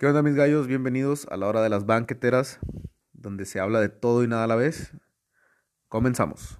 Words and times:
¿Qué 0.00 0.06
onda 0.06 0.22
mis 0.22 0.34
gallos? 0.34 0.66
Bienvenidos 0.66 1.26
a 1.28 1.36
la 1.36 1.46
hora 1.46 1.60
de 1.60 1.68
las 1.68 1.84
banqueteras, 1.84 2.58
donde 3.12 3.44
se 3.44 3.60
habla 3.60 3.82
de 3.82 3.90
todo 3.90 4.24
y 4.24 4.28
nada 4.28 4.44
a 4.44 4.46
la 4.46 4.56
vez. 4.56 4.94
Comenzamos. 5.88 6.58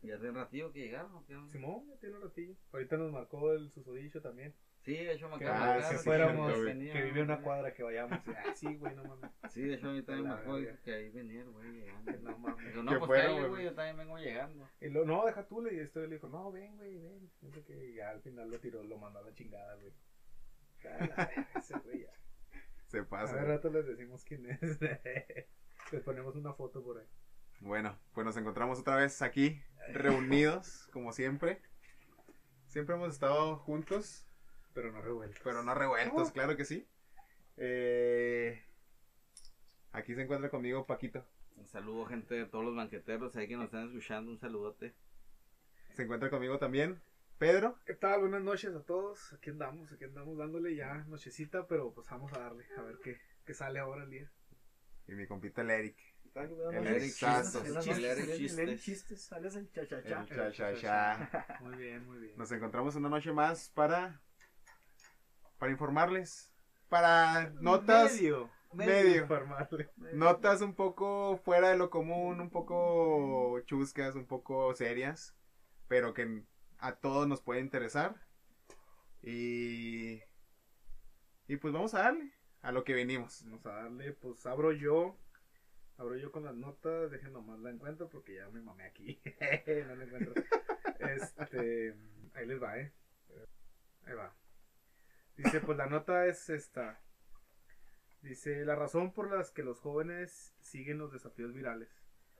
¿Ya 0.00 0.18
tiene 0.18 0.30
ratillo 0.30 0.72
que 0.72 0.80
llegaron? 0.80 1.22
Simón, 1.52 1.86
ya 1.90 1.96
tiene 2.00 2.16
un 2.16 2.22
ratillo. 2.22 2.54
Ahorita 2.72 2.96
nos 2.96 3.12
marcó 3.12 3.52
el 3.52 3.70
susodicho 3.70 4.22
también. 4.22 4.54
Sí, 4.86 4.94
de 4.94 5.14
hecho 5.14 5.28
me 5.28 5.36
Que, 5.38 5.48
acaba 5.48 5.78
de 5.78 5.82
ah, 5.84 5.88
que 5.90 5.96
fuéramos, 5.96 6.52
que 6.52 6.92
que, 6.92 7.02
vive 7.02 7.22
una 7.22 7.40
cuadra 7.40 7.74
que 7.74 7.82
vayamos. 7.82 8.20
Ah, 8.28 8.54
sí, 8.54 8.76
güey, 8.76 8.94
no 8.94 9.02
mames. 9.02 9.32
Sí, 9.50 9.62
de 9.62 9.74
hecho 9.74 9.88
a 9.88 9.92
mí 9.92 10.00
también 10.02 10.28
me 10.28 10.36
dijo 10.36 10.82
que 10.84 10.94
ahí 10.94 11.10
venía 11.10 11.40
el 11.40 11.50
güey 11.50 11.72
llegando. 11.72 12.12
No 12.22 12.38
mames. 12.38 12.72
Que 12.72 12.82
no, 12.84 12.90
pues 12.92 13.06
fuera, 13.06 13.24
cállate, 13.24 13.48
güey. 13.48 13.64
yo 13.64 13.74
también 13.74 13.96
vengo 13.96 14.16
llegando. 14.16 14.68
Y 14.80 14.88
lo, 14.90 15.04
no, 15.04 15.26
deja 15.26 15.44
tú, 15.48 15.60
le 15.60 15.74
y 15.74 15.80
este 15.80 16.06
le 16.06 16.14
dijo, 16.14 16.28
no, 16.28 16.52
ven, 16.52 16.76
güey, 16.76 16.98
ven. 16.98 17.28
Qué, 17.66 17.88
y 17.88 17.94
ya 17.96 18.10
al 18.10 18.20
final 18.20 18.48
lo 18.48 18.60
tiró, 18.60 18.84
lo 18.84 18.96
mandó 18.96 19.18
a 19.18 19.22
la 19.22 19.34
chingada, 19.34 19.74
güey. 19.74 19.92
Ese 21.56 21.78
güey 21.80 22.02
ya. 22.02 22.12
Se 22.86 23.02
pasa. 23.02 23.34
ver, 23.34 23.48
rato 23.48 23.68
les 23.70 23.88
decimos 23.88 24.24
quién 24.24 24.46
es. 24.46 24.60
Les 25.92 26.02
ponemos 26.02 26.36
una 26.36 26.52
foto 26.52 26.82
por 26.82 26.98
ahí. 26.98 27.06
Bueno, 27.58 27.98
pues 28.12 28.24
nos 28.24 28.36
encontramos 28.36 28.78
otra 28.78 28.96
vez 28.96 29.22
aquí, 29.22 29.60
reunidos, 29.92 30.88
como 30.92 31.12
siempre. 31.12 31.60
Siempre 32.66 32.94
hemos 32.94 33.14
estado 33.14 33.56
juntos, 33.56 34.25
Pero 34.76 34.92
no 34.92 35.00
revuelto. 35.00 35.40
pero 35.42 35.62
no 35.62 35.74
revueltos, 35.74 36.32
claro 36.32 36.54
que 36.54 36.66
sí. 36.66 36.86
Eh, 37.56 38.62
aquí 39.92 40.14
se 40.14 40.20
encuentra 40.20 40.50
conmigo 40.50 40.84
Paquito. 40.84 41.24
Un 41.56 41.66
saludo, 41.66 42.04
gente 42.04 42.34
de 42.34 42.44
todos 42.44 42.62
los 42.62 42.76
banqueteros 42.76 43.34
ahí 43.36 43.48
que 43.48 43.56
nos 43.56 43.64
están 43.64 43.86
escuchando. 43.86 44.30
Un 44.30 44.38
saludote. 44.38 44.94
Se 45.94 46.02
encuentra 46.02 46.28
conmigo 46.28 46.58
también 46.58 47.00
Pedro. 47.38 47.78
¿Qué 47.86 47.94
tal? 47.94 48.20
Buenas 48.20 48.42
noches 48.42 48.74
a 48.74 48.82
todos. 48.82 49.32
Aquí 49.32 49.48
andamos, 49.48 49.90
aquí 49.90 50.04
andamos 50.04 50.36
dándole 50.36 50.76
ya 50.76 51.06
nochecita, 51.08 51.66
pero 51.66 51.94
pues 51.94 52.06
vamos 52.10 52.30
a 52.34 52.38
darle, 52.38 52.66
a 52.76 52.82
ver 52.82 52.98
qué, 53.02 53.18
qué 53.46 53.54
sale 53.54 53.78
ahora 53.78 54.04
el 54.04 54.10
día. 54.10 54.30
Y 55.08 55.12
mi 55.12 55.26
compita 55.26 55.62
el 55.62 55.70
Eric. 55.70 55.96
El 56.34 56.86
Eric 56.86 57.12
Sasso. 57.12 57.64
El 57.64 58.04
Eric 58.04 58.36
Chistes. 58.36 58.82
chistes, 58.82 59.22
sales 59.22 59.56
el 59.56 59.70
cha-cha-cha. 59.70 60.20
El 60.20 60.28
cha, 60.28 60.52
cha, 60.52 60.74
cha. 60.74 61.58
Muy 61.62 61.76
bien, 61.76 62.04
muy 62.04 62.18
bien. 62.18 62.36
Nos 62.36 62.52
encontramos 62.52 62.94
una 62.96 63.08
noche 63.08 63.32
más 63.32 63.70
para, 63.70 64.20
para 65.58 65.72
informarles. 65.72 66.52
Para 66.88 67.50
notas, 67.60 68.14
Medio. 68.14 68.50
medio. 68.72 69.22
Informarle. 69.22 69.90
notas 70.12 70.60
un 70.60 70.74
poco 70.74 71.36
fuera 71.38 71.70
de 71.70 71.76
lo 71.76 71.90
común, 71.90 72.40
un 72.40 72.50
poco 72.50 73.60
chuscas, 73.66 74.14
un 74.14 74.26
poco 74.26 74.74
serias, 74.74 75.34
pero 75.88 76.14
que 76.14 76.44
a 76.78 76.96
todos 76.96 77.26
nos 77.26 77.40
puede 77.40 77.60
interesar. 77.60 78.14
Y, 79.22 80.22
y 81.48 81.56
pues 81.56 81.72
vamos 81.74 81.94
a 81.94 82.02
darle 82.02 82.32
a 82.62 82.72
lo 82.72 82.84
que 82.84 82.94
venimos. 82.94 83.42
Vamos 83.44 83.66
a 83.66 83.70
darle, 83.70 84.12
pues 84.12 84.44
abro 84.46 84.72
yo. 84.72 85.16
Abro 85.98 86.16
yo 86.16 86.30
con 86.30 86.44
las 86.44 86.54
notas, 86.54 87.10
dejen 87.10 87.32
nomás 87.32 87.58
la 87.60 87.70
encuentro 87.70 88.08
porque 88.08 88.34
ya 88.34 88.48
me 88.50 88.60
mamé 88.60 88.84
aquí. 88.84 89.20
no 89.86 89.96
la 89.96 90.04
encuentro. 90.04 90.34
Este, 90.98 91.94
ahí 92.34 92.46
les 92.46 92.60
va, 92.60 92.78
eh. 92.78 92.92
Ahí 94.06 94.14
va. 94.14 94.34
Dice, 95.36 95.60
pues 95.60 95.76
la 95.76 95.86
nota 95.86 96.26
es 96.26 96.48
esta. 96.48 97.00
Dice, 98.22 98.64
la 98.64 98.74
razón 98.74 99.12
por 99.12 99.30
las 99.30 99.50
que 99.50 99.62
los 99.62 99.80
jóvenes 99.80 100.54
siguen 100.60 100.98
los 100.98 101.12
desafíos 101.12 101.52
virales. 101.52 101.88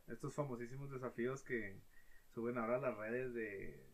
Estos 0.08 0.34
famosísimos 0.34 0.90
desafíos 0.90 1.42
que 1.42 1.80
suben 2.34 2.58
ahora 2.58 2.76
a 2.76 2.80
las 2.80 2.96
redes 2.96 3.34
de, 3.34 3.84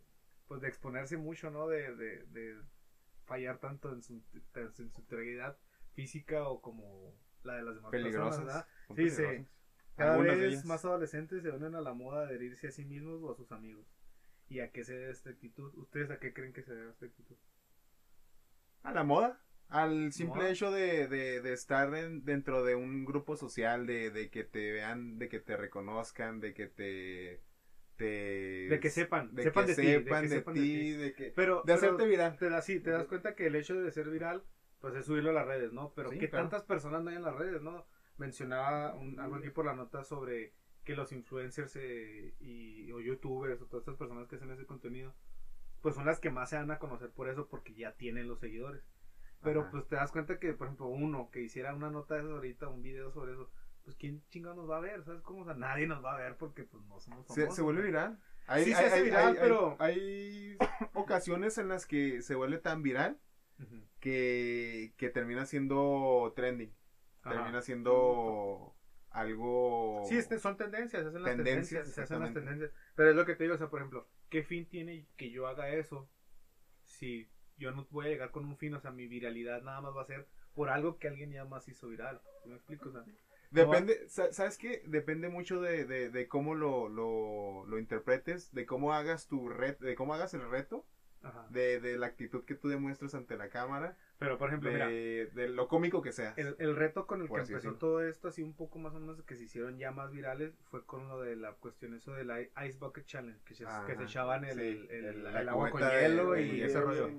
pues 0.47 0.61
de 0.61 0.67
exponerse 0.67 1.17
mucho, 1.17 1.49
¿no? 1.51 1.67
De, 1.67 1.95
de, 1.95 2.23
de 2.27 2.57
fallar 3.25 3.59
tanto 3.59 3.91
en 3.91 4.01
su, 4.01 4.21
en 4.55 4.73
su 4.73 4.83
integridad 4.83 5.57
física 5.93 6.47
o 6.47 6.61
como 6.61 7.13
la 7.43 7.55
de 7.55 7.63
las 7.63 7.75
demás 7.75 7.91
personas, 7.91 8.39
¿verdad? 8.39 8.67
Sí. 8.95 9.47
Cada 9.95 10.13
Algunas 10.13 10.39
vez 10.39 10.65
más 10.65 10.83
adolescentes 10.85 11.43
se 11.43 11.51
unen 11.51 11.75
a 11.75 11.81
la 11.81 11.93
moda 11.93 12.25
de 12.25 12.35
herirse 12.35 12.67
a 12.67 12.71
sí 12.71 12.83
mismos 12.83 13.21
o 13.21 13.31
a 13.31 13.35
sus 13.35 13.51
amigos. 13.51 13.85
¿Y 14.49 14.59
a 14.59 14.71
qué 14.71 14.83
se 14.83 14.93
debe 14.93 15.11
esta 15.11 15.29
actitud? 15.29 15.73
¿Ustedes 15.75 16.09
a 16.09 16.19
qué 16.19 16.33
creen 16.33 16.53
que 16.53 16.63
se 16.63 16.73
debe 16.73 16.89
esta 16.89 17.05
actitud? 17.05 17.35
A 18.83 18.91
la 18.91 19.03
moda. 19.03 19.39
Al 19.69 20.11
simple 20.11 20.41
Moda. 20.41 20.51
hecho 20.51 20.71
de, 20.71 21.07
de, 21.07 21.41
de 21.41 21.53
estar 21.53 21.93
en- 21.95 22.23
dentro 22.25 22.63
de 22.63 22.75
un 22.75 23.05
grupo 23.05 23.35
social, 23.35 23.87
de, 23.87 24.11
de 24.11 24.29
que 24.29 24.43
te 24.43 24.71
vean, 24.71 25.17
de 25.17 25.29
que 25.29 25.39
te 25.39 25.57
reconozcan, 25.57 26.39
de 26.39 26.53
que 26.53 26.67
te... 26.67 27.41
te 27.95 28.05
De 28.69 28.79
que 28.79 28.89
sepan, 28.91 29.33
de 29.33 29.43
sepan 29.43 29.65
que 29.65 29.71
de 29.71 29.81
ti, 29.81 29.87
de 29.87 29.93
sepan 30.03 30.21
que 30.23 30.29
sepan 30.29 30.53
de 30.53 30.61
ti, 30.61 30.91
de 30.91 31.13
que... 31.13 31.31
Pero, 31.35 31.55
De 31.57 31.61
pero 31.63 31.75
hacerte 31.77 32.05
viral. 32.05 32.37
te 32.37 32.49
das, 32.49 32.65
sí, 32.65 32.79
te 32.79 32.91
das 32.91 33.05
cuenta 33.07 33.33
que 33.35 33.47
el 33.47 33.55
hecho 33.55 33.73
de 33.81 33.91
ser 33.91 34.09
viral, 34.09 34.43
pues 34.79 34.93
es 34.95 35.05
subirlo 35.05 35.31
a 35.31 35.33
las 35.33 35.47
redes, 35.47 35.71
¿no? 35.73 35.93
Pero 35.95 36.09
Sí, 36.11 36.19
¿qué 36.19 36.29
claro. 36.29 36.49
tantas 36.49 36.63
personas 36.67 37.01
no 37.03 37.09
hay 37.09 37.15
en 37.15 37.23
las 37.23 37.35
redes, 37.35 37.61
no? 37.61 37.87
Mencionaba 38.17 38.93
un- 38.95 39.19
algo 39.19 39.37
aquí 39.37 39.49
por 39.49 39.65
la 39.65 39.73
nota 39.75 40.03
sobre 40.03 40.53
que 40.83 40.95
los 40.95 41.11
influencers 41.13 41.75
eh, 41.77 42.35
y, 42.39 42.91
o 42.91 42.99
youtubers 42.99 43.59
o 43.61 43.65
todas 43.65 43.81
estas 43.83 43.95
personas 43.97 44.27
que 44.27 44.35
hacen 44.35 44.51
ese 44.51 44.65
contenido, 44.67 45.15
pues 45.83 45.93
son 45.93 46.05
las 46.07 46.19
que 46.19 46.31
más 46.31 46.49
se 46.49 46.55
dan 46.55 46.71
a 46.71 46.79
conocer 46.79 47.11
por 47.11 47.29
eso, 47.29 47.47
porque 47.47 47.75
ya 47.75 47.91
tienen 47.93 48.27
los 48.27 48.39
seguidores. 48.39 48.81
Pero 49.43 49.61
Ajá. 49.61 49.71
pues 49.71 49.87
te 49.87 49.95
das 49.97 50.11
cuenta 50.11 50.39
que, 50.39 50.53
por 50.53 50.65
ejemplo, 50.67 50.87
uno 50.87 51.29
que 51.29 51.41
hiciera 51.41 51.75
una 51.75 51.91
nota 51.91 52.15
de 52.15 52.21
eso 52.21 52.31
ahorita, 52.31 52.69
un 52.69 52.81
video 52.81 53.11
sobre 53.11 53.33
eso, 53.33 53.51
pues 53.83 53.95
quién 53.97 54.23
chingado 54.29 54.55
nos 54.55 54.67
va 54.69 54.77
a 54.77 54.79
ver, 54.79 55.03
¿sabes 55.03 55.21
cómo? 55.21 55.41
O 55.41 55.45
sea, 55.45 55.53
nadie 55.53 55.85
nos 55.85 56.03
va 56.03 56.15
a 56.15 56.17
ver 56.17 56.37
porque 56.37 56.63
pues 56.63 56.81
no 56.85 56.99
somos 56.99 57.27
Se, 57.27 57.41
famosos. 57.41 57.55
se 57.55 57.61
vuelve 57.61 57.81
¿no? 57.81 57.85
viral. 57.87 58.19
Hay, 58.47 58.63
Sí 58.63 58.71
se 58.71 58.77
hay- 58.77 58.85
hace 58.85 58.95
hay- 58.95 59.03
viral, 59.03 59.27
hay- 59.27 59.37
pero- 59.39 59.75
hay 59.79 60.57
ocasiones 60.93 61.57
en 61.57 61.67
las 61.67 61.85
que 61.85 62.21
se 62.21 62.35
vuelve 62.35 62.57
tan 62.59 62.81
viral 62.81 63.19
Ujú. 63.59 63.83
que, 63.99 64.93
que 64.97 65.09
termina 65.09 65.45
siendo 65.45 66.31
trending. 66.35 66.73
Ajá. 67.23 67.35
Termina 67.35 67.61
siendo 67.61 68.73
algo... 69.09 70.03
Sí, 70.07 70.17
este, 70.17 70.39
son 70.39 70.57
tendencias, 70.57 71.03
se 71.03 71.09
hacen 71.09 71.21
las 71.21 71.35
Tendencias, 71.35 71.67
tendencias, 71.69 71.95
se 71.95 72.01
hacen 72.01 72.19
las 72.19 72.33
tendencias. 72.33 72.71
Pero 72.95 73.09
es 73.11 73.15
lo 73.15 73.25
que 73.25 73.35
te 73.35 73.43
digo, 73.43 73.55
o 73.55 73.57
sea, 73.57 73.69
por 73.69 73.79
ejemplo, 73.79 74.07
¿qué 74.33 74.43
fin 74.43 74.67
tiene 74.69 75.07
que 75.17 75.31
yo 75.31 75.47
haga 75.47 75.69
eso 75.69 76.09
si 76.83 77.29
yo 77.57 77.71
no 77.71 77.87
voy 77.91 78.07
a 78.07 78.09
llegar 78.09 78.31
con 78.31 78.45
un 78.45 78.57
fin? 78.57 78.73
O 78.75 78.81
sea, 78.81 78.91
mi 78.91 79.07
viralidad 79.07 79.63
nada 79.63 79.81
más 79.81 79.95
va 79.95 80.03
a 80.03 80.07
ser 80.07 80.27
por 80.55 80.69
algo 80.69 80.99
que 80.99 81.07
alguien 81.09 81.31
ya 81.31 81.45
más 81.45 81.67
hizo 81.69 81.87
viral. 81.89 82.21
¿Sí 82.43 82.49
¿Me 82.49 82.55
explico? 82.55 82.89
O 82.89 82.93
sea, 82.93 83.05
Depende, 83.51 84.09
sa- 84.09 84.33
¿sabes 84.33 84.57
qué? 84.57 84.81
Depende 84.87 85.29
mucho 85.29 85.61
de, 85.61 85.85
de, 85.85 86.09
de 86.09 86.27
cómo 86.27 86.55
lo, 86.55 86.89
lo, 86.89 87.65
lo 87.67 87.79
interpretes, 87.79 88.51
de 88.53 88.65
cómo 88.65 88.93
hagas 88.93 89.27
tu 89.27 89.47
reto, 89.49 89.85
de 89.85 89.95
cómo 89.95 90.13
hagas 90.15 90.33
el 90.33 90.49
reto, 90.49 90.85
ajá. 91.23 91.47
de, 91.49 91.79
de 91.79 91.97
la 91.97 92.07
actitud 92.07 92.45
que 92.45 92.55
tú 92.55 92.69
demuestres 92.69 93.15
ante 93.15 93.37
la 93.37 93.49
cámara, 93.49 93.97
Pero, 94.19 94.37
por 94.37 94.47
ejemplo, 94.49 94.71
mira, 94.71 94.87
de, 94.87 95.29
de 95.33 95.49
lo 95.49 95.67
cómico 95.67 96.01
que 96.01 96.11
seas. 96.11 96.37
el, 96.37 96.55
el 96.59 96.75
reto 96.75 97.05
con 97.07 97.21
el 97.21 97.27
que 97.27 97.33
empezó 97.35 97.55
decirlo. 97.55 97.77
todo 97.77 98.01
esto, 98.07 98.27
así 98.29 98.41
un 98.41 98.53
poco 98.55 98.79
más 98.79 98.93
o 98.93 98.99
menos 98.99 99.21
que 99.23 99.35
se 99.35 99.43
hicieron 99.43 99.77
ya 99.77 99.91
más 99.91 100.11
virales, 100.11 100.55
fue 100.69 100.85
con 100.85 101.07
lo 101.09 101.19
de 101.19 101.35
la 101.35 101.53
cuestión 101.53 101.93
eso 101.93 102.13
del 102.13 102.31
Ice 102.65 102.77
Bucket 102.79 103.05
Challenge, 103.05 103.41
que 103.43 103.53
se, 103.53 103.65
Ajá, 103.65 103.85
que 103.85 103.95
se 103.95 104.03
echaban 104.03 104.45
el, 104.45 104.53
sí, 104.59 104.87
el- 104.89 105.05
el- 105.05 105.25
el- 105.25 105.49
agua 105.49 105.69
con 105.71 105.81
de- 105.81 105.89
hielo 105.89 106.31
de- 106.31 106.41
y 106.43 106.59
de- 106.59 106.65
ese 106.65 106.77
de- 106.79 106.83
rollo. 106.85 107.09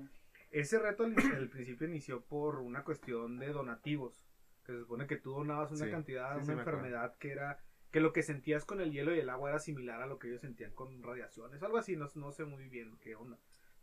Ese 0.51 0.79
reto 0.79 1.03
al, 1.03 1.15
al 1.35 1.49
principio 1.49 1.85
inició 1.87 2.21
por 2.23 2.59
una 2.59 2.83
cuestión 2.83 3.37
de 3.39 3.49
donativos, 3.49 4.25
que 4.65 4.71
se 4.71 4.79
supone 4.79 5.05
que 5.05 5.17
tú 5.17 5.31
donabas 5.33 5.71
una 5.71 5.85
Sí, 5.85 5.91
cantidad, 5.91 6.37
sí, 6.41 6.49
una 6.51 6.61
enfermedad 6.61 7.15
que 7.17 7.31
era 7.31 7.59
que 7.91 7.99
lo 8.01 8.11
que 8.13 8.23
sentías 8.23 8.65
con 8.65 8.81
el 8.81 8.91
hielo 8.91 9.15
y 9.15 9.19
el 9.19 9.29
agua 9.29 9.49
era 9.49 9.59
similar 9.59 10.01
a 10.01 10.05
lo 10.05 10.17
que 10.19 10.27
ellos 10.27 10.41
sentían 10.41 10.71
con 10.73 11.01
radiaciones, 11.03 11.61
algo 11.63 11.77
así, 11.77 11.95
no, 11.95 12.07
no 12.15 12.31
sé 12.31 12.43
muy 12.43 12.67
bien 12.67 12.97
qué 12.99 13.15
onda, 13.15 13.37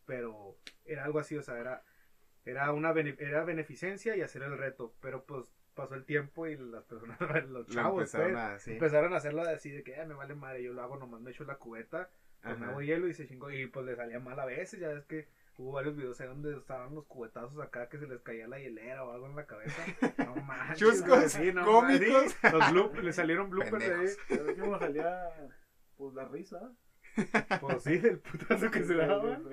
pero 0.06 0.58
era 0.84 1.04
algo 1.04 1.18
así, 1.18 1.36
o 1.36 1.42
sea, 1.42 1.58
era 1.58 1.82
era 2.44 2.72
una 2.72 2.92
bene- 2.92 3.16
era 3.18 3.44
beneficencia 3.44 4.16
y 4.16 4.20
hacer 4.22 4.42
el 4.42 4.56
reto, 4.58 4.94
pero 5.00 5.24
pues 5.24 5.52
pasó 5.74 5.94
el 5.94 6.04
tiempo 6.04 6.46
y 6.46 6.56
las 6.56 6.84
personas, 6.84 7.18
los 7.48 7.66
Lo 7.68 7.74
chavos, 7.74 8.00
empezaron 8.14 8.32
pues, 8.32 8.42
a- 8.44 8.58
sí. 8.58 8.72
empezaron 8.72 9.12
a 9.14 9.16
hacerlo 9.16 9.42
así 9.42 9.70
de 9.70 9.82
que 9.82 9.96
"Ah, 10.00 10.04
me 10.04 10.14
vale 10.14 10.34
madre, 10.34 10.62
yo 10.62 10.72
lo 10.72 10.82
hago 10.82 10.96
nomás 10.98 11.20
me 11.20 11.30
echo 11.30 11.44
la 11.44 11.56
cubeta 11.56 12.10
pues 12.42 12.58
me 12.58 12.66
hago 12.66 12.82
hielo 12.82 13.06
y 13.06 13.14
se 13.14 13.26
chingó 13.28 13.50
y 13.52 13.66
pues 13.68 13.86
le 13.86 13.94
salía 13.94 14.18
mal 14.18 14.38
a 14.40 14.44
veces, 14.44 14.80
ya 14.80 14.88
ves 14.88 15.04
que 15.04 15.28
hubo 15.58 15.70
varios 15.72 15.94
videos 15.96 16.20
ahí 16.20 16.26
donde 16.26 16.56
estaban 16.56 16.92
los 16.92 17.06
cubetazos 17.06 17.56
acá 17.60 17.88
que 17.88 17.98
se 17.98 18.08
les 18.08 18.20
caía 18.22 18.48
la 18.48 18.58
hielera 18.58 19.04
o 19.04 19.12
algo 19.12 19.26
en 19.28 19.36
la 19.36 19.46
cabeza. 19.46 19.80
No 20.26 20.34
manches. 20.42 20.78
Chuscos, 20.78 21.30
sí, 21.32 21.52
no 21.52 21.64
cómicos. 21.64 22.36
los 22.42 22.62
bloop- 22.64 23.00
le 23.00 23.12
salieron 23.12 23.48
bloopers 23.48 23.88
ahí. 23.88 24.08
Pero 24.28 24.66
me 24.72 24.78
salía, 24.80 25.28
pues, 25.96 26.14
la 26.14 26.24
risa. 26.26 26.72
Pues 27.60 27.82
sí, 27.84 27.98
del 27.98 28.18
putazo 28.18 28.70
que 28.72 28.82
se 28.82 28.92
El 29.00 29.06
daban. 29.06 29.44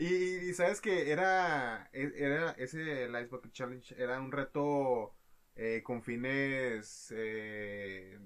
Y, 0.00 0.48
y 0.48 0.54
sabes 0.54 0.80
que 0.80 1.10
era, 1.12 1.90
e- 1.92 2.12
era 2.16 2.52
ese 2.52 3.04
el 3.04 3.10
Ice 3.16 3.26
Bucket 3.26 3.52
Challenge 3.52 3.94
era 4.02 4.18
un 4.18 4.32
reto 4.32 5.14
eh, 5.56 5.82
con 5.84 6.00
fines 6.02 7.12
eh, 7.14 8.18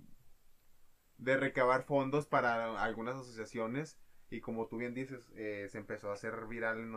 de 1.18 1.36
recabar 1.36 1.82
fondos 1.82 2.26
para 2.26 2.80
algunas 2.80 3.16
asociaciones 3.16 3.98
y 4.30 4.40
como 4.40 4.68
tú 4.68 4.76
bien 4.76 4.94
dices 4.94 5.32
eh, 5.34 5.66
se 5.68 5.78
empezó 5.78 6.10
a 6.10 6.14
hacer 6.14 6.46
viral 6.46 6.78
en, 6.78 6.94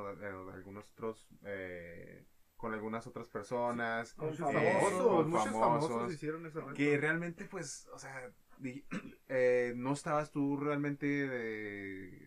algunos 0.54 0.92
otros 0.92 1.28
eh, 1.44 2.26
con 2.56 2.74
algunas 2.74 3.08
otras 3.08 3.30
personas 3.30 4.14
Con 4.14 4.30
Muchos 4.30 4.48
Eh, 4.50 4.54
famosos, 4.54 5.08
con 5.08 5.30
muchos 5.30 5.44
famosos, 5.46 5.90
famosos, 5.90 6.14
hicieron 6.14 6.46
ese 6.46 6.60
reto. 6.62 6.74
que 6.76 6.98
realmente 6.98 7.46
pues 7.46 7.88
o 7.94 7.98
sea 7.98 8.32
eh, 9.30 9.74
no 9.76 9.94
estabas 9.94 10.32
tú 10.32 10.58
realmente 10.58 11.08
de- 11.08 12.27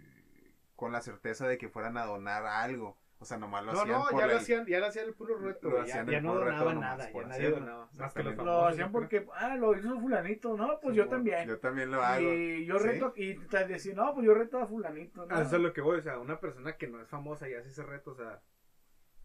con 0.80 0.92
la 0.92 1.02
certeza 1.02 1.46
de 1.46 1.58
que 1.58 1.68
fueran 1.68 1.98
a 1.98 2.06
donar 2.06 2.46
algo 2.46 2.96
O 3.18 3.26
sea, 3.26 3.36
nomás 3.36 3.62
lo 3.62 3.72
No, 3.72 3.82
hacían 3.82 3.98
no, 3.98 4.10
por 4.10 4.18
ya 4.18 4.26
lo 4.26 4.32
el- 4.32 4.38
hacían, 4.38 4.66
ya 4.66 4.78
lo 4.80 4.86
hacían 4.86 5.06
el 5.08 5.14
puro 5.14 5.36
reto, 5.36 5.68
Lo 5.68 5.76
ya, 5.76 5.82
hacían 5.82 6.06
ya 6.08 6.16
el 6.16 6.22
no 6.22 6.34
donaban 6.36 6.80
nada, 6.80 7.10
ya 7.12 7.22
nadie 7.26 7.50
donaba, 7.50 7.90
más 7.92 8.14
que 8.14 8.22
los 8.22 8.34
famosos. 8.34 8.54
Lo 8.62 8.66
hacían 8.66 8.92
porque, 8.92 9.26
ah, 9.34 9.56
lo 9.56 9.76
hizo 9.76 10.00
fulanito, 10.00 10.56
no, 10.56 10.80
pues 10.80 10.96
yo 10.96 11.06
también. 11.06 11.46
Yo 11.46 11.58
también 11.58 11.90
lo 11.90 12.02
hago. 12.02 12.32
Y 12.32 12.64
yo 12.64 12.78
¿Sí? 12.78 12.84
reto, 12.86 13.12
y 13.16 13.34
te 13.34 13.66
decía, 13.66 13.94
no, 13.94 14.14
pues 14.14 14.24
yo 14.26 14.32
reto 14.32 14.58
a 14.58 14.66
fulanito, 14.66 15.26
¿no? 15.26 15.34
Ah, 15.36 15.42
Eso 15.42 15.56
es 15.56 15.62
lo 15.62 15.74
que 15.74 15.82
voy, 15.82 15.98
o 15.98 16.02
sea, 16.02 16.18
una 16.18 16.40
persona 16.40 16.78
que 16.78 16.86
no 16.88 16.98
es 17.02 17.08
famosa 17.08 17.46
y 17.46 17.52
hace 17.52 17.68
ese 17.68 17.82
reto, 17.82 18.12
o 18.12 18.14
sea, 18.14 18.40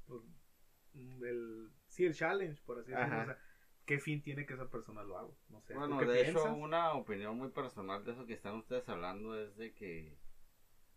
pues, 0.07 0.21
mm, 0.93 1.23
el, 1.23 1.71
sí, 1.87 2.05
el 2.05 2.13
challenge, 2.13 2.61
por 2.65 2.79
así 2.79 2.91
decirlo, 2.91 3.21
o 3.21 3.25
sea, 3.25 3.37
¿qué 3.85 3.99
fin 3.99 4.21
tiene 4.21 4.45
que 4.45 4.55
esa 4.55 4.69
persona 4.69 5.03
lo 5.03 5.17
haga? 5.17 5.29
No 5.47 5.61
sé, 5.61 5.73
¿tú 5.73 5.79
Bueno, 5.79 5.99
de 5.99 6.05
piensas? 6.05 6.43
hecho, 6.43 6.53
una 6.53 6.93
opinión 6.95 7.37
muy 7.37 7.47
personal 7.49 8.03
de 8.03 8.11
eso 8.11 8.25
que 8.25 8.33
están 8.33 8.55
ustedes 8.55 8.89
hablando 8.89 9.39
es 9.39 9.55
de 9.55 9.73
que 9.73 10.17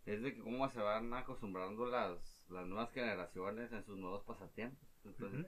es 0.07 0.23
de 0.23 0.35
que 0.35 0.41
cómo 0.41 0.69
se 0.69 0.81
van 0.81 1.13
acostumbrando 1.15 1.87
las, 1.87 2.47
las 2.51 2.67
nuevas 2.67 2.91
generaciones 2.93 3.73
en 3.73 3.85
sus 3.85 3.99
nuevos 3.99 4.23
pasatiempos. 4.25 4.89
Entonces, 5.05 5.47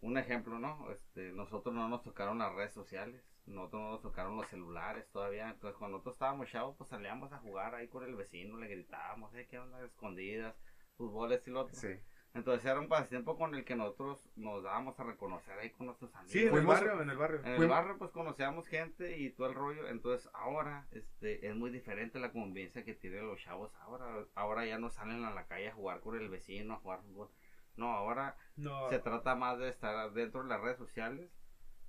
un 0.00 0.18
ejemplo, 0.18 0.58
¿no? 0.58 0.90
Este, 0.90 1.32
nosotros 1.32 1.74
no 1.74 1.88
nos 1.88 2.02
tocaron 2.02 2.38
las 2.38 2.54
redes 2.54 2.72
sociales, 2.72 3.22
nosotros 3.46 3.82
no 3.82 3.90
nos 3.92 4.02
tocaron 4.02 4.36
los 4.36 4.48
celulares 4.48 5.08
todavía. 5.10 5.50
Entonces, 5.50 5.78
cuando 5.78 5.98
nosotros 5.98 6.14
estábamos 6.16 6.48
chavos, 6.50 6.76
pues 6.76 6.90
salíamos 6.90 7.32
a 7.32 7.38
jugar 7.38 7.74
ahí 7.74 7.88
con 7.88 8.04
el 8.04 8.14
vecino, 8.14 8.56
le 8.56 8.68
gritábamos, 8.68 9.34
eh, 9.34 9.46
qué 9.48 9.58
onda, 9.58 9.84
escondidas, 9.84 10.54
fútbol, 10.96 11.32
este 11.32 11.50
y 11.50 11.52
lo 11.52 11.60
otro. 11.60 11.74
Sí. 11.74 11.88
Entonces, 12.34 12.64
era 12.64 12.80
un 12.80 12.88
pasatiempo 12.88 13.36
con 13.36 13.54
el 13.54 13.64
que 13.64 13.76
nosotros 13.76 14.18
nos 14.36 14.62
dábamos 14.62 14.98
a 14.98 15.02
reconocer 15.04 15.58
ahí 15.58 15.70
con 15.70 15.86
nuestros 15.86 16.14
amigos. 16.14 16.32
Sí, 16.32 16.46
en 16.46 16.54
el 16.56 16.64
barrio, 16.66 17.02
en 17.02 17.10
el 17.10 17.16
barrio. 17.18 17.40
En 17.44 17.62
el 17.62 17.68
barrio 17.68 17.98
pues 17.98 18.10
conocíamos 18.10 18.66
gente 18.66 19.18
y 19.18 19.30
todo 19.30 19.48
el 19.48 19.54
rollo, 19.54 19.86
entonces 19.88 20.30
ahora 20.32 20.86
este 20.92 21.46
es 21.46 21.54
muy 21.54 21.70
diferente 21.70 22.18
la 22.18 22.32
convivencia 22.32 22.84
que 22.84 22.94
tienen 22.94 23.26
los 23.26 23.38
chavos 23.40 23.74
ahora, 23.80 24.24
ahora 24.34 24.64
ya 24.64 24.78
no 24.78 24.88
salen 24.88 25.24
a 25.24 25.30
la 25.30 25.44
calle 25.46 25.68
a 25.68 25.72
jugar 25.74 26.00
con 26.00 26.16
el 26.16 26.28
vecino, 26.30 26.74
a 26.74 26.78
jugar 26.78 27.00
fútbol. 27.02 27.28
No, 27.76 27.92
ahora 27.92 28.36
No, 28.56 28.88
se 28.88 28.98
trata 28.98 29.34
más 29.34 29.58
de 29.58 29.68
estar 29.68 30.10
dentro 30.12 30.42
de 30.42 30.48
las 30.48 30.60
redes 30.60 30.78
sociales 30.78 31.30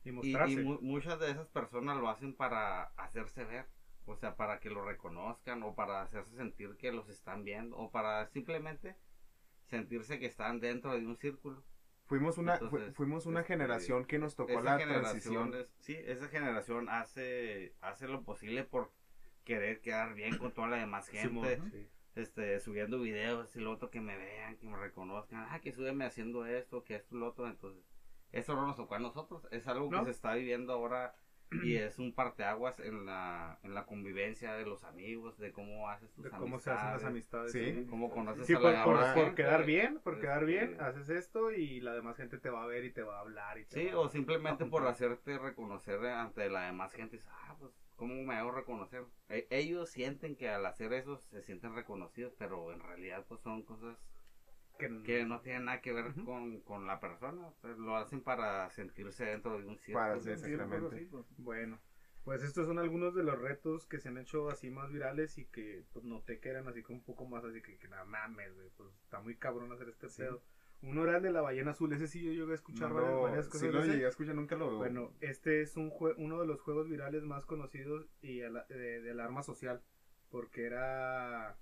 y 0.04 0.10
y, 0.10 0.12
mostrarse. 0.12 0.54
y 0.54 0.58
mu- 0.64 0.80
muchas 0.82 1.20
de 1.20 1.32
esas 1.32 1.48
personas 1.48 1.98
lo 1.98 2.10
hacen 2.10 2.36
para 2.36 2.84
hacerse 2.98 3.46
ver, 3.46 3.66
o 4.06 4.16
sea, 4.16 4.36
para 4.36 4.60
que 4.60 4.70
lo 4.70 4.84
reconozcan 4.84 5.64
o 5.64 5.74
para 5.74 6.02
hacerse 6.02 6.36
sentir 6.36 6.76
que 6.78 6.92
los 6.92 7.08
están 7.08 7.46
viendo 7.46 7.78
o 7.78 7.90
para 7.92 8.26
simplemente 8.28 8.98
sentirse 9.78 10.20
que 10.20 10.26
están 10.28 10.60
dentro 10.60 10.94
de 10.94 11.06
un 11.06 11.18
círculo. 11.18 11.64
Fuimos 12.06 12.38
una, 12.38 12.58
fu- 12.58 12.78
fuimos 12.94 13.26
una 13.26 13.40
este, 13.42 13.54
generación 13.54 14.06
que 14.06 14.20
nos 14.20 14.36
tocó 14.36 14.62
la 14.62 14.78
generación 14.78 15.50
transición. 15.52 15.54
es- 15.56 15.74
sí, 15.80 15.96
esa 16.06 16.28
generación 16.28 16.90
hace, 16.90 17.74
hace 17.82 18.08
lo 18.08 18.24
posible 18.24 18.64
por 18.64 18.92
querer 19.44 19.82
quedar 19.82 20.14
bien 20.14 20.38
con 20.38 20.54
toda 20.54 20.68
la 20.68 20.78
demás 20.78 21.08
gente, 21.08 21.60
sí. 21.72 21.88
este, 22.16 22.60
subiendo 22.60 23.00
videos 23.00 23.56
y 23.56 23.60
lo 23.62 23.72
otro 23.72 23.90
que 23.90 24.00
me 24.02 24.16
vean, 24.18 24.58
que 24.58 24.68
me 24.68 24.78
reconozcan, 24.78 25.48
ah, 25.50 25.60
que 25.60 25.72
súbeme 25.72 26.06
haciendo 26.06 26.46
esto, 26.46 26.84
que 26.84 26.96
esto, 26.96 27.16
lo 27.16 27.28
otro, 27.28 27.48
entonces, 27.48 27.84
eso 28.32 28.54
no 28.56 28.68
nos 28.68 28.76
tocó 28.76 28.96
a 28.96 29.00
nosotros, 29.00 29.48
es 29.52 29.68
algo 29.68 29.90
No. 29.90 30.00
que 30.00 30.06
se 30.06 30.12
está 30.12 30.34
viviendo 30.36 30.72
ahora 30.74 31.16
y 31.64 31.76
es 31.78 32.00
un 32.00 32.14
parteaguas 32.14 32.80
en 32.80 33.06
la, 33.06 33.60
en 33.64 33.74
la 33.74 33.86
convivencia 33.86 34.54
de 34.54 34.66
los 34.66 34.84
amigos, 34.84 35.38
de 35.38 35.52
cómo 35.52 35.90
haces 35.90 36.12
tus 36.14 36.24
De 36.26 36.30
cómo 36.32 36.60
se 36.60 36.72
hacen 36.72 36.92
las 36.92 37.04
amistades, 37.04 37.54
amistades. 37.56 37.84
Sí. 37.84 37.90
cómo 37.90 38.10
conoces 38.10 38.46
Sí, 38.48 38.54
a 38.54 38.60
por, 38.60 38.72
la 38.74 38.84
por- 38.84 38.96
demás 38.96 39.14
por 39.14 39.24
gente, 39.26 39.42
quedar 39.44 39.66
bien, 39.66 40.00
por 40.04 40.20
quedar 40.20 40.46
bien, 40.46 40.72
este, 40.72 40.84
haces 40.84 41.10
esto 41.10 41.52
y 41.52 41.80
la 41.80 41.94
demás 41.94 42.18
gente 42.18 42.38
te 42.38 42.50
va 42.50 42.64
a 42.64 42.68
ver 42.68 42.84
y 42.86 42.92
te 42.92 43.04
va 43.04 43.18
a 43.18 43.20
hablar. 43.20 43.58
Y 43.58 43.66
te 43.66 43.76
Sí, 43.82 43.88
va 43.94 44.00
o 44.00 44.10
simplemente 44.10 44.66
por 44.66 44.86
hacerte 44.88 45.38
reconocer 45.38 46.04
ante 46.06 46.50
la 46.50 46.66
demás 46.66 46.94
gente. 46.94 47.20
Ah, 47.30 47.56
pues, 47.60 47.72
¿cómo 47.96 48.24
me 48.24 48.36
hago 48.36 48.52
reconocer? 48.52 49.04
E- 49.30 49.48
ellos 49.50 49.90
sienten 49.90 50.36
que 50.36 50.50
al 50.50 50.66
hacer 50.66 50.94
eso 50.94 51.18
se 51.18 51.42
sienten 51.42 51.76
reconocidos, 51.76 52.34
pero 52.38 52.72
en 52.72 52.80
realidad 52.80 53.26
pues 53.28 53.42
son 53.42 53.64
cosas 53.64 53.98
que, 54.78 55.04
que 55.04 55.26
no 55.26 55.42
tienen 55.42 55.66
nada 55.66 55.82
que 55.82 55.94
ver 55.94 56.14
con, 56.26 56.62
con 56.62 56.88
la 56.88 57.00
persona. 57.00 57.48
o 57.48 57.54
sea, 57.62 57.72
lo 57.72 57.96
hacen 57.96 58.22
para 58.22 58.70
sentirse 58.72 59.26
dentro 59.26 59.58
de 59.60 59.66
un 59.68 59.78
círculo. 59.78 60.06
Para 60.06 60.20
Sí, 60.20 60.30
exactamente. 60.32 61.00
sí, 61.00 61.06
pues. 61.06 61.26
Bueno, 61.38 61.80
pues 62.24 62.42
estos 62.44 62.66
son 62.68 62.80
algunos 62.80 63.14
de 63.16 63.24
los 63.24 63.40
retos 63.40 63.86
que 63.86 64.00
se 64.00 64.10
han 64.10 64.18
hecho 64.18 64.50
así 64.50 64.70
más 64.70 64.92
virales 64.92 65.38
y 65.38 65.46
que 65.46 65.84
pues 65.94 66.06
noté 66.06 66.40
que 66.40 66.50
eran 66.50 66.68
así 66.68 66.82
como 66.82 67.00
un 67.00 67.04
poco 67.06 67.26
más 67.28 67.44
así 67.44 67.62
que, 67.62 67.78
que 67.78 67.88
nada 67.88 68.06
mames, 68.06 68.54
güey, 68.56 68.70
pues 68.78 68.90
está 69.04 69.20
muy 69.20 69.36
cabrón 69.36 69.72
hacer 69.72 69.90
este 69.90 70.10
Sí. 70.10 70.22
pedo. 70.24 70.42
Era 70.82 71.16
el 71.18 71.24
de 71.24 71.32
la 71.32 71.40
ballena 71.40 71.72
azul, 71.72 71.94
ese 71.94 72.08
sí 72.08 72.22
yo 72.22 72.32
llegué 72.34 72.52
a 72.52 72.56
escuchar 72.56 72.90
No 72.90 72.96
varias, 72.96 73.22
varias 73.22 73.46
sí 73.46 73.52
cosas 73.52 73.74
lo 73.74 73.82
de 73.84 73.88
llegué 73.94 74.06
a 74.06 74.10
escuchar, 74.10 74.36
nunca 74.36 74.58
lo 74.58 74.76
Bueno, 74.78 75.14
este 75.22 75.62
es 75.62 75.78
un 75.78 75.90
jue- 75.90 76.14
uno 76.18 76.42
de 76.42 76.46
los 76.48 76.60
juegos 76.62 76.90
virales 76.90 77.24
más 77.24 77.46
conocidos 77.46 78.06
y 78.22 78.42
el- 78.42 78.62
de- 78.68 79.00
del 79.02 79.20
arma 79.22 79.44
social, 79.44 79.82
porque 80.30 80.66
era 80.66 81.58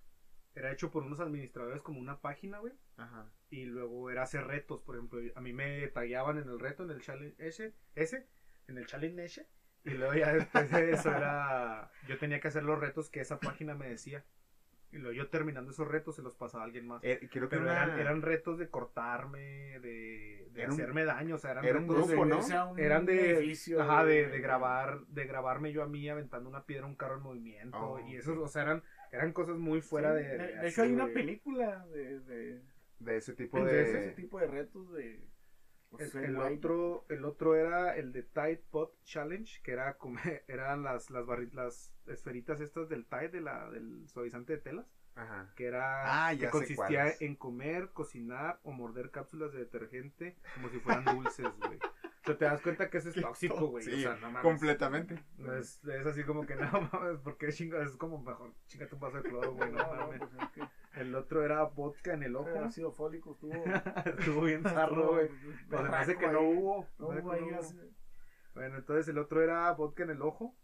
era 0.56 0.71
hecho 0.71 0.92
por 0.92 1.03
unos 1.03 1.19
administradores 1.19 1.81
como 1.81 2.00
una 2.00 2.19
página, 2.19 2.59
güey, 2.59 2.74
Ajá. 2.98 3.31
y 3.50 3.65
luego 3.65 4.09
era 4.09 4.24
hacer 4.24 4.45
retos, 4.45 4.81
por 4.81 4.95
ejemplo, 4.95 5.19
a 5.36 5.42
mí 5.42 5.53
me 5.53 5.88
tallaban 5.88 6.38
en 6.38 6.50
el 6.50 6.59
reto, 6.59 6.83
en 6.83 6.92
el 6.92 7.01
challenge 7.01 7.36
ese, 7.45 7.74
ese 7.95 8.27
en 8.68 8.77
el 8.77 8.86
challenge 8.86 9.24
ese, 9.24 9.48
y 9.83 9.92
luego 9.92 10.13
ya 10.13 10.33
después 10.33 10.69
de 10.71 10.92
eso 10.92 11.09
era, 11.15 11.89
yo 12.07 12.18
tenía 12.18 12.39
que 12.39 12.48
hacer 12.50 12.63
los 12.63 12.80
retos 12.80 13.09
que 13.09 13.21
esa 13.21 13.39
página 13.39 13.75
me 13.75 13.89
decía, 13.89 14.24
y 14.92 14.98
luego 14.98 15.13
yo 15.13 15.30
terminando 15.30 15.71
esos 15.71 15.88
retos 15.88 16.18
se 16.18 16.21
los 16.21 16.36
pasaba 16.36 16.63
a 16.63 16.65
alguien 16.65 16.86
más. 16.86 17.01
Eh, 17.01 17.30
creo 17.31 17.47
que 17.47 17.56
Pero 17.56 17.62
una- 17.62 17.83
eran, 17.83 17.97
eran 18.00 18.21
retos 18.21 18.57
de 18.57 18.69
cortarme, 18.69 19.80
de, 19.80 20.50
de 20.51 20.62
Era 20.62 20.68
un- 20.68 20.74
hacerme 20.74 21.06
daño, 21.06 21.36
o 21.36 21.38
sea, 21.38 21.51
eran 21.51 21.63
era 21.65 21.80
un 21.80 21.88
retos 21.88 22.07
grupo, 22.09 22.24
de- 22.25 22.30
¿no? 22.30 22.42
Sea 22.42 22.65
un 22.65 22.77
eran 22.77 23.06
de, 23.06 23.38
edificio, 23.38 23.81
ajá, 23.81 24.04
de, 24.04 24.27
de 24.27 24.39
grabar, 24.42 25.00
de 25.07 25.25
grabarme 25.25 25.71
yo 25.71 25.81
a 25.81 25.88
mí 25.88 26.09
aventando 26.09 26.50
una 26.50 26.65
piedra 26.65 26.86
a 26.86 26.89
un 26.89 26.95
carro 26.95 27.15
en 27.15 27.21
movimiento 27.24 27.77
Oh, 27.80 28.00
y 28.01 28.18
esos, 28.18 28.38
o 28.38 28.47
sea, 28.50 28.63
eran, 28.63 28.83
eran 29.11 29.33
cosas 29.33 29.57
muy 29.57 29.81
fuera 29.81 30.15
Sí, 30.17 30.23
de, 30.23 30.37
de, 30.37 30.55
de 30.57 30.67
hecho, 30.67 30.81
hay 30.83 30.91
una 30.93 31.07
película 31.07 31.85
de, 31.87 32.19
de, 32.21 32.61
de 32.99 33.17
ese 33.17 33.33
tipo 33.33 33.63
de 33.63 33.73
de... 33.73 33.81
ese 33.81 34.11
tipo 34.13 34.39
de 34.39 34.47
retos 34.47 34.91
de. 34.93 35.27
pues, 35.89 36.15
El, 36.15 36.37
otro, 36.37 37.05
el 37.09 37.25
otro 37.25 37.55
era 37.55 37.95
el 37.95 38.11
de 38.13 38.23
Tide 38.23 38.63
Pot 38.71 38.95
Challenge, 39.03 39.61
que 39.63 39.71
era 39.71 39.97
comer, 39.97 40.43
eran 40.47 40.83
las, 40.83 41.09
las, 41.09 41.25
barri- 41.25 41.51
las 41.53 41.93
esferitas 42.07 42.61
estas 42.61 42.89
del 42.89 43.05
Tide, 43.05 43.29
de 43.29 43.41
la, 43.41 43.69
del 43.69 44.07
suavizante 44.07 44.53
de 44.53 44.59
telas, 44.59 44.85
Ajá. 45.15 45.51
que 45.55 45.65
era 45.65 46.27
Ah, 46.27 46.35
que 46.37 46.49
consistía 46.49 47.13
en 47.19 47.35
comer, 47.35 47.89
cocinar 47.89 48.59
o 48.63 48.71
morder 48.71 49.11
cápsulas 49.11 49.51
de 49.51 49.59
detergente 49.59 50.37
como 50.55 50.69
si 50.69 50.79
fueran 50.79 51.03
dulces, 51.05 51.47
güey. 51.59 51.79
O 52.31 52.38
sea, 52.38 52.38
te 52.38 52.45
das 52.45 52.62
cuenta 52.62 52.89
que 52.89 52.98
eso 52.98 53.10
es 53.10 53.16
tóxico, 53.22 53.68
güey. 53.68 53.83
Sí, 53.83 53.94
o 53.94 53.98
sea, 53.98 54.16
no 54.16 54.28
mames. 54.28 54.42
completamente. 54.42 55.24
Es, 55.60 55.83
es 55.83 56.06
así 56.06 56.24
como 56.24 56.45
que 56.45 56.56
no 56.57 56.89
mames, 56.92 57.19
porque 57.24 57.50
chinga, 57.51 57.83
es 57.83 57.95
como 57.98 58.22
mejor 58.22 58.54
chingate 58.68 58.95
un 58.95 59.01
vaso 59.01 59.18
de 59.18 59.24
cloro, 59.30 59.54
güey, 59.54 59.72
no, 59.72 59.78
No, 59.78 59.95
no, 59.95 60.07
mames. 60.07 60.19
pues 60.19 60.31
es 60.44 60.50
que 60.51 61.00
El 61.01 61.16
otro 61.16 61.44
era 61.44 61.63
vodka 61.63 62.13
en 62.13 62.24
el 62.24 62.36
ojo. 62.36 62.50
el 62.50 62.63
ácido 62.63 62.92
fólico 62.92 63.31
estuvo. 63.33 63.54
Estuvo 64.18 64.42
bien 64.44 64.63
zarro, 64.63 65.14
güey. 65.14 65.30
Pues 65.69 65.81
me 65.83 65.95
hace 65.97 66.18
que 66.18 66.28
no 66.28 66.42
hubo. 66.42 66.88
No 67.00 67.07
hubo 67.07 67.31
ahí 67.31 67.45
no 67.45 67.59
Bueno, 68.54 68.78
entonces 68.78 69.07
el 69.07 69.18
otro 69.18 69.42
era 69.42 69.71
vodka 69.73 70.04
en 70.04 70.09
el 70.11 70.21
ojo, 70.21 70.56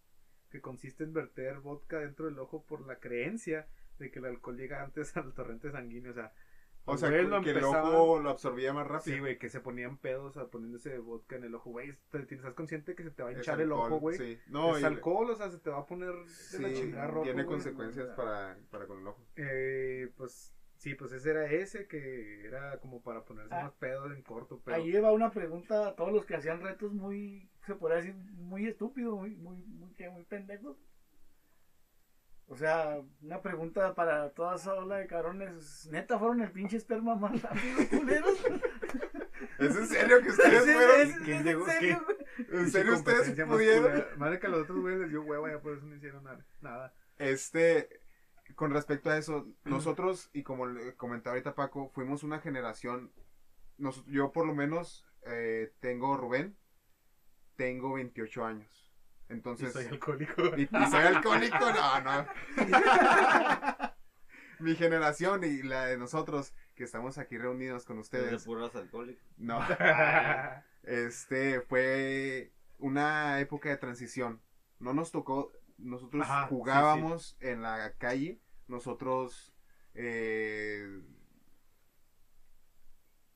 que 0.49 0.61
consiste 0.61 1.03
en 1.03 1.13
verter 1.13 1.59
vodka 1.59 1.99
dentro 1.99 2.25
del 2.25 2.39
ojo 2.39 2.63
por 2.65 2.85
la 2.85 2.99
creencia 2.99 3.67
de 3.99 4.11
que 4.11 4.19
el 4.19 4.25
alcohol 4.25 4.57
llega 4.57 4.83
antes 4.83 5.15
al 5.17 5.33
torrente 5.33 5.71
sanguíneo. 5.71 6.11
O 6.11 6.15
sea, 6.15 6.33
O 6.89 6.97
sea, 6.97 7.09
güeyes 7.09 7.29
lo 7.29 7.41
que 7.41 7.51
el 7.51 7.63
ojo 7.63 8.19
lo 8.19 8.29
absorbía 8.29 8.73
más 8.73 8.87
rápido. 8.87 9.15
Sí, 9.15 9.19
güey, 9.19 9.37
que 9.37 9.49
se 9.49 9.59
ponían 9.59 9.97
pedos 9.97 10.37
a 10.37 10.47
poniéndose 10.47 10.97
vodka 10.99 11.35
en 11.35 11.43
el 11.43 11.55
ojo, 11.55 11.69
güey. 11.71 11.93
¿Estás 12.29 12.53
consciente 12.53 12.95
que 12.95 13.03
se 13.03 13.11
te 13.11 13.23
va 13.23 13.29
a 13.29 13.33
hinchar 13.33 13.59
el 13.61 13.71
ojo, 13.71 13.99
güey? 13.99 14.17
Sí. 14.17 14.39
No, 14.47 14.75
es 14.75 14.81
y- 14.81 14.85
alcohol, 14.85 15.29
o 15.29 15.35
sea, 15.35 15.49
se 15.51 15.59
te 15.59 15.69
va 15.69 15.79
a 15.79 15.85
poner 15.85 16.13
de 16.13 16.59
la 16.59 16.73
chingada 16.73 17.07
rojo, 17.07 17.23
tiene 17.23 17.43
güey. 17.43 17.55
consecuencias 17.55 18.07
para, 18.15 18.57
para 18.71 18.87
con 18.87 18.99
el 19.01 19.07
ojo. 19.07 19.21
Eh, 19.35 20.11
pues 20.17 20.53
sí, 20.77 20.95
pues 20.95 21.11
ese 21.11 21.31
era 21.31 21.45
ese 21.51 21.87
que 21.87 22.45
era 22.45 22.79
como 22.79 23.01
para 23.01 23.25
ponerse 23.25 23.53
Ah. 23.53 23.63
más 23.63 23.73
pedos 23.73 24.11
en 24.15 24.21
corto, 24.21 24.61
pero 24.63 24.77
Ahí 24.77 24.91
va 24.93 25.11
una 25.11 25.31
pregunta 25.31 25.87
a 25.89 25.95
todos 25.95 26.13
los 26.13 26.25
que 26.25 26.35
hacían 26.35 26.61
retos 26.61 26.93
muy, 26.93 27.49
se 27.65 27.75
podría 27.75 27.97
decir, 27.97 28.15
muy 28.15 28.67
estúpidos, 28.67 29.15
muy, 29.15 29.35
muy, 29.35 29.57
muy, 29.57 29.93
muy 30.11 30.23
pendejos. 30.25 30.77
O 32.49 32.55
sea, 32.55 33.01
una 33.21 33.41
pregunta 33.41 33.93
para 33.93 34.29
toda 34.31 34.55
esa 34.55 34.73
ola 34.73 34.97
de 34.97 35.07
cabrones. 35.07 35.87
¿Neta 35.91 36.17
fueron 36.17 36.41
el 36.41 36.51
pinche 36.51 36.77
esperma 36.77 37.15
más 37.15 37.41
rápido, 37.41 37.89
culeros? 37.89 38.37
¿Es 39.59 39.75
en 39.75 39.87
serio 39.87 40.21
que 40.21 40.29
ustedes 40.29 40.65
¿Es- 40.67 40.73
fueron? 40.73 41.01
es- 41.01 41.17
¿Quién 41.19 41.37
es 41.39 41.43
llegó? 41.45 41.65
en 41.67 41.71
serio? 41.73 42.05
¿En 42.51 42.71
serio 42.71 42.93
ustedes 42.93 43.45
pudieron? 43.45 44.05
Madre 44.17 44.39
que 44.39 44.47
a 44.47 44.49
los 44.49 44.61
otros 44.63 44.79
güeyes 44.79 45.01
les 45.01 45.09
dio 45.09 45.23
hueva, 45.23 45.51
ya 45.51 45.59
por 45.59 45.73
eso 45.73 45.85
no 45.85 45.95
hicieron 45.95 46.23
nada. 46.23 46.45
nada. 46.61 46.93
Este, 47.17 47.89
con 48.55 48.71
respecto 48.71 49.09
a 49.09 49.17
eso, 49.17 49.47
nosotros, 49.65 50.29
y 50.33 50.43
como 50.43 50.67
le 50.67 50.95
comentaba 50.95 51.33
ahorita 51.33 51.53
Paco, 51.55 51.89
fuimos 51.89 52.23
una 52.23 52.39
generación, 52.39 53.11
nos- 53.77 54.05
yo 54.05 54.31
por 54.31 54.45
lo 54.47 54.55
menos 54.55 55.05
eh, 55.25 55.73
tengo 55.81 56.15
Rubén, 56.15 56.55
tengo 57.57 57.93
28 57.93 58.45
años. 58.45 58.86
Y 59.29 59.33
Entonces, 59.33 59.73
soy 59.73 59.85
alcohólico. 59.85 60.41
y, 60.57 60.63
y 60.63 60.85
soy 60.89 61.03
alcohólico, 61.03 61.71
no, 61.71 62.01
no. 62.01 62.27
Mi 64.59 64.75
generación 64.75 65.43
y 65.43 65.61
la 65.61 65.85
de 65.85 65.97
nosotros 65.97 66.53
que 66.75 66.83
estamos 66.83 67.17
aquí 67.17 67.37
reunidos 67.37 67.85
con 67.85 67.97
de 67.97 68.01
ustedes, 68.01 68.43
puros 68.43 68.75
alcohólicos. 68.75 69.23
no, 69.37 69.59
este 70.83 71.61
fue 71.61 72.51
una 72.79 73.39
época 73.39 73.69
de 73.69 73.77
transición. 73.77 74.41
No 74.79 74.93
nos 74.93 75.11
tocó, 75.11 75.51
nosotros 75.77 76.23
Ajá, 76.23 76.43
sí, 76.43 76.49
jugábamos 76.49 77.37
en 77.39 77.61
la 77.61 77.93
calle, 77.97 78.39
nosotros 78.67 79.53
eh, 79.93 81.01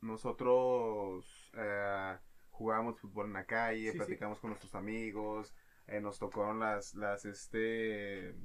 nosotros 0.01 1.51
eh, 1.55 2.17
jugábamos 2.49 2.99
fútbol 2.99 3.27
en 3.27 3.33
la 3.33 3.45
calle, 3.45 3.85
Sí, 3.85 3.91
sí. 3.91 3.97
platicamos 3.97 4.39
con 4.39 4.49
nuestros 4.51 4.73
amigos, 4.75 5.53
eh, 5.87 5.99
nos 6.01 6.19
tocaron 6.19 6.59
las, 6.59 6.93
las, 6.95 7.25
este, 7.25 8.35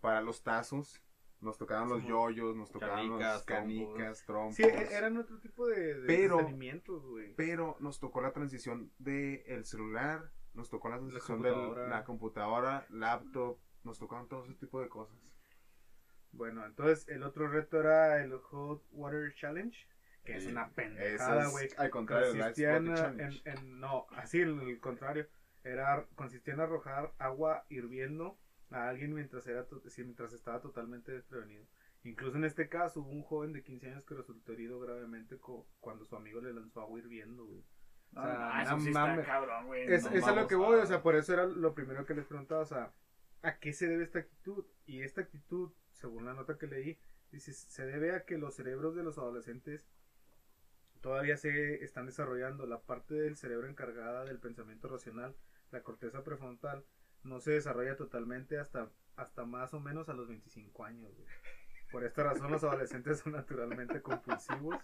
para 0.00 0.20
los 0.20 0.42
tazos, 0.42 1.02
nos 1.40 1.56
tocaron 1.58 1.88
los 1.88 2.04
yoyos, 2.04 2.54
nos 2.56 2.70
tocaron 2.70 3.08
los 3.10 3.18
Canicas, 3.18 3.44
canicas, 3.44 4.24
trompos. 4.26 4.56
Sí, 4.56 4.62
e- 4.62 4.94
eran 4.94 5.16
otro 5.16 5.38
tipo 5.38 5.66
de, 5.66 5.94
de 6.00 6.06
Pero- 6.06 6.34
entretenimientos, 6.34 7.04
güey. 7.06 7.34
Pero 7.34 7.76
nos 7.80 7.98
tocó 7.98 8.20
la 8.20 8.32
transición 8.32 8.92
del 8.98 9.42
el 9.46 9.64
celular, 9.64 10.30
nos 10.54 10.68
tocó 10.68 10.88
la 10.88 10.98
transición 10.98 11.40
de 11.42 11.50
la 11.88 12.04
computadora, 12.04 12.86
laptop, 12.90 13.58
nos 13.84 13.98
tocaron 13.98 14.28
todo 14.28 14.44
ese 14.44 14.54
tipo 14.54 14.80
de 14.80 14.88
cosas. 14.88 15.16
Bueno, 16.32 16.64
entonces 16.64 17.08
el 17.08 17.22
otro 17.22 17.48
reto 17.48 17.80
era 17.80 18.22
el 18.22 18.32
Hot 18.38 18.84
Water 18.92 19.34
Challenge, 19.34 19.76
que 20.24 20.36
es 20.36 20.46
una 20.46 20.70
pendejada, 20.70 21.44
es 21.44 21.50
güey. 21.50 21.68
al 21.78 21.90
contrario 21.90 22.32
en, 22.34 23.40
en, 23.44 23.80
no, 23.80 24.06
así 24.10 24.40
el, 24.40 24.60
el 24.60 24.78
contrario. 24.80 25.26
Era, 25.64 26.06
consistía 26.14 26.54
en 26.54 26.60
arrojar 26.60 27.12
agua 27.18 27.64
hirviendo 27.68 28.38
a 28.70 28.88
alguien 28.88 29.12
mientras 29.14 29.46
era 29.46 29.66
mientras 29.98 30.32
estaba 30.32 30.60
totalmente 30.60 31.12
desprevenido. 31.12 31.66
Incluso 32.02 32.38
en 32.38 32.44
este 32.44 32.68
caso 32.68 33.00
hubo 33.00 33.10
un 33.10 33.22
joven 33.22 33.52
de 33.52 33.62
15 33.62 33.90
años 33.90 34.04
que 34.06 34.14
resultó 34.14 34.52
herido 34.52 34.80
gravemente 34.80 35.38
cuando 35.80 36.04
su 36.04 36.16
amigo 36.16 36.40
le 36.40 36.52
lanzó 36.54 36.80
agua 36.80 36.98
hirviendo, 36.98 37.44
güey. 37.44 37.64
O 38.14 38.26
sea, 38.26 38.38
no, 38.38 38.60
eso 38.62 38.76
no 38.76 38.80
sí 38.80 38.88
está 38.88 39.00
mames. 39.06 39.26
cabrón, 39.26 39.66
güey. 39.66 39.92
Es, 39.92 40.10
No 40.10 40.10
es 40.10 40.26
lo 40.34 40.46
que 40.46 40.54
voy, 40.54 40.78
o 40.80 40.86
sea, 40.86 41.02
por 41.02 41.14
eso 41.14 41.32
era 41.34 41.46
lo 41.46 41.74
primero 41.74 42.06
que 42.06 42.14
les 42.14 42.26
preguntaba, 42.26 42.62
o 42.62 42.66
sea, 42.66 42.92
¿a 43.42 43.58
qué 43.58 43.72
se 43.72 43.86
debe 43.86 44.04
esta 44.04 44.20
actitud? 44.20 44.64
Y 44.86 45.02
esta 45.02 45.20
actitud, 45.20 45.72
según 45.92 46.24
la 46.24 46.34
nota 46.34 46.56
que 46.58 46.66
leí, 46.66 46.98
dice, 47.30 47.52
se 47.52 47.84
debe 47.86 48.14
a 48.14 48.24
que 48.24 48.38
los 48.38 48.54
cerebros 48.54 48.96
de 48.96 49.02
los 49.02 49.18
adolescentes 49.18 49.88
todavía 51.00 51.36
se 51.36 51.84
están 51.84 52.06
desarrollando. 52.06 52.66
La 52.66 52.80
parte 52.80 53.14
del 53.14 53.36
cerebro 53.36 53.68
encargada 53.68 54.24
del 54.24 54.38
pensamiento 54.38 54.88
racional, 54.88 55.36
la 55.70 55.82
corteza 55.82 56.22
prefrontal, 56.24 56.84
no 57.22 57.40
se 57.40 57.52
desarrolla 57.52 57.96
totalmente 57.96 58.58
hasta, 58.58 58.88
hasta 59.16 59.44
más 59.44 59.74
o 59.74 59.80
menos 59.80 60.08
a 60.08 60.14
los 60.14 60.28
25 60.28 60.84
años. 60.84 61.14
güey. 61.16 61.28
Por 61.90 62.04
esta 62.04 62.22
razón 62.22 62.50
los 62.50 62.62
adolescentes 62.64 63.18
son 63.20 63.32
naturalmente 63.32 64.00
compulsivos. 64.00 64.76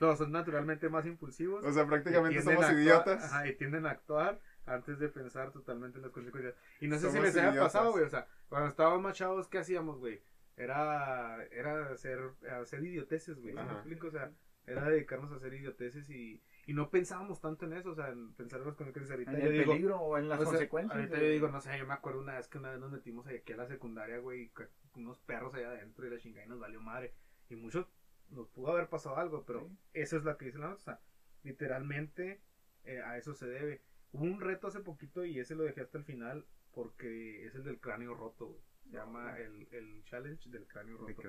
No, 0.00 0.16
son 0.16 0.32
naturalmente 0.32 0.88
más 0.88 1.06
impulsivos. 1.06 1.64
O 1.64 1.72
sea, 1.72 1.86
prácticamente 1.86 2.42
somos 2.42 2.64
actuar- 2.64 2.74
idiotas. 2.78 3.24
Ajá, 3.24 3.46
y 3.46 3.54
tienden 3.54 3.86
a 3.86 3.90
actuar 3.90 4.40
antes 4.66 4.98
de 4.98 5.08
pensar 5.08 5.52
totalmente 5.52 5.98
en 5.98 6.02
las 6.02 6.10
consecuencias. 6.10 6.54
Y 6.80 6.88
no 6.88 6.98
sé 6.98 7.10
si 7.10 7.20
les 7.20 7.36
haya 7.36 7.60
pasado, 7.60 7.92
güey. 7.92 8.04
O 8.04 8.08
sea, 8.08 8.26
cuando 8.48 8.68
estábamos 8.68 9.02
más 9.02 9.16
chavos, 9.16 9.46
¿qué 9.48 9.58
hacíamos, 9.58 9.98
güey? 9.98 10.22
Era, 10.56 11.44
era 11.52 11.92
hacer, 11.92 12.18
hacer 12.60 12.82
idioteces, 12.84 13.38
güey. 13.40 13.54
¿sí 13.54 13.60
me 13.62 13.72
explico? 13.72 14.08
O 14.08 14.10
sea, 14.10 14.30
era 14.66 14.88
dedicarnos 14.88 15.32
a 15.32 15.36
hacer 15.36 15.54
idioteces 15.54 16.08
y, 16.10 16.42
y 16.70 16.72
no 16.72 16.88
pensábamos 16.88 17.40
tanto 17.40 17.64
en 17.66 17.72
eso, 17.72 17.90
o 17.90 17.94
sea, 17.96 18.10
en 18.10 18.32
pensar 18.34 18.60
en 18.60 18.66
las 18.66 18.76
consecuencias. 18.76 19.10
Ahorita 19.10 19.32
En 19.32 19.40
yo 19.40 19.46
el 19.46 19.58
digo, 19.58 19.72
peligro 19.72 19.98
o 19.98 20.16
en 20.18 20.28
las 20.28 20.38
o 20.38 20.42
sea, 20.42 20.50
consecuencias. 20.52 20.96
Ahorita 21.00 21.18
yo 21.18 21.28
digo, 21.28 21.48
no 21.48 21.60
sé, 21.60 21.76
yo 21.76 21.84
me 21.84 21.94
acuerdo 21.94 22.20
una 22.20 22.36
vez 22.36 22.46
que 22.46 22.58
una 22.58 22.70
vez 22.70 22.78
nos 22.78 22.92
metimos 22.92 23.26
aquí 23.26 23.52
a 23.52 23.56
la 23.56 23.66
secundaria, 23.66 24.18
güey, 24.18 24.42
y 24.42 24.52
unos 24.94 25.18
perros 25.18 25.52
allá 25.54 25.70
adentro 25.70 26.06
y 26.06 26.10
la 26.10 26.18
chingada 26.18 26.46
y 26.46 26.48
nos 26.48 26.60
valió 26.60 26.80
madre. 26.80 27.12
Y 27.48 27.56
muchos 27.56 27.88
nos 28.28 28.46
pudo 28.50 28.70
haber 28.70 28.88
pasado 28.88 29.16
algo, 29.16 29.44
pero 29.44 29.66
Sí. 29.66 29.78
eso 29.94 30.16
es 30.16 30.22
lo 30.22 30.36
que 30.36 30.44
dice 30.44 30.58
la 30.58 30.68
nota. 30.68 30.76
O 30.76 30.84
sea, 30.84 31.00
literalmente 31.42 32.40
eh, 32.84 33.00
a 33.02 33.18
eso 33.18 33.34
se 33.34 33.48
debe. 33.48 33.82
Hubo 34.12 34.24
un 34.24 34.40
reto 34.40 34.68
hace 34.68 34.78
poquito 34.78 35.24
y 35.24 35.40
ese 35.40 35.56
lo 35.56 35.64
dejé 35.64 35.80
hasta 35.80 35.98
el 35.98 36.04
final 36.04 36.46
porque 36.72 37.46
es 37.46 37.54
el 37.56 37.64
del 37.64 37.80
cráneo 37.80 38.14
roto, 38.14 38.46
güey. 38.46 38.62
Se 38.84 38.90
llama 38.90 39.36
el, 39.38 39.66
el 39.72 40.04
challenge 40.04 40.48
del 40.50 40.68
cráneo 40.68 40.98
roto. 40.98 41.20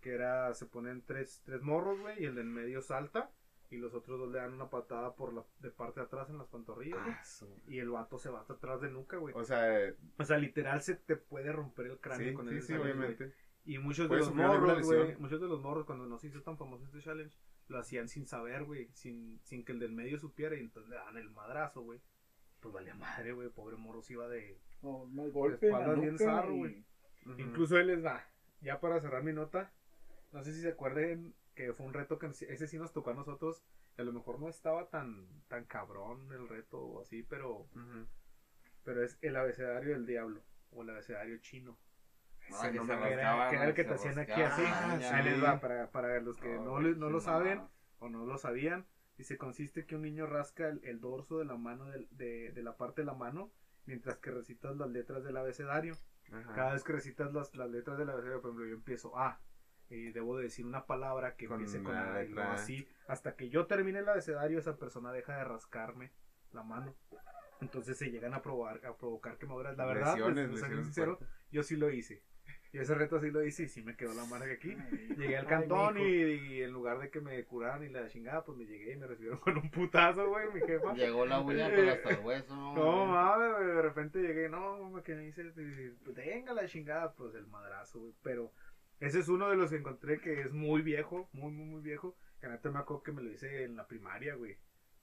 Que 0.00 0.14
era, 0.14 0.54
se 0.54 0.64
ponen 0.64 1.02
tres, 1.04 1.42
tres 1.44 1.60
morros, 1.60 2.00
güey, 2.00 2.22
y 2.22 2.24
el 2.26 2.34
del 2.34 2.46
medio 2.46 2.80
salta 2.82 3.30
y 3.70 3.76
los 3.76 3.92
otros 3.94 4.18
dos 4.18 4.30
le 4.32 4.38
dan 4.38 4.52
una 4.54 4.70
patada 4.70 5.14
por 5.14 5.32
la 5.34 5.44
de 5.60 5.70
parte 5.70 6.00
de 6.00 6.06
atrás 6.06 6.30
en 6.30 6.38
las 6.38 6.48
pantorrillas. 6.48 7.42
Ah, 7.42 7.46
Y 7.66 7.78
el 7.78 7.90
vato 7.90 8.18
se 8.18 8.30
va 8.30 8.40
hasta 8.40 8.54
atrás 8.54 8.80
de 8.80 8.90
nuca, 8.90 9.18
güey. 9.18 9.34
O 9.36 9.44
sea, 9.44 9.84
eh, 9.88 9.94
O 10.18 10.24
sea, 10.24 10.38
literal 10.38 10.80
se 10.82 10.94
te 10.94 11.16
puede 11.16 11.52
romper 11.52 11.86
el 11.86 11.98
cráneo 11.98 12.28
sí, 12.30 12.34
con 12.34 12.48
sí, 12.48 12.56
ese 12.56 12.66
sí, 12.66 12.72
challenge, 12.72 12.92
obviamente. 12.98 13.34
Y 13.64 13.78
muchos 13.78 14.08
de 14.08 14.16
los 14.16 14.34
morros, 14.34 14.82
güey, 14.86 15.16
muchos 15.16 15.40
de 15.40 15.46
los 15.48 15.60
morros 15.60 15.84
cuando 15.84 16.06
no 16.06 16.18
se 16.18 16.28
hizo 16.28 16.40
tan 16.42 16.56
famoso 16.56 16.84
este 16.86 17.00
challenge, 17.00 17.36
lo 17.68 17.78
hacían 17.78 18.08
sin 18.08 18.26
saber, 18.26 18.64
güey, 18.64 18.88
sin, 18.94 19.40
sin 19.44 19.62
que 19.64 19.72
el 19.72 19.78
del 19.78 19.92
medio 19.92 20.18
supiera 20.18 20.56
y 20.56 20.60
entonces 20.60 20.88
le 20.88 20.96
dan 20.96 21.18
el 21.18 21.28
madrazo, 21.30 21.82
güey. 21.82 22.00
Pues 22.60 22.72
valía 22.72 22.94
madre, 22.94 23.32
güey, 23.32 23.50
pobre 23.50 23.76
morro 23.76 24.00
se 24.00 24.14
iba 24.14 24.26
de... 24.28 24.58
O 24.80 25.04
más 25.06 25.30
golpe 25.30 25.66
en 25.66 25.72
la 25.72 25.78
espaldas 25.80 26.00
bien 26.00 26.18
zarro, 26.18 26.54
y- 26.54 26.58
güey. 26.58 26.84
Incluso 27.36 27.78
él 27.78 27.88
les 27.88 28.02
va, 28.02 28.24
ya 28.62 28.80
para 28.80 29.00
cerrar 29.00 29.22
mi 29.22 29.34
nota, 29.34 29.70
no 30.32 30.42
sé 30.42 30.54
si 30.54 30.62
se 30.62 30.68
acuerden 30.70 31.34
que 31.58 31.72
fue 31.72 31.86
un 31.86 31.92
reto 31.92 32.20
que 32.20 32.26
ese 32.26 32.68
sí 32.68 32.78
nos 32.78 32.92
tocó 32.92 33.10
a 33.10 33.14
nosotros, 33.14 33.64
a 33.96 34.02
lo 34.02 34.12
mejor 34.12 34.38
no 34.38 34.48
estaba 34.48 34.88
tan, 34.90 35.26
tan 35.48 35.64
cabrón 35.64 36.30
el 36.30 36.48
reto 36.48 36.78
o 36.80 37.00
así, 37.02 37.24
pero, 37.24 37.66
pero 38.84 39.02
es 39.02 39.18
el 39.22 39.34
abecedario 39.34 39.90
del 39.94 40.06
diablo, 40.06 40.40
o 40.70 40.82
el 40.82 40.90
abecedario 40.90 41.36
chino. 41.38 41.76
Ese 42.48 42.70
no 42.72 42.84
me- 42.84 42.94
que 43.08 43.12
era, 43.12 43.22
rascaban, 43.22 43.50
que 43.50 43.56
era 43.56 43.64
el 43.66 43.74
que 43.74 43.82
te 43.84 43.94
hacían 43.94 44.18
aquí 44.20 44.40
así. 44.40 44.62
Ahí 45.16 45.24
les 45.24 45.42
va, 45.42 45.60
para, 45.60 45.90
para 45.90 46.20
los 46.20 46.36
que 46.38 46.48
no, 46.60 46.78
le- 46.80 46.94
no 46.94 47.10
lo 47.10 47.18
saben 47.20 47.58
o 47.98 48.08
no 48.08 48.24
lo 48.24 48.38
sabían. 48.38 48.86
Dice, 49.16 49.36
consiste 49.36 49.84
que 49.84 49.96
un 49.96 50.02
niño 50.02 50.26
rasca 50.26 50.68
el, 50.68 50.80
el 50.84 51.00
dorso 51.00 51.38
de 51.40 51.44
la 51.44 51.56
mano 51.56 51.86
de, 51.86 52.52
de 52.52 52.62
la 52.62 52.76
parte 52.76 53.00
de 53.02 53.06
la 53.06 53.14
mano 53.14 53.50
mientras 53.84 54.18
que 54.18 54.30
recitas 54.30 54.76
las 54.76 54.88
letras 54.90 55.24
del 55.24 55.36
abecedario. 55.36 55.96
Ajá. 56.30 56.52
Cada 56.54 56.72
vez 56.74 56.84
que 56.84 56.92
recitas 56.92 57.32
las, 57.32 57.52
las 57.56 57.68
letras 57.68 57.98
del 57.98 58.10
abecedario, 58.10 58.40
por 58.40 58.50
ejemplo, 58.50 58.66
yo 58.68 58.74
empiezo 58.76 59.18
A 59.18 59.40
y 59.90 60.10
debo 60.10 60.36
de 60.36 60.44
decir 60.44 60.66
una 60.66 60.86
palabra 60.86 61.36
que 61.36 61.46
Con 61.46 61.60
empiece 61.60 61.82
con 61.82 61.94
la 61.94 62.24
y 62.24 62.34
así. 62.38 62.88
Hasta 63.06 63.36
que 63.36 63.48
yo 63.48 63.66
termine 63.66 64.00
el 64.00 64.08
abecedario, 64.08 64.58
esa 64.58 64.76
persona 64.76 65.12
deja 65.12 65.36
de 65.36 65.44
rascarme 65.44 66.12
la 66.52 66.62
mano. 66.62 66.94
Entonces 67.60 67.96
se 67.96 68.10
llegan 68.10 68.34
a 68.34 68.42
provocar, 68.42 68.84
a 68.86 68.96
provocar 68.96 69.38
quemaduras. 69.38 69.76
La 69.76 69.86
verdad, 69.86 70.12
pues, 70.12 70.34
Lesiones, 70.34 70.50
les 70.50 70.60
soy 70.60 70.68
lesiones 70.68 70.86
sincero, 70.86 71.18
yo 71.50 71.62
sí 71.62 71.76
lo 71.76 71.90
hice. 71.90 72.22
Y 72.70 72.78
ese 72.78 72.94
reto 72.94 73.18
sí 73.18 73.30
lo 73.30 73.42
hice 73.42 73.62
y 73.62 73.68
sí 73.68 73.82
me 73.82 73.96
quedó 73.96 74.12
la 74.12 74.26
marca 74.26 74.52
aquí. 74.52 74.76
Ay, 74.78 75.08
Llegué 75.18 75.38
al 75.38 75.46
cantón 75.46 75.98
y, 75.98 76.02
y 76.02 76.62
en 76.62 76.70
lugar 76.70 76.98
de 76.98 77.10
que 77.10 77.20
me 77.20 77.42
curaran 77.44 77.82
y 77.82 77.88
la 77.88 78.08
chingada, 78.08 78.44
pues 78.44 78.58
me 78.58 78.66
llegué 78.66 78.92
y 78.92 78.96
me 78.96 79.06
recibieron 79.06 79.38
con 79.40 79.56
un 79.56 79.70
putazo, 79.70 80.28
güey, 80.28 80.52
mi 80.52 80.60
jefa. 80.60 80.92
Llegó 80.92 81.24
la 81.24 81.40
uña 81.40 81.74
con 81.74 81.88
hasta 81.88 82.10
el 82.10 82.20
hueso. 82.20 82.54
No 82.54 83.06
mames, 83.06 83.52
güey, 83.54 83.66
de 83.68 83.82
repente 83.82 84.18
llegué, 84.20 84.48
no, 84.50 84.78
mames, 84.84 85.02
que 85.02 85.14
me 85.14 85.22
dices, 85.22 85.52
pues 86.04 86.14
venga 86.14 86.52
la 86.52 86.66
chingada, 86.66 87.12
pues 87.14 87.34
el 87.34 87.46
madrazo, 87.46 88.00
güey. 88.00 88.12
Pero 88.22 88.52
ese 89.00 89.20
es 89.20 89.28
uno 89.28 89.48
de 89.48 89.56
los 89.56 89.70
que 89.70 89.76
encontré 89.76 90.20
que 90.20 90.40
es 90.42 90.52
muy 90.52 90.82
viejo, 90.82 91.28
muy, 91.32 91.50
muy, 91.52 91.66
muy 91.66 91.80
viejo. 91.82 92.16
Que 92.40 92.48
neta 92.48 92.70
me 92.70 92.78
acuerdo 92.78 93.02
que 93.02 93.12
me 93.12 93.22
lo 93.22 93.30
hice 93.32 93.64
en 93.64 93.76
la 93.76 93.86
primaria, 93.86 94.34
güey. 94.34 94.52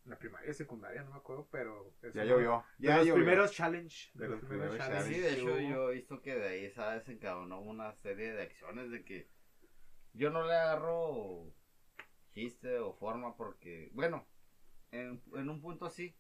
En 0.06 0.12
la 0.12 0.18
primaria, 0.20 0.54
secundaria, 0.54 1.04
no 1.04 1.12
me 1.12 1.18
acuerdo, 1.18 1.48
pero. 1.52 1.94
Ya 2.14 2.24
uno 2.24 2.26
llovió. 2.26 2.64
De 2.78 2.88
Ya 2.88 2.98
los 2.98 3.08
llovió. 3.08 3.16
primeros 3.16 3.52
challenge. 3.52 4.12
De, 4.14 4.26
De 4.26 4.30
los, 4.30 4.40
los 4.42 4.48
primeros, 4.50 4.76
primeros 4.76 4.78
challenge. 4.78 5.14
Sí, 5.14 5.20
de 5.20 5.34
hecho 5.34 5.60
yo 5.60 5.92
he 5.92 5.96
visto 5.96 6.22
que 6.22 6.36
de 6.36 6.48
ahí 6.48 6.70
se 6.72 6.82
ha 6.82 6.92
desencadenado 6.92 7.62
una 7.62 7.94
serie 7.96 8.32
de 8.34 8.42
acciones 8.44 8.92
de 8.92 9.04
que 9.04 9.30
yo 10.14 10.30
no 10.30 10.44
le 10.46 10.54
agarro 10.54 11.54
chiste 12.34 12.80
o 12.80 12.94
forma 12.94 13.36
porque, 13.36 13.90
bueno, 13.94 14.28
en, 14.92 15.22
en 15.34 15.50
un 15.50 15.62
punto 15.62 15.90
sí. 15.90 16.16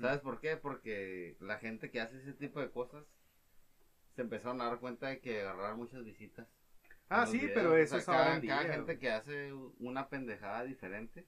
¿Sabes 0.00 0.20
por 0.20 0.40
qué? 0.40 0.56
Porque 0.56 1.36
la 1.40 1.58
gente 1.58 1.90
que 1.90 2.00
hace 2.00 2.16
ese 2.18 2.32
tipo 2.32 2.58
de 2.60 2.70
cosas 2.70 3.04
se 4.16 4.22
empezaron 4.22 4.60
a 4.60 4.64
dar 4.66 4.80
cuenta 4.80 5.08
de 5.08 5.20
que 5.20 5.42
agarrar 5.42 5.76
muchas 5.76 6.02
visitas. 6.04 6.48
Ah, 7.22 7.26
sí, 7.26 7.38
videos. 7.38 7.52
pero 7.54 7.70
O 7.72 7.76
eso 7.76 7.90
sea, 7.90 7.98
es 8.00 8.06
cada, 8.06 8.18
ahora 8.18 8.36
en 8.36 8.46
cada 8.46 8.62
día, 8.64 8.72
gente 8.74 8.98
que 8.98 9.10
hace 9.10 9.52
una 9.78 10.08
pendejada 10.08 10.64
diferente 10.64 11.26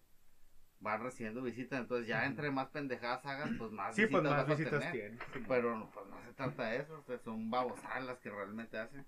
va 0.87 0.97
recibiendo 0.99 1.43
visitas. 1.43 1.81
Entonces 1.81 2.07
ya 2.07 2.27
entre 2.27 2.51
más 2.51 2.69
pendejadas 2.69 3.25
hagas, 3.27 3.51
pues 3.59 3.71
más 3.73 3.95
Sí, 3.95 4.03
visitas 4.03 4.21
pues 4.23 4.31
más 4.33 4.43
vas 4.47 4.51
a 4.51 4.55
visitas 4.59 4.81
tener. 4.81 4.93
tiene. 4.93 5.19
sí. 5.33 5.45
Pero 5.49 5.91
pues, 5.93 6.07
no 6.07 6.23
se 6.23 6.33
trata 6.35 6.65
de 6.71 6.77
eso, 6.79 6.99
o 6.99 7.03
sea, 7.03 7.19
son 7.19 7.51
babosadas 7.51 8.05
las 8.05 8.19
que 8.19 8.31
realmente 8.31 8.79
hacen 8.79 9.05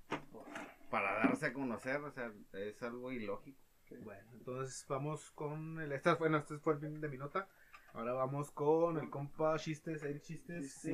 para 0.90 1.12
darse 1.18 1.46
a 1.46 1.52
conocer, 1.52 1.96
o 2.00 2.10
sea, 2.10 2.32
es 2.54 2.82
algo 2.82 3.12
ilógico. 3.12 3.58
Bueno, 4.02 4.30
entonces 4.34 4.84
vamos 4.88 5.30
con 5.30 5.80
el. 5.80 5.92
Esta, 5.92 6.14
bueno, 6.16 6.36
este 6.38 6.58
fue 6.58 6.74
el 6.74 6.80
fin 6.80 7.00
de 7.00 7.08
mi 7.08 7.16
nota. 7.16 7.48
Ahora 7.94 8.12
vamos 8.12 8.50
con 8.50 8.98
el 8.98 9.08
compa 9.08 9.58
Chistes, 9.58 10.02
el 10.02 10.20
Chistes. 10.20 10.72
Sí, 10.74 10.92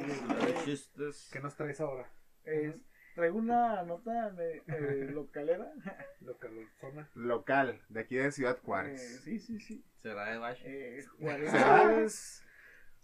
chistes. 0.65 1.29
¿Qué 1.33 1.41
nos 1.41 1.57
traes 1.57 1.81
ahora? 1.81 2.09
Es- 2.45 2.81
traigo 3.15 3.39
una 3.39 3.83
nota 3.85 4.31
de, 4.33 4.63
eh, 4.67 5.09
localera. 5.13 5.73
Lo 6.21 6.39
que 6.39 6.49
lo 6.49 6.61
zona. 6.81 7.09
Local, 7.15 7.81
de 7.89 8.01
aquí 8.01 8.17
de 8.17 8.33
Ciudad 8.33 8.57
Eh, 8.57 8.61
Juárez. 8.65 9.21
sí, 9.25 9.39
sí, 9.39 9.61
sí. 9.61 9.85
¿Será 10.03 10.31
de 10.33 10.39
Bash? 10.39 10.61
Eh, 10.65 11.05
juarenses, 11.19 12.45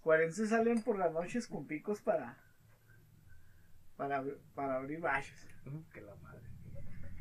juarenses 0.02 0.48
salen 0.50 0.82
por 0.82 0.98
las 0.98 1.12
noches 1.12 1.46
con 1.46 1.66
picos 1.66 2.00
para 2.02 2.36
para, 3.96 4.24
para 4.54 4.76
abrir 4.76 5.00
baches. 5.00 5.46
Mm, 5.64 5.80
Que 5.92 6.00
la 6.00 6.14
madre. 6.16 6.40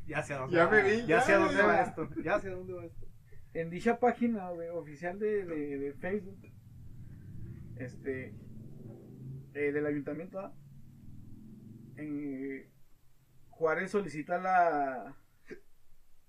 Ya 0.07 0.23
sé 0.23 0.33
a 0.33 0.37
dónde 0.39 0.55
Ya 0.55 0.65
va. 0.65 0.71
me 0.71 0.83
vi, 0.83 0.97
Ya 1.01 1.07
ya, 1.07 1.21
sé 1.21 1.33
a 1.33 1.37
dónde 1.37 1.61
va 1.61 1.81
esto. 1.81 2.09
Ya 2.23 2.39
sé 2.39 2.47
a 2.47 2.51
dónde 2.51 2.73
va 2.73 2.85
esto. 2.85 3.05
En 3.53 3.69
dicha 3.69 3.99
página 3.99 4.49
oficial 4.51 5.19
de, 5.19 5.45
de- 5.45 5.77
de 5.77 5.93
Facebook, 5.95 6.39
este, 7.77 8.33
eh, 9.53 9.71
del 9.71 9.85
ayuntamiento, 9.85 10.39
¿ah? 10.39 10.53
en, 11.97 12.69
Juárez 13.59 13.91
solicita 13.91 14.37
la 14.37 15.15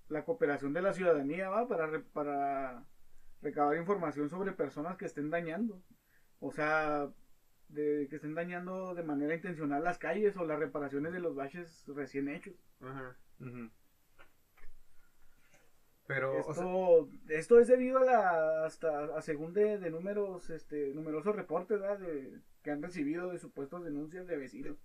la 0.09 0.25
cooperación 0.25 0.73
de 0.73 0.81
la 0.81 0.91
ciudadanía 0.91 1.49
¿va? 1.49 1.65
para 1.69 1.87
re- 1.87 2.01
para 2.01 2.83
recabar 3.41 3.77
información 3.77 4.29
sobre 4.29 4.51
personas 4.51 4.97
que 4.97 5.05
estén 5.05 5.29
dañando. 5.29 5.81
O 6.41 6.51
sea, 6.51 7.07
de 7.69 8.07
que 8.09 8.17
estén 8.17 8.35
dañando 8.35 8.93
de 8.95 9.03
manera 9.03 9.33
intencional 9.33 9.81
las 9.81 9.97
calles 9.97 10.35
o 10.35 10.43
las 10.43 10.59
reparaciones 10.59 11.13
de 11.13 11.21
los 11.21 11.33
baches 11.35 11.85
recién 11.87 12.27
hechos. 12.27 12.55
Ajá. 12.81 13.15
Pero, 16.07 16.31
o 16.45 16.53
sea, 16.53 16.63
Esto, 16.63 17.09
esto 17.29 17.59
es 17.61 17.67
debido 17.69 17.99
a 17.99 18.03
la 18.05 18.65
hasta 18.65 19.05
a 19.15 19.21
según 19.21 19.53
de, 19.53 19.77
de 19.77 19.89
números 19.89 20.49
este 20.49 20.93
numerosos 20.93 21.33
reportes 21.33 21.79
¿verdad? 21.79 21.99
de, 21.99 22.41
que 22.63 22.71
han 22.71 22.81
recibido 22.81 23.29
de 23.29 23.39
supuestas 23.39 23.83
denuncias 23.83 24.27
de 24.27 24.35
vecinos. 24.35 24.75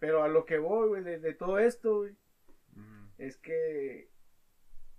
Pero 0.00 0.22
a 0.24 0.28
lo 0.28 0.44
que 0.46 0.58
voy, 0.58 0.88
güey, 0.88 1.04
de, 1.04 1.18
de 1.20 1.34
todo 1.34 1.58
esto, 1.60 1.98
güey, 1.98 2.16
es 3.18 3.36
que 3.36 4.10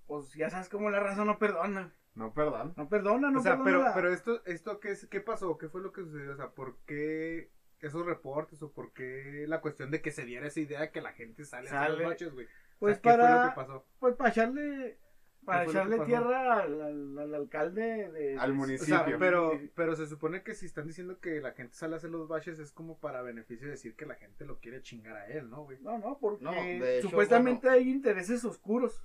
pues 0.07 0.33
ya 0.33 0.49
sabes 0.49 0.69
cómo 0.69 0.89
la 0.89 0.99
raza 0.99 1.25
no 1.25 1.37
perdona. 1.39 1.93
No, 2.15 2.33
perdón. 2.33 2.73
No 2.75 2.87
perdona, 2.89 3.31
no 3.31 3.39
o 3.39 3.41
sea, 3.41 3.53
perdona 3.53 3.65
pero, 3.71 3.83
la- 3.83 3.93
pero 3.93 4.13
esto, 4.13 4.45
esto 4.45 4.79
qué, 4.79 4.91
es- 4.91 5.07
¿qué 5.07 5.21
pasó? 5.21 5.57
¿Qué 5.57 5.69
fue 5.69 5.81
lo 5.81 5.91
que 5.93 6.03
sucedió? 6.03 6.33
O 6.33 6.35
sea, 6.35 6.51
¿por 6.51 6.77
qué 6.85 7.49
esos 7.79 8.05
reportes 8.05 8.61
o 8.61 8.71
por 8.71 8.93
qué 8.93 9.45
la 9.47 9.61
cuestión 9.61 9.89
de 9.89 10.01
que 10.01 10.11
se 10.11 10.25
diera 10.25 10.47
esa 10.47 10.59
idea 10.59 10.81
de 10.81 10.91
que 10.91 11.01
la 11.01 11.13
gente 11.13 11.45
sale, 11.45 11.69
a 11.69 11.71
Sale. 11.71 11.97
los 11.97 12.07
baches, 12.09 12.33
güey? 12.33 12.45
O 12.45 12.49
pues 12.79 12.99
sea, 12.99 13.01
¿qué 13.01 13.09
fue 13.09 13.17
lo 13.17 13.23
para 13.33 13.49
que 13.49 13.55
pasó? 13.55 13.85
pues 13.99 14.15
para 14.15 14.29
echarle 14.29 14.99
para 15.45 15.65
¿Qué 15.65 15.71
fue 15.71 15.73
lo 15.73 15.89
que 15.89 15.95
echarle 15.95 16.05
tierra 16.05 16.59
al, 16.61 16.81
al- 16.81 17.19
al 17.19 17.35
alcalde 17.35 18.11
de, 18.11 18.37
Al 18.37 18.51
O 18.51 18.55
municipio. 18.55 18.95
sea, 18.97 19.17
pero, 19.17 19.59
pero 19.75 19.95
se 19.95 20.05
supone 20.07 20.43
que 20.43 20.53
si 20.55 20.65
están 20.67 20.87
diciendo 20.87 21.19
que 21.19 21.41
la 21.41 21.51
gente 21.53 21.75
sale 21.75 21.95
a 21.95 21.97
hacer 21.97 22.09
los 22.11 22.27
baches 22.27 22.59
es 22.59 22.71
como 22.71 22.99
para 22.99 23.21
beneficio 23.21 23.65
de 23.67 23.71
decir 23.71 23.95
que 23.95 24.05
la 24.05 24.15
gente 24.15 24.45
lo 24.45 24.59
quiere 24.59 24.81
chingar 24.81 25.15
a 25.15 25.27
él, 25.27 25.49
¿no, 25.49 25.63
güey? 25.63 25.79
No, 25.81 25.97
no, 25.97 26.17
porque 26.19 26.43
No, 26.43 26.51
de 26.53 26.99
hecho, 26.99 27.09
supuestamente 27.09 27.67
bueno. 27.67 27.81
hay 27.81 27.89
intereses 27.89 28.45
oscuros. 28.45 29.03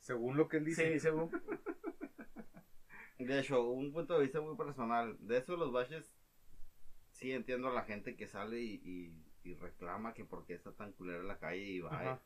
Según 0.00 0.36
lo 0.36 0.48
que 0.48 0.56
él 0.56 0.64
dice. 0.64 0.92
Sí, 0.94 0.98
según 1.00 1.30
De 3.18 3.38
hecho, 3.38 3.62
un 3.70 3.92
punto 3.92 4.14
de 4.14 4.22
vista 4.24 4.40
muy 4.40 4.56
personal. 4.56 5.16
De 5.20 5.38
eso 5.38 5.56
los 5.56 5.70
baches, 5.72 6.12
sí 7.12 7.30
entiendo 7.32 7.68
a 7.68 7.72
la 7.72 7.84
gente 7.84 8.16
que 8.16 8.26
sale 8.26 8.60
y, 8.60 8.80
y, 8.84 9.48
y 9.50 9.54
reclama 9.54 10.12
que 10.12 10.24
por 10.24 10.44
qué 10.44 10.54
está 10.54 10.72
tan 10.72 10.92
culera 10.92 11.22
la 11.22 11.38
calle 11.38 11.62
y 11.62 11.80
va. 11.80 12.20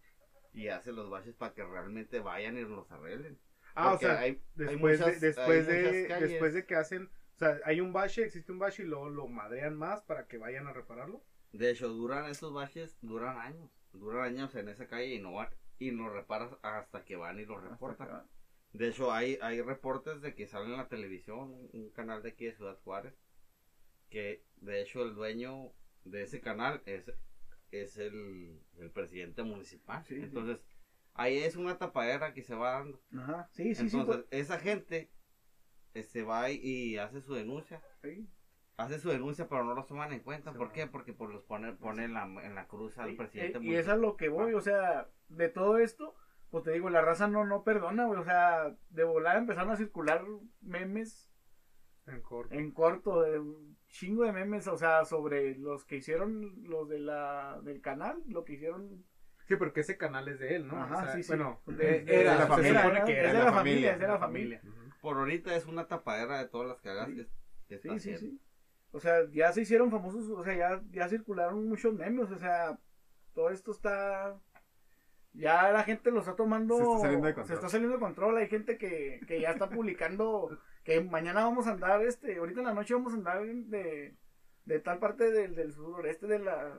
Y 0.57 0.69
hace 0.69 0.91
los 0.91 1.09
baches 1.11 1.35
para 1.35 1.53
que 1.55 1.63
realmente 1.65 2.19
vayan 2.19 2.57
y 2.57 2.63
los 2.63 2.91
arreglen. 2.91 3.39
Ah, 3.75 3.93
o 3.93 3.99
sea, 3.99 4.19
hay- 4.21 4.31
hay 4.31 4.43
después, 4.55 4.99
muchas- 4.99 5.21
de, 5.21 5.27
después, 5.29 5.69
hay 5.69 5.83
de, 5.83 6.09
calles. 6.09 6.31
después 6.31 6.55
de 6.55 6.65
que 6.67 6.75
hacen, 6.75 7.05
o 7.35 7.39
sea, 7.39 7.61
hay 7.65 7.81
un 7.81 7.93
bache, 7.93 8.25
existe 8.25 8.51
un 8.51 8.59
bache 8.59 8.83
y 8.83 8.87
luego 8.87 9.11
lo 9.11 9.29
madrean 9.29 9.77
más 9.77 10.01
para 10.03 10.27
que 10.27 10.39
vayan 10.39 10.67
a 10.67 10.73
repararlo. 10.73 11.23
De 11.53 11.71
hecho, 11.71 11.89
duran 11.89 12.31
esos 12.31 12.53
baches, 12.53 12.97
duran 13.03 13.39
años. 13.39 13.71
Duran 13.93 14.25
años 14.25 14.55
en 14.55 14.69
esa 14.69 14.87
calle 14.87 15.15
y 15.15 15.21
no 15.21 15.35
van 15.35 15.51
y 15.79 15.91
los 15.91 16.11
reparas 16.11 16.57
hasta 16.63 17.05
que 17.05 17.17
van 17.17 17.39
y 17.39 17.45
los 17.45 17.63
reportan. 17.63 18.27
De 18.73 18.89
hecho, 18.89 19.13
hay, 19.13 19.39
hay 19.43 19.61
reportes 19.61 20.23
de 20.23 20.35
que 20.35 20.47
sale 20.47 20.67
en 20.67 20.79
la 20.79 20.89
televisión, 20.89 21.39
un, 21.53 21.71
un 21.73 21.91
canal 21.91 22.23
de 22.23 22.31
aquí 22.31 22.47
de 22.47 22.53
Ciudad 22.55 22.79
Juárez, 22.83 23.15
que 24.09 24.43
de 24.57 24.81
hecho 24.81 25.03
el 25.03 25.15
dueño 25.15 25.73
de 26.05 26.23
ese 26.23 26.41
canal 26.41 26.83
es, 26.87 27.11
es 27.83 27.97
el, 27.99 28.61
el 28.79 28.91
presidente 28.91 29.43
municipal. 29.43 30.05
Sí, 30.05 30.17
sí. 30.17 30.23
Entonces, 30.25 30.65
ahí 31.15 31.39
es 31.39 31.57
una 31.57 31.79
tapadera 31.79 32.33
que 32.33 32.43
se 32.43 32.55
va 32.55 32.73
dando. 32.73 33.01
Ajá, 33.17 33.49
sí, 33.53 33.75
sí, 33.75 33.89
sí, 33.89 33.99
Entonces, 33.99 34.27
esa 34.31 34.59
gente 34.59 35.11
eh, 35.95 36.03
se 36.03 36.23
va 36.23 36.51
y, 36.51 36.61
y 36.63 36.99
hace 36.99 37.21
su 37.21 37.35
denuncia. 37.35 37.81
pues, 38.01 38.15
sí. 38.15 38.29
Hace 38.79 38.99
su 38.99 39.09
denuncia, 39.09 39.49
pero 39.49 39.65
no 39.65 39.75
los 39.75 39.87
toman 39.87 40.13
en 40.13 40.21
cuenta. 40.21 40.53
¿Por 40.53 40.71
qué? 40.73 40.87
Porque 40.87 41.15
pues, 41.15 41.31
los 41.31 41.43
pone, 41.45 41.73
pone 41.73 42.05
en, 42.05 42.13
la, 42.13 42.25
en 42.25 42.55
la 42.55 42.67
cruz 42.67 42.99
al 42.99 43.17
presidente 43.17 43.59
y, 43.63 43.71
y 43.71 43.75
es 43.75 43.89
a 43.89 43.97
lo 43.97 44.17
que 44.17 44.29
voy, 44.29 44.53
o 44.53 44.61
sea, 44.61 45.09
de 45.29 45.49
todo 45.49 45.79
esto, 45.79 46.15
pues 46.51 46.65
te 46.65 46.73
digo, 46.73 46.91
la 46.91 47.01
raza 47.01 47.27
no, 47.27 47.45
no 47.47 47.65
perdona, 47.65 48.05
güey, 48.05 48.21
o 48.21 48.25
sea, 48.25 48.77
de 48.91 49.05
volada 49.05 49.39
empezaron 49.39 49.71
a 49.71 49.77
circular 49.77 50.25
memes 50.61 51.31
En 52.07 52.21
corto. 52.21 52.55
en 52.55 52.71
corto, 52.71 53.23
de 53.23 53.39
un 53.39 53.76
chingo 53.99 54.25
de 54.25 54.33
memes, 54.33 54.67
o 54.69 54.77
sea, 54.77 55.05
sobre 55.05 55.55
los 55.57 55.85
que 55.85 55.97
hicieron 55.97 56.63
los 56.65 56.89
de 56.89 56.99
la, 56.99 57.61
del 57.63 57.81
canal, 57.81 58.23
lo 58.29 58.45
que 58.45 58.55
hicieron, 58.55 59.05
Sí, 59.49 59.55
porque 59.57 59.81
ese 59.81 59.97
canal 59.97 60.27
es 60.29 60.41
de 60.41 60.57
él, 60.57 60.67
¿no? 60.67 60.77
Ajá, 60.83 60.97
O 60.97 61.01
sea, 61.05 61.13
sí, 61.15 61.23
sí. 61.23 61.29
Bueno, 61.29 61.61
De- 61.67 62.01
de 62.05 62.21
era, 62.21 62.35
la 62.35 62.43
se 62.43 62.47
familia. 62.49 62.83
supone 62.83 63.05
que 63.05 63.13
es 63.13 63.19
era 63.19 63.29
de 63.33 63.39
la 63.39 63.45
la 63.45 63.53
familia. 63.53 63.55
familia, 63.55 63.93
es 63.93 64.01
de 64.01 64.07
la 64.09 64.19
familia. 64.19 64.63
Por 65.01 65.17
ahorita 65.19 65.55
es 65.55 65.67
una 65.67 65.87
tapadera 65.87 66.39
de 66.39 66.49
todas 66.49 66.67
las 66.69 66.81
cagadas 66.81 67.11
Sí. 67.11 67.15
que, 67.17 67.27
que 67.69 67.75
está 67.77 67.93
Sí, 67.95 68.01
sí, 68.01 68.15
haciendo. 68.15 68.37
sí. 68.39 68.43
O 68.93 69.01
sea, 69.01 69.31
ya 69.31 69.53
se 69.53 69.61
hicieron 69.63 69.91
famosos, 69.91 70.29
o 70.31 70.43
sea, 70.43 70.55
ya, 70.57 70.83
ya 70.91 71.09
circularon 71.09 71.69
muchos 71.69 71.95
memes, 71.95 72.31
o 72.31 72.39
sea, 72.39 72.79
todo 73.35 73.51
esto 73.51 73.71
está... 73.71 74.37
Ya 75.37 75.71
la 75.71 75.83
gente 75.85 76.11
lo 76.11 76.21
está 76.21 76.35
tomando... 76.35 76.77
Se 76.77 76.83
está 76.83 76.99
saliendo 77.01 77.27
de 77.27 77.35
control. 77.35 77.47
se 77.49 77.55
está 77.55 77.69
saliendo 77.69 77.95
de 77.97 78.01
control. 78.01 78.37
Hay 78.39 78.49
gente 78.49 78.79
que, 78.79 79.21
que 79.27 79.41
ya 79.41 79.51
está 79.51 79.69
publicando 79.69 80.59
que 80.85 81.01
mañana 81.03 81.45
vamos 81.45 81.67
a 81.67 81.73
andar, 81.73 82.03
este, 82.03 82.37
ahorita 82.39 82.61
en 82.61 82.67
la 82.67 82.75
noche 82.75 82.95
vamos 82.95 83.13
a 83.13 83.17
andar 83.17 83.45
de, 83.45 84.15
de 84.65 84.81
tal 84.81 84.99
parte 84.99 85.31
del, 85.31 85.55
del 85.55 85.73
sureste 85.73 86.27
de 86.27 86.39
la, 86.39 86.79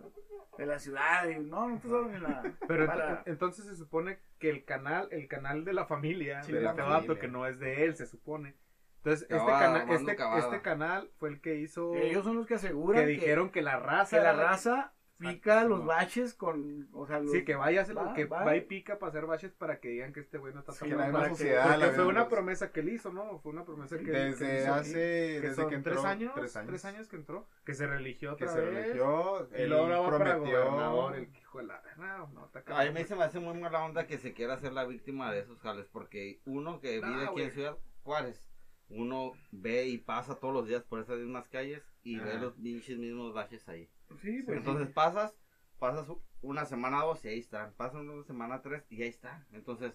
de 0.57 0.65
la 0.65 0.79
ciudad. 0.79 1.27
Y, 1.29 1.39
no, 1.39 1.69
no, 1.69 1.79
pues, 1.79 2.15
en 2.15 2.23
la... 2.23 2.43
Pero 2.67 2.87
ent- 2.87 3.23
entonces 3.25 3.65
se 3.65 3.75
supone 3.75 4.19
que 4.39 4.49
el 4.49 4.65
canal, 4.65 5.07
el 5.11 5.27
canal 5.27 5.63
de 5.65 5.73
la 5.73 5.85
familia, 5.85 6.41
Sí, 6.43 6.51
de 6.53 6.61
la 6.61 6.71
este 6.71 6.81
familia. 6.81 6.99
vato 7.07 7.19
que 7.19 7.27
no 7.27 7.45
es 7.45 7.59
de 7.59 7.83
él, 7.85 7.95
se 7.95 8.05
supone. 8.07 8.55
Entonces, 9.03 9.27
este, 9.29 9.37
cana- 9.45 9.85
este, 9.93 10.15
este 10.39 10.61
canal 10.61 11.09
fue 11.17 11.29
el 11.29 11.39
que 11.39 11.55
hizo 11.57 11.93
ellos 11.95 12.25
son 12.25 12.35
los 12.37 12.45
que 12.47 12.55
aseguran 12.55 13.03
que 13.05 13.07
dijeron 13.11 13.51
que 13.51 13.61
la 13.61 13.77
raza 13.79 14.17
que 14.17 14.23
la 14.23 14.33
raza 14.33 14.93
pica 15.17 15.63
los 15.63 15.79
no. 15.79 15.85
baches 15.85 16.33
con, 16.33 16.87
o 16.93 17.05
sea, 17.07 17.19
los- 17.19 17.31
Sí, 17.31 17.43
que 17.43 17.55
vaya 17.55 17.79
a 17.79 17.83
hacer- 17.83 17.97
Va, 17.97 18.13
que 18.13 18.25
va. 18.25 18.43
va 18.43 18.55
y 18.55 18.61
pica 18.61 18.99
para 18.99 19.09
hacer 19.09 19.25
baches 19.25 19.51
para 19.53 19.79
que 19.79 19.89
digan 19.89 20.13
que 20.13 20.19
este 20.19 20.37
güey 20.37 20.53
no 20.53 20.59
está 20.59 20.71
Sí, 20.73 20.87
la 20.89 21.05
que- 21.11 21.29
sociedad, 21.29 21.63
porque 21.71 21.85
la 21.87 21.91
fue 21.93 22.05
una 22.05 22.19
cosa. 22.25 22.29
promesa 22.29 22.71
que 22.71 22.79
él 22.81 22.89
hizo, 22.89 23.11
¿no? 23.11 23.39
Fue 23.39 23.51
una 23.51 23.65
promesa 23.65 23.97
que 23.97 24.03
que 24.05 24.11
Desde 24.11 24.61
hizo, 24.63 24.73
hace, 24.73 24.91
que 24.93 25.47
desde 25.49 25.67
que 25.67 25.75
entró, 25.75 25.93
tres 25.93 26.05
años, 26.05 26.33
tres 26.35 26.85
años, 26.85 27.07
que 27.07 27.15
entró, 27.15 27.47
que 27.65 27.73
se 27.73 27.87
religió 27.87 28.35
que 28.35 28.45
otra 28.45 28.55
se 28.55 28.61
vez, 28.61 28.73
religió, 28.85 29.49
y 29.57 29.65
luego 29.65 29.83
ahora 29.85 29.99
va 29.99 30.11
para 30.11 30.31
prometió, 30.35 30.65
gobernador, 30.65 31.15
el 31.15 31.35
hijo 31.35 31.57
de 31.59 31.63
la, 31.65 31.81
no, 31.97 32.27
no, 32.27 32.45
está 32.45 32.59
A 32.59 32.63
cabrón, 32.63 32.87
mí 32.87 32.93
me 32.93 33.03
se 33.05 33.15
me 33.15 33.23
hace 33.23 33.39
muy 33.39 33.59
mala 33.59 33.83
onda 33.85 34.05
que 34.07 34.17
se 34.17 34.33
quiera 34.33 34.53
hacer 34.53 34.73
la 34.73 34.85
víctima 34.85 35.31
de 35.31 35.39
esos 35.39 35.59
jales, 35.59 35.87
porque 35.91 36.41
uno 36.45 36.79
que 36.79 37.01
vive 37.01 37.25
aquí 37.27 37.41
en 37.41 37.51
Ciudad 37.51 37.77
Juárez, 38.03 38.47
uno 38.89 39.33
ve 39.51 39.87
y 39.87 39.97
pasa 39.97 40.35
todos 40.35 40.53
los 40.53 40.67
días 40.67 40.83
por 40.83 40.99
esas 40.99 41.17
mismas 41.17 41.47
calles 41.49 41.83
y 42.03 42.17
ve 42.19 42.37
los 42.39 42.53
pinches 42.53 42.97
mismos 42.97 43.33
baches 43.33 43.67
ahí. 43.67 43.89
Sí, 44.21 44.41
pues, 44.43 44.57
Entonces 44.57 44.89
pasas, 44.89 45.35
pasas 45.79 46.07
una 46.41 46.65
semana 46.65 47.03
dos 47.03 47.23
y 47.25 47.29
ahí 47.29 47.39
están, 47.39 47.73
pasas 47.73 48.01
una 48.01 48.23
semana 48.23 48.61
tres 48.61 48.85
y 48.89 49.01
ahí 49.03 49.09
están. 49.09 49.45
Entonces, 49.51 49.93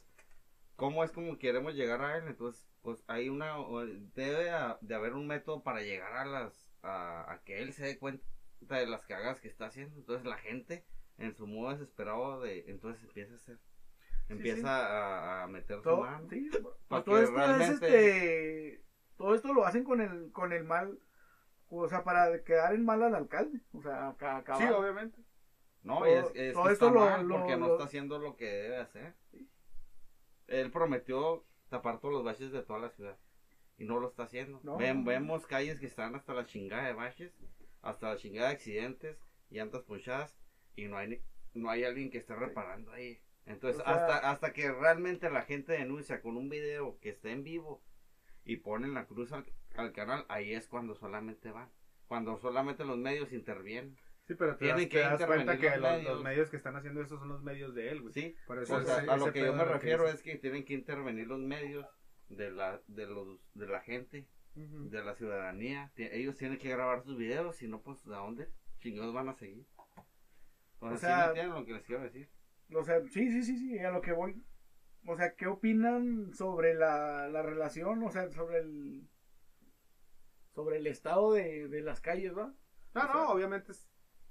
¿cómo 0.77 1.05
es 1.05 1.12
como 1.12 1.38
queremos 1.38 1.75
llegar 1.75 2.03
a 2.03 2.16
él? 2.18 2.25
Entonces, 2.29 2.68
pues 2.83 3.05
hay 3.09 3.29
una, 3.29 3.57
debe 4.14 4.51
de 4.81 4.94
haber 4.94 5.14
un 5.14 5.27
método 5.27 5.62
para 5.62 5.83
llegar 5.83 6.12
a 6.16 6.25
las, 6.27 6.68
a, 6.83 7.33
a 7.33 7.42
que 7.44 7.62
él 7.62 7.72
se 7.72 7.85
dé 7.87 7.98
cuenta 7.98 8.25
de 8.61 8.87
las 8.87 9.05
cagas 9.07 9.40
que 9.40 9.48
está 9.48 9.66
haciendo. 9.66 9.96
Entonces 9.98 10.27
la 10.27 10.38
gente, 10.38 10.87
en 11.18 11.35
su 11.35 11.46
modo 11.46 11.70
desesperado 11.72 12.40
de, 12.40 12.64
entonces 12.68 13.03
empieza 13.05 13.33
a 13.35 13.37
hacer, 13.37 13.59
empieza 14.29 14.61
sí. 14.62 14.66
A, 14.68 15.42
a 15.44 15.46
meter 15.48 15.83
su 15.83 15.83
todo, 15.83 16.01
mano. 16.01 16.29
sí, 16.29 16.51
pues 16.88 17.05
todo 17.05 17.18
esto 17.20 17.46
es 17.46 17.68
este 17.68 18.85
todo 19.16 19.35
esto 19.35 19.53
lo 19.53 19.64
hacen 19.66 19.85
con 19.85 20.01
el 20.01 20.33
con 20.33 20.53
el 20.53 20.64
mal 20.64 20.98
o 21.80 21.88
sea 21.88 22.04
para 22.04 22.42
quedar 22.44 22.74
en 22.74 22.85
mal 22.85 23.02
al 23.02 23.14
alcalde 23.14 23.61
o 23.72 23.82
sea 23.82 24.08
acá 24.11 24.37
acabar. 24.38 24.62
Sí, 24.62 24.72
obviamente. 24.72 25.18
No, 25.82 25.98
Todo- 25.98 26.06
y 26.08 26.12
es, 26.12 26.24
es 26.35 26.52
todo 26.54 26.64
que 26.64 26.72
esto 26.72 26.87
está 26.88 26.98
mal 27.00 27.26
lo- 27.26 27.38
porque 27.38 27.56
no 27.56 27.66
lo- 27.66 27.72
está 27.72 27.85
haciendo 27.85 28.18
lo 28.18 28.37
que 28.37 28.46
debe 28.46 28.76
hacer. 28.78 29.14
Él 30.46 30.70
prometió 30.70 31.44
tapar 31.68 31.98
todos 32.00 32.14
los 32.14 32.24
baches 32.24 32.52
de 32.52 32.62
toda 32.62 32.78
la 32.78 32.90
ciudad 32.90 33.16
y 33.78 33.85
no 33.85 33.98
lo 33.98 34.08
está 34.08 34.24
haciendo. 34.24 34.61
No. 34.62 34.76
Ven- 34.76 35.04
vemos 35.04 35.46
calles 35.46 35.80
que 35.80 35.87
están 35.87 36.14
hasta 36.14 36.35
la 36.35 36.46
chingada 36.46 36.87
de 36.87 36.92
baches, 36.92 37.32
hasta 37.80 38.11
la 38.11 38.16
chingada 38.16 38.48
de 38.48 38.54
accidentes, 38.54 39.16
llantas 39.50 39.82
ponchadas 39.82 40.37
y 40.76 40.87
no 40.87 40.96
hay 40.96 41.08
ni- 41.08 41.22
no 41.54 41.70
hay 41.70 41.85
alguien 41.85 42.11
que 42.11 42.18
esté 42.18 42.35
reparando 42.35 42.92
ahí. 42.92 43.20
Entonces, 43.46 43.80
O 43.80 43.85
sea- 43.85 43.94
hasta 43.94 44.30
hasta 44.30 44.52
que 44.52 44.70
realmente 44.70 45.28
la 45.30 45.42
gente 45.42 45.72
denuncia 45.72 46.20
con 46.22 46.37
un 46.37 46.48
video 46.48 46.98
que 47.00 47.11
esté 47.11 47.32
en 47.32 47.42
vivo 47.44 47.82
y 48.44 48.56
ponen 48.58 48.94
la 48.94 49.06
cruz 49.06 49.32
al, 49.32 49.44
al 49.76 49.92
canal, 49.92 50.24
ahí 50.28 50.52
es 50.54 50.68
cuando 50.68 50.94
solamente 50.94 51.50
van. 51.50 51.70
Cuando 52.06 52.37
solamente 52.38 52.85
los 52.85 52.98
medios 52.98 53.32
intervienen. 53.32 53.96
Sí, 54.26 54.35
pero 54.35 54.52
te 54.56 54.66
Tienen 54.66 54.76
das, 54.82 54.87
que 54.88 54.96
te 54.98 55.02
das 55.02 55.26
cuenta 55.26 55.58
que 55.58 55.70
los 55.70 55.80
medios. 55.80 56.04
los 56.14 56.22
medios 56.22 56.50
que 56.50 56.56
están 56.56 56.76
haciendo 56.76 57.02
eso 57.02 57.18
son 57.18 57.28
los 57.28 57.42
medios 57.42 57.74
de 57.74 57.88
él, 57.90 58.02
güey. 58.02 58.12
Sí, 58.14 58.37
Por 58.46 58.58
O 58.58 58.62
eso 58.62 58.82
sea, 58.85 58.98
ese- 59.02 59.11
a 59.11 59.16
lo 59.16 59.32
que 59.32 59.40
yo 59.44 59.52
me 59.52 59.64
refiero 59.64 60.06
es 60.08 60.22
que 60.22 60.37
tienen 60.37 60.64
que 60.64 60.74
intervenir 60.74 61.26
los 61.26 61.40
medios 61.40 61.87
de 62.28 62.50
la 62.50 62.80
de 62.87 63.06
los 63.06 63.40
de 63.54 63.66
la 63.66 63.80
gente, 63.80 64.28
de 64.54 65.02
la 65.04 65.14
ciudadanía. 65.16 65.90
Ellos 65.96 66.37
tienen 66.37 66.58
que 66.58 66.68
grabar 66.70 67.02
sus 67.02 67.16
videos, 67.16 67.56
si 67.56 67.66
no 67.66 67.80
pues 67.82 68.06
¿a 68.06 68.16
dónde 68.18 68.48
chingados 68.78 69.12
van 69.14 69.28
a 69.28 69.35
seguir? 69.35 69.66
O 70.78 70.88
sea, 70.88 70.88
O 70.88 70.94
¿sí 70.94 70.98
sea, 71.00 71.26
entienden 71.28 71.54
lo 71.54 71.64
que 71.64 71.72
les 71.72 71.85
quiero 71.85 72.02
decir. 72.02 72.28
O 72.74 72.85
sea, 72.85 73.00
sí, 73.08 73.30
sí, 73.30 73.42
sí, 73.42 73.56
sí, 73.58 73.78
a 73.80 73.90
lo 73.90 74.00
que 74.00 74.12
voy. 74.12 74.42
O 75.06 75.16
sea, 75.16 75.35
¿qué 75.35 75.46
opinan 75.48 76.32
sobre 76.32 76.74
la, 76.74 77.28
la 77.28 77.42
relación? 77.42 78.02
O 78.04 78.11
sea, 78.11 78.30
sobre 78.30 78.58
el 78.58 79.08
sobre 80.54 80.76
el 80.78 80.86
estado 80.86 81.32
de, 81.32 81.68
de 81.68 81.80
las 81.82 82.00
calles, 82.00 82.36
¿va? 82.36 82.52
No, 82.94 83.00
o 83.00 83.04
sea- 83.04 83.12
no, 83.14 83.28
obviamente 83.30 83.72
es, 83.72 83.88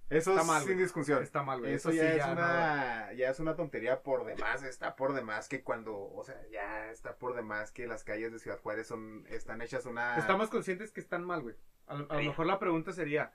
Eso 0.09 0.31
Está 0.31 0.41
es 0.41 0.47
mal, 0.47 0.61
sin 0.63 0.73
güey. 0.73 0.83
discusión. 0.83 1.23
Está 1.23 1.41
mal, 1.43 1.59
güey. 1.61 1.73
Eso, 1.73 1.89
Eso 1.89 1.97
ya, 1.97 2.01
sí 2.03 2.07
es 2.11 2.17
ya 2.17 2.27
no, 2.27 2.33
una, 2.33 3.13
ya 3.13 3.29
es 3.29 3.39
una 3.39 3.55
tontería 3.55 4.03
por 4.03 4.25
demás, 4.25 4.61
está 4.63 4.95
por 4.95 5.13
demás 5.13 5.47
que 5.47 5.63
cuando, 5.63 5.97
o 5.97 6.23
sea, 6.23 6.35
ya 6.51 6.91
está 6.91 7.17
por 7.17 7.33
demás 7.35 7.71
que 7.71 7.87
las 7.87 8.03
calles 8.03 8.31
de 8.31 8.39
Ciudad 8.39 8.59
Juárez 8.59 8.87
son, 8.87 9.25
están 9.29 9.61
hechas 9.61 9.85
una... 9.85 10.17
Estamos 10.17 10.49
conscientes 10.49 10.91
que 10.91 10.99
están 10.99 11.23
mal, 11.23 11.41
güey. 11.41 11.55
A, 11.87 11.95
lo- 11.95 12.11
a 12.11 12.15
lo 12.15 12.23
mejor 12.23 12.45
la 12.45 12.59
pregunta 12.59 12.91
sería: 12.91 13.33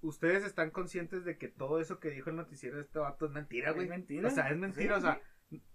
¿Ustedes 0.00 0.44
están 0.44 0.70
conscientes 0.70 1.24
de 1.24 1.38
que 1.38 1.48
todo 1.48 1.80
eso 1.80 1.98
que 1.98 2.10
dijo 2.10 2.28
el 2.30 2.36
noticiero 2.36 2.76
de 2.76 2.82
este 2.82 2.98
vato 2.98 3.24
es 3.26 3.32
mentira, 3.32 3.70
Es 3.70 3.74
güey? 3.76 3.88
mentira. 3.88 4.28
O 4.28 4.30
sea, 4.30 4.50
es 4.50 4.56
mentira, 4.58 4.94
Sí, 4.96 4.98
o 4.98 5.02
sea, 5.02 5.20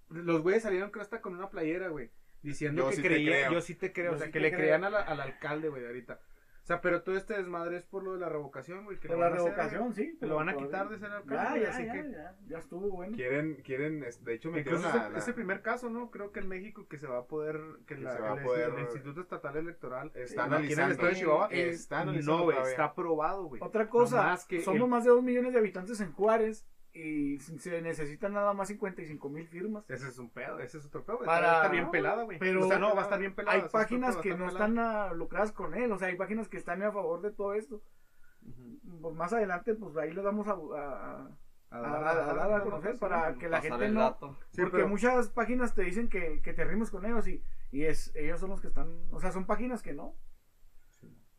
los 0.10 0.42
güeyes 0.42 0.64
salieron 0.64 0.92
creo 0.92 1.02
hasta 1.02 1.22
con 1.22 1.36
una 1.36 1.50
playera, 1.50 1.88
güey. 1.88 2.12
Diciendo 2.42 2.84
Yo 2.84 2.90
que 2.90 2.96
sí 2.96 3.02
creía, 3.02 3.52
yo 3.52 3.62
sí 3.62 3.76
te 3.76 3.92
creo, 3.92 4.12
Yo 4.12 4.16
o 4.16 4.18
sea, 4.18 4.28
sí 4.28 4.32
que 4.34 4.40
le 4.40 4.50
creo. 4.50 4.60
creían 4.60 4.84
a 4.86 4.90
la- 4.90 5.02
al 5.02 5.20
alcalde, 5.20 5.70
güey, 5.70 5.86
ahorita. 5.86 6.20
O 6.62 6.66
sea, 6.70 6.82
pero 6.82 7.02
todo 7.02 7.18
este 7.18 7.34
desmadre 7.36 7.78
es 7.78 7.84
por 7.86 8.04
lo 8.04 8.14
de 8.14 8.20
la 8.20 8.30
revocación, 8.30 8.86
güey. 8.86 9.00
que 9.00 9.08
Por 9.08 9.18
la 9.18 9.26
hacer, 9.28 9.40
revocación, 9.40 9.94
sí. 9.96 10.16
Te 10.20 10.28
lo 10.28 10.36
van 10.36 10.50
a 10.50 10.56
quitar 10.56 10.88
de 10.88 11.00
ser 11.00 11.12
alcalde, 11.12 11.62
ya, 11.62 11.70
así 11.72 11.86
ya, 11.86 11.94
que- 11.94 12.12
ya, 12.12 12.36
ya 12.48 12.58
estuvo 12.60 12.90
bueno. 12.92 13.16
Quieren, 13.16 13.56
quieren, 13.64 14.02
de 14.02 14.34
hecho 14.36 14.52
me 14.52 14.60
Incluso 14.60 14.84
la, 14.84 14.90
es 14.90 14.96
el, 15.08 15.14
la- 15.14 15.18
es 15.20 15.28
el 15.28 15.34
primer 15.34 15.62
caso, 15.64 15.90
¿no? 15.90 16.12
Creo 16.12 16.32
que 16.32 16.42
en 16.42 16.48
México 16.48 16.88
que 16.88 17.00
se 17.00 17.08
va 17.08 17.18
a 17.20 17.26
poder, 17.26 17.60
que, 17.88 17.96
Que 17.96 18.02
la- 18.02 18.12
se 18.16 18.22
va 18.22 18.34
a 18.34 18.38
el, 18.38 18.44
poder- 18.44 18.70
el 18.76 18.80
Instituto 18.82 19.20
Estatal 19.22 19.58
Electoral 19.58 20.12
está 20.14 20.44
aquí 20.44 20.54
en 20.54 20.62
el 20.74 20.80
analizando. 20.80 20.92
estado 20.94 21.10
de 21.10 21.16
Chihuahua, 21.16 21.48
Está 21.50 21.96
eh, 21.98 22.02
analizando 22.04 22.52
no, 22.52 22.68
está 22.68 22.84
aprobado, 22.84 23.44
güey. 23.46 23.62
Otra 23.64 23.90
cosa, 23.90 24.38
que 24.48 24.62
somos 24.62 24.82
el- 24.84 24.88
más 24.90 25.04
de 25.06 25.10
2 25.10 25.24
millones 25.24 25.54
de 25.54 25.60
habitantes 25.60 26.00
en 26.02 26.12
Juárez 26.14 26.68
y 27.00 27.40
se 27.40 27.82
necesitan 27.82 28.34
nada 28.34 28.54
más 28.54 28.68
55 28.68 29.30
mil 29.30 29.48
firmas. 29.48 29.90
Ese 29.90 30.08
es 30.10 30.18
un 30.20 30.30
pedo, 30.30 30.60
ese 30.60 30.78
es 30.80 30.86
otro 30.86 31.04
pedo. 31.06 31.20
Para- 31.20 31.48
Va 31.48 31.52
a 31.54 31.56
estar 31.58 31.72
bien 31.72 31.92
pelada, 31.92 32.24
güey. 32.24 32.38
Pero 32.40 32.66
o 32.66 32.68
sea, 32.68 32.80
no, 32.80 32.94
va 32.96 33.02
a 33.02 33.04
estar 33.04 33.20
bien 33.20 33.34
pelada. 33.36 33.58
hay 33.58 33.70
páginas 33.70 34.16
pedo, 34.16 34.22
que 34.24 34.30
no 34.32 34.48
pelada. 34.48 34.68
están 35.08 35.18
lucradas 35.18 35.52
con 35.52 35.74
él, 35.76 35.92
o 35.92 35.98
sea, 35.98 36.08
hay 36.10 36.16
páginas 36.16 36.48
que 36.50 36.58
están 36.58 36.82
a 36.84 36.92
favor 36.92 37.22
de 37.22 37.32
todo 37.32 37.54
esto. 37.54 37.82
Pues 39.02 39.16
más 39.16 39.32
adelante, 39.34 39.76
pues 39.76 39.96
ahí 39.98 40.12
les 40.14 40.24
vamos 40.24 40.48
a, 40.48 40.52
a- 40.54 41.30
A 41.72 41.78
a- 41.78 41.82
dar- 41.82 42.04
a- 42.04 42.10
a 42.12 42.16
dar 42.34 42.40
a 42.40 42.48
dar 42.48 42.64
conocer 42.64 42.98
para 42.98 43.34
que 43.36 43.48
la 43.48 43.58
Pasar 43.62 43.80
gente 43.80 43.90
no... 43.94 44.18
Sí, 44.52 44.62
porque 44.62 44.78
pero- 44.78 44.88
muchas 44.90 45.30
páginas 45.30 45.76
te 45.76 45.84
dicen 45.84 46.10
que, 46.10 46.42
que 46.42 46.54
te 46.54 46.64
rimes 46.66 46.90
con 46.90 47.06
ellos 47.06 47.28
y, 47.28 47.44
y 47.72 47.84
es 47.84 48.12
ellos 48.16 48.40
son 48.40 48.50
los 48.50 48.62
que 48.62 48.68
están... 48.68 48.88
O 49.12 49.20
sea, 49.20 49.32
son 49.32 49.46
páginas 49.46 49.82
que 49.84 49.94
no. 49.94 50.16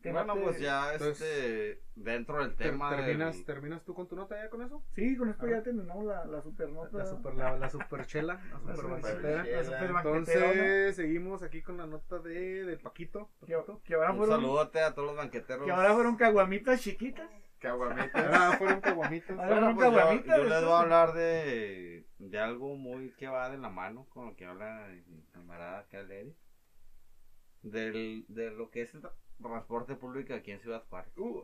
Bueno, 0.03 0.35
pues 0.41 0.59
ya 0.59 0.93
Entonces, 0.93 1.21
este, 1.21 1.81
dentro 1.95 2.39
del 2.39 2.55
Ter- 2.55 2.71
tema 2.71 2.89
terminas, 2.95 3.35
del- 3.35 3.45
¿Terminas 3.45 3.83
tú 3.83 3.93
con 3.93 4.07
tu 4.07 4.15
nota 4.15 4.35
ya 4.41 4.49
con 4.49 4.61
eso? 4.61 4.83
Sí, 4.95 5.15
con 5.15 5.29
esto 5.29 5.45
Ah. 5.45 5.49
ya 5.51 5.63
terminamos 5.63 6.05
la, 6.05 6.25
la 6.25 6.41
super 6.41 6.69
nota. 6.69 6.97
La 6.97 7.05
super, 7.05 7.33
la, 7.35 7.57
la 7.57 7.69
super 7.69 8.05
chela. 8.05 8.39
La 8.51 8.59
La 8.71 8.75
super 8.75 8.91
banquetera. 8.91 9.43
la 9.45 9.63
super 9.63 9.89
Entonces, 9.89 10.95
seguimos 10.95 11.43
aquí 11.43 11.61
con 11.61 11.77
la 11.77 11.85
nota 11.85 12.19
de, 12.19 12.65
de 12.65 12.77
Paquito. 12.77 13.29
que, 13.45 13.55
que 13.83 13.93
ahora 13.95 14.11
Un 14.11 14.17
fueron, 14.17 14.41
saludote 14.41 14.79
a 14.81 14.93
todos 14.93 15.07
los 15.09 15.17
banqueteros. 15.17 15.65
que 15.65 15.71
ahora 15.71 15.93
furon 15.93 16.15
caguamitas 16.15 16.81
chiquitas. 16.81 17.29
Caguamitas. 17.59 18.15
Ahora 18.15 18.57
fueron 18.57 18.81
caguamitas. 18.81 19.29
Ahora 19.37 19.47
Bueno, 19.49 19.75
fueron 19.75 19.75
pues 19.75 19.91
yo, 19.91 19.97
caguamitas. 19.97 20.37
yo 20.37 20.43
les 20.45 20.63
voy 20.63 20.73
a 20.73 20.79
hablar 20.79 21.13
de, 21.13 22.05
de 22.17 22.39
algo 22.39 22.75
muy 22.75 23.11
que 23.11 23.27
va 23.27 23.49
de 23.51 23.59
la 23.59 23.69
mano 23.69 24.07
con 24.09 24.25
lo 24.25 24.35
que 24.35 24.45
habla 24.45 24.87
mi 25.05 25.21
camarada 25.31 25.79
acá, 25.81 26.01
Leri. 26.01 26.35
Del, 27.63 28.25
de 28.27 28.51
lo 28.51 28.69
que 28.71 28.81
es 28.81 28.93
el 28.95 29.01
tra- 29.01 29.13
transporte 29.41 29.95
público 29.95 30.33
aquí 30.33 30.51
en 30.51 30.59
Ciudad 30.59 30.83
Juárez. 30.89 31.15
Uh, 31.17 31.43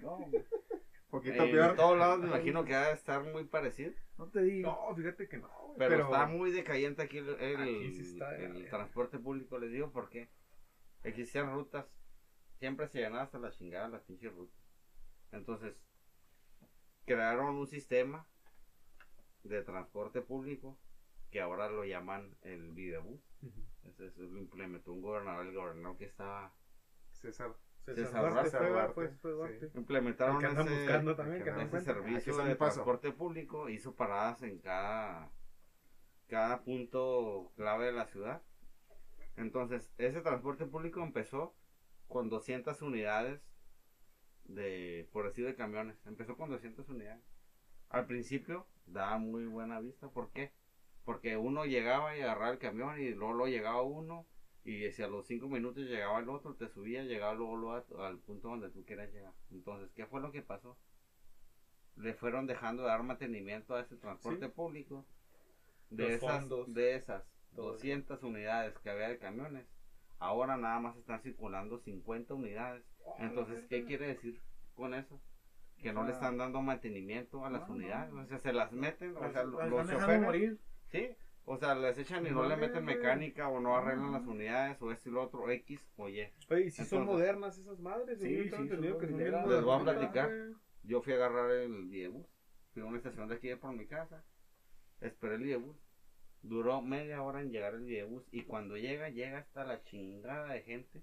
No, 0.00 0.18
Poquito 1.10 1.42
En 1.44 1.50
peor. 1.52 1.74
todos 1.76 1.96
lados 1.98 2.18
me 2.20 2.26
imagino 2.26 2.64
que 2.66 2.72
va 2.74 2.82
a 2.84 2.90
estar 2.92 3.22
muy 3.24 3.44
parecido. 3.44 3.92
no 4.18 4.26
te 4.28 4.42
digo. 4.42 4.68
no, 4.90 4.94
fíjate 4.94 5.26
que 5.28 5.38
no. 5.38 5.48
Pero, 5.78 6.04
está 6.04 6.26
muy 6.26 6.50
decayente 6.50 7.02
aquí 7.02 7.18
el, 7.18 7.28
el- 7.40 7.56
Aquí 7.62 7.92
sí 7.94 8.12
está 8.12 8.30
de 8.32 8.38
la 8.40 8.44
el 8.46 8.52
verga. 8.54 8.70
transporte 8.70 9.18
público, 9.18 9.58
les 9.58 9.72
digo, 9.72 9.90
porque 9.90 10.28
existían 11.04 11.50
rutas, 11.52 11.86
siempre 12.58 12.88
se 12.88 12.98
llenaban 12.98 13.24
hasta 13.24 13.38
la 13.38 13.50
chingada 13.52 13.88
las 13.88 14.02
pinches 14.02 14.34
rutas. 14.34 14.58
Entonces, 15.32 15.74
crearon 17.06 17.54
un 17.56 17.66
sistema 17.66 18.26
de 19.44 19.62
transporte 19.62 20.20
público 20.20 20.76
que 21.30 21.40
ahora 21.40 21.68
lo 21.68 21.84
llaman 21.84 22.34
el 22.42 22.70
videobús. 22.72 23.20
Ujú. 23.42 23.60
Ese, 23.84 24.06
ese 24.06 24.22
lo 24.22 24.38
implementó 24.38 24.92
un 24.92 25.02
gobernador, 25.02 25.46
el 25.46 25.54
gobernador 25.54 25.96
que 25.96 26.04
estaba... 26.04 26.52
César. 27.12 27.54
César 27.84 28.44
César 28.44 28.70
Duarte, 28.70 29.16
sí. 29.58 29.66
Implementaron 29.74 30.44
ese- 30.44 30.70
buscando 30.70 31.16
también, 31.16 31.42
que 31.42 31.50
ese 31.50 31.80
servicio 31.80 32.36
de 32.36 32.54
paso. 32.56 32.74
transporte 32.74 33.12
público 33.12 33.68
hizo 33.70 33.94
paradas 33.94 34.42
en 34.42 34.58
cada 34.58 35.30
cada 36.28 36.62
punto 36.62 37.50
clave 37.56 37.86
de 37.86 37.92
la 37.92 38.04
ciudad. 38.04 38.42
Entonces, 39.36 39.90
ese 39.96 40.20
transporte 40.20 40.66
público 40.66 41.02
empezó 41.02 41.54
con 42.06 42.28
200 42.28 42.82
unidades 42.82 43.40
de, 44.44 45.08
por 45.12 45.24
decir, 45.24 45.46
de 45.46 45.54
camiones. 45.54 45.96
Empezó 46.06 46.36
con 46.36 46.50
200 46.50 46.88
unidades. 46.90 47.22
Al 47.88 48.06
principio 48.06 48.66
daba 48.84 49.16
muy 49.16 49.46
buena 49.46 49.78
vista. 49.80 50.08
¿Por 50.08 50.30
qué? 50.30 50.52
Porque 51.08 51.38
uno 51.38 51.64
llegaba 51.64 52.14
y 52.14 52.20
agarraba 52.20 52.50
el 52.52 52.58
camión 52.58 53.00
y 53.00 53.14
luego, 53.14 53.32
luego 53.32 53.48
llegaba 53.48 53.80
uno 53.80 54.26
y 54.62 54.90
si 54.90 55.02
a 55.02 55.08
los 55.08 55.26
5 55.26 55.48
minutos 55.48 55.84
llegaba 55.84 56.18
el 56.18 56.28
otro, 56.28 56.54
te 56.54 56.68
subía, 56.68 57.02
llegaba 57.02 57.32
luego, 57.32 57.72
al 57.72 58.18
punto 58.18 58.48
donde 58.48 58.68
tú 58.68 58.84
quieras 58.84 59.10
llegar. 59.10 59.32
Entonces, 59.50 59.90
¿qué 59.94 60.04
fue 60.04 60.20
lo 60.20 60.30
que 60.30 60.42
pasó? 60.42 60.76
Le 61.96 62.12
fueron 62.12 62.46
dejando 62.46 62.82
de 62.82 62.88
dar 62.90 63.02
mantenimiento 63.04 63.74
a 63.74 63.80
ese 63.80 63.96
transporte 63.96 64.48
Sí. 64.48 64.52
público. 64.54 65.06
De 65.88 66.02
Los 66.02 66.12
esas, 66.12 66.40
fondos. 66.40 66.74
de 66.74 66.96
esas 66.96 67.24
Todo 67.56 67.72
200 67.72 68.22
unidades 68.22 68.78
que 68.80 68.90
había 68.90 69.08
de 69.08 69.16
camiones, 69.16 69.64
ahora 70.18 70.58
nada 70.58 70.78
más 70.78 70.94
están 70.98 71.22
circulando 71.22 71.78
50 71.78 72.34
unidades. 72.34 72.84
Entonces, 73.16 73.64
¿qué 73.70 73.86
quiere 73.86 74.08
decir 74.08 74.42
con 74.74 74.92
eso? 74.92 75.18
Que 75.78 75.90
no 75.90 76.04
le 76.04 76.12
están 76.12 76.36
dando 76.36 76.60
mantenimiento 76.60 77.46
a 77.46 77.48
las 77.48 77.66
No, 77.66 77.76
unidades, 77.76 78.12
no. 78.12 78.20
o 78.20 78.26
sea, 78.26 78.38
se 78.38 78.52
las 78.52 78.72
meten, 78.72 79.16
o 79.16 79.30
sea, 79.32 79.44
los 79.44 79.88
choferes, 79.88 80.20
morir. 80.20 80.58
Sí, 80.90 81.16
o 81.44 81.56
sea, 81.56 81.74
les 81.74 81.96
echan 81.96 82.26
y 82.26 82.30
no, 82.30 82.42
No 82.42 82.48
le 82.48 82.56
meten 82.56 82.84
mecánica 82.84 83.48
o 83.48 83.60
no 83.60 83.76
arreglan 83.76 84.12
las 84.12 84.26
unidades 84.26 84.80
o 84.82 84.92
esto 84.92 85.08
y 85.08 85.12
lo 85.12 85.22
otro, 85.22 85.50
X 85.50 85.80
o 85.96 86.08
Y. 86.08 86.28
Oye, 86.50 86.66
y 86.66 86.70
si 86.70 86.84
son 86.84 87.06
modernas 87.06 87.56
esas 87.58 87.80
madres, 87.80 88.18
Sí, 88.20 88.28
sí, 88.28 88.36
tengo 88.36 88.56
son 88.56 88.62
entendido 88.64 88.98
que 88.98 89.08
son 89.08 89.16
bien 89.16 89.30
modernas. 89.30 89.54
Les 89.54 89.64
voy 89.64 89.80
a 89.80 89.82
platicar. 89.82 90.30
Yo 90.82 91.00
fui 91.00 91.12
a 91.14 91.16
agarrar 91.16 91.50
el 91.50 91.90
Diebus, 91.90 92.26
fui 92.72 92.82
a 92.82 92.86
una 92.86 92.98
estación 92.98 93.28
de 93.28 93.34
aquí 93.36 93.54
por 93.56 93.72
mi 93.72 93.86
casa, 93.86 94.24
esperé 95.00 95.36
el 95.36 95.42
Diebus, 95.42 95.76
duró 96.42 96.80
media 96.82 97.22
hora 97.22 97.40
en 97.40 97.50
llegar 97.50 97.74
el 97.74 97.86
Diebus 97.86 98.26
y 98.30 98.42
cuando 98.42 98.76
llega, 98.76 99.08
llega 99.08 99.38
hasta 99.38 99.64
la 99.64 99.82
chingada 99.84 100.52
de 100.52 100.62
gente 100.62 101.02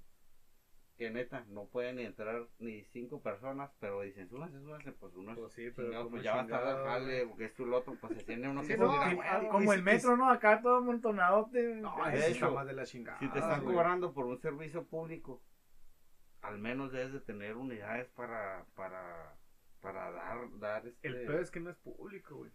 que 0.98 1.10
neta 1.12 1.44
no 1.50 1.66
pueden 1.66 2.00
entrar 2.00 2.48
ni 2.60 2.84
cinco 2.86 3.22
personas, 3.22 3.70
pero 3.80 4.02
dicen, 4.02 4.30
súbanse, 4.30 4.60
súbanse, 4.62 4.92
pues 4.94 5.14
uno 5.16 5.36
Pues 5.36 5.52
sí, 5.54 5.66
es 5.66 5.74
pero 5.74 5.88
chingado, 5.90 6.04
como 6.06 6.16
pues 6.16 6.24
ya 6.24 6.34
va 6.36 6.40
a 6.40 6.44
estar 6.44 6.86
jale, 6.86 7.16
güey. 7.24 7.28
porque 7.30 7.46
esto 7.46 7.64
y 7.64 7.66
lo 7.66 7.78
otro, 7.78 7.96
pues 8.00 8.18
se 8.18 8.24
tiene 8.24 8.48
uno 8.50 8.64
Sí, 8.64 8.76
no, 8.78 8.90
huevo. 8.92 9.50
Como 9.50 9.74
el 9.74 9.84
metro, 9.84 10.16
¿no? 10.16 10.30
Acá 10.30 10.62
todo 10.62 10.78
amontonado. 10.78 11.50
Te... 11.52 11.76
No, 11.76 11.96
De 12.10 12.28
hecho, 12.32 12.52
más 12.52 12.66
de 12.66 12.74
la 12.74 12.86
chingada. 12.86 13.20
Si 13.20 13.28
te 13.30 13.40
están 13.40 13.62
güey. 13.64 13.76
cobrando 13.76 14.14
por 14.14 14.26
un 14.26 14.40
servicio 14.40 14.86
público, 14.86 15.42
al 16.42 16.60
menos 16.60 16.92
debes 16.92 17.12
de 17.14 17.20
tener 17.20 17.58
unidades 17.58 18.08
para, 18.12 18.66
para, 18.76 19.36
para 19.82 20.12
dar, 20.12 20.60
dar 20.60 20.88
este... 20.88 21.08
El 21.08 21.26
pedo 21.26 21.40
es 21.40 21.52
que 21.52 21.60
no 21.60 21.70
es 21.72 21.78
público, 21.78 22.36
güey. 22.38 22.52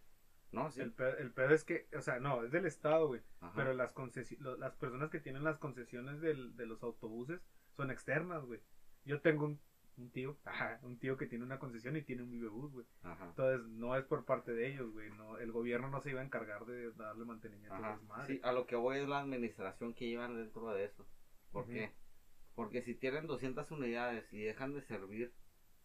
No, 0.51 0.69
sí. 0.71 0.81
El 0.81 0.91
pedo, 0.93 1.17
el 1.17 1.31
pedo 1.31 1.49
es 1.53 1.63
que, 1.63 1.87
o 1.95 2.01
sea, 2.01 2.19
no, 2.19 2.43
es 2.43 2.51
del 2.51 2.65
Estado, 2.65 3.07
güey. 3.07 3.21
Ajá. 3.39 3.53
Pero 3.55 3.73
las, 3.73 3.93
concesi- 3.95 4.37
lo- 4.39 4.57
las 4.57 4.73
personas 4.75 5.09
que 5.09 5.19
tienen 5.19 5.43
las 5.43 5.57
concesiones 5.59 6.19
del- 6.21 6.55
de 6.57 6.65
los 6.65 6.81
autobuses 6.83 7.39
son 7.81 7.91
externas, 7.91 8.43
güey. 8.45 8.59
Yo 9.05 9.21
tengo 9.21 9.45
un, 9.45 9.59
un 9.97 10.11
tío, 10.11 10.37
ajá, 10.45 10.79
un 10.83 10.99
tío 10.99 11.17
que 11.17 11.25
tiene 11.25 11.43
una 11.43 11.59
concesión 11.59 11.97
y 11.97 12.03
tiene 12.03 12.23
un 12.23 12.31
Vivebus, 12.31 12.71
güey. 12.71 12.85
Entonces, 13.03 13.67
no 13.67 13.95
es 13.95 14.05
por 14.05 14.23
parte 14.25 14.53
de 14.53 14.67
ellos, 14.71 14.91
güey. 14.91 15.09
No, 15.11 15.37
el 15.39 15.51
gobierno 15.51 15.89
no 15.89 15.99
se 16.01 16.11
iba 16.11 16.21
a 16.21 16.23
encargar 16.23 16.65
de 16.65 16.91
darle 16.91 17.25
mantenimiento 17.25 17.73
a 17.73 17.77
Ajá. 17.79 17.93
esas 17.93 18.03
madres. 18.03 18.27
Sí, 18.27 18.39
a 18.43 18.51
lo 18.51 18.67
que 18.67 18.75
voy 18.75 18.99
es 18.99 19.07
la 19.07 19.19
administración 19.19 19.93
que 19.93 20.07
llevan 20.07 20.35
dentro 20.35 20.69
de 20.69 20.85
eso. 20.85 21.07
¿Por 21.51 21.67
qué? 21.67 21.91
Porque 22.55 22.81
si 22.83 22.93
tienen 22.95 23.27
200 23.27 23.71
unidades 23.71 24.31
y 24.31 24.41
dejan 24.41 24.73
de 24.73 24.81
servir 24.81 25.33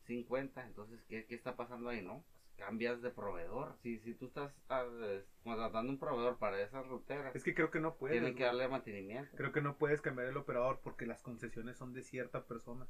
50, 0.04 0.66
entonces, 0.66 1.02
¿qué, 1.08 1.24
qué 1.26 1.34
está 1.34 1.56
pasando 1.56 1.88
ahí, 1.88 2.02
no? 2.02 2.24
Cambias 2.56 3.02
de 3.02 3.10
proveedor. 3.10 3.76
Si, 3.82 3.98
si 3.98 4.14
tú 4.14 4.26
estás 4.26 4.50
eh, 4.70 5.24
contratando 5.44 5.92
un 5.92 5.98
proveedor 5.98 6.38
para 6.38 6.60
esas 6.60 6.86
ruteras, 6.86 7.34
Es 7.36 7.44
que 7.44 7.54
creo 7.54 7.70
que 7.70 7.80
no 7.80 7.96
puedes. 7.96 8.14
tienen 8.14 8.34
que 8.34 8.44
darle 8.44 8.66
mantenimiento. 8.66 9.36
Creo 9.36 9.52
que 9.52 9.60
no 9.60 9.76
puedes 9.76 10.00
cambiar 10.00 10.28
el 10.28 10.36
operador 10.38 10.80
porque 10.82 11.04
las 11.06 11.22
concesiones 11.22 11.76
son 11.76 11.92
de 11.92 12.02
cierta 12.02 12.46
persona. 12.46 12.86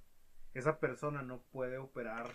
Esa 0.55 0.79
persona 0.79 1.23
no 1.23 1.43
puede 1.51 1.79
operar. 1.79 2.31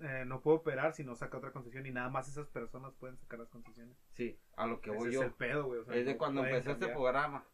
eh, 0.00 0.24
no 0.26 0.40
puede 0.40 0.58
operar 0.58 0.92
si 0.94 1.02
no 1.04 1.14
saca 1.14 1.36
otra 1.38 1.50
concesión 1.52 1.84
y 1.84 1.90
nada 1.90 2.08
más 2.08 2.28
esas 2.28 2.46
personas 2.48 2.94
pueden 2.94 3.16
sacar 3.18 3.40
las 3.40 3.48
concesiones. 3.50 3.96
Sí, 4.14 4.38
a 4.56 4.66
lo 4.66 4.80
que 4.80 4.90
Ese 4.90 4.98
voy 4.98 5.08
es 5.08 5.14
yo. 5.14 5.22
el 5.22 5.32
pedo, 5.32 5.66
güey. 5.66 5.80
o 5.80 5.84
sea, 5.84 5.94
es 5.96 6.06
de 6.06 6.12
no 6.12 6.18
cuando 6.18 6.44
empezó 6.44 6.70
este 6.70 6.86
programa, 6.88 7.44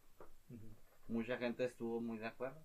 mucha 1.09 1.37
gente 1.39 1.65
estuvo 1.65 2.01
muy 2.01 2.19
de 2.19 2.27
acuerdo. 2.27 2.63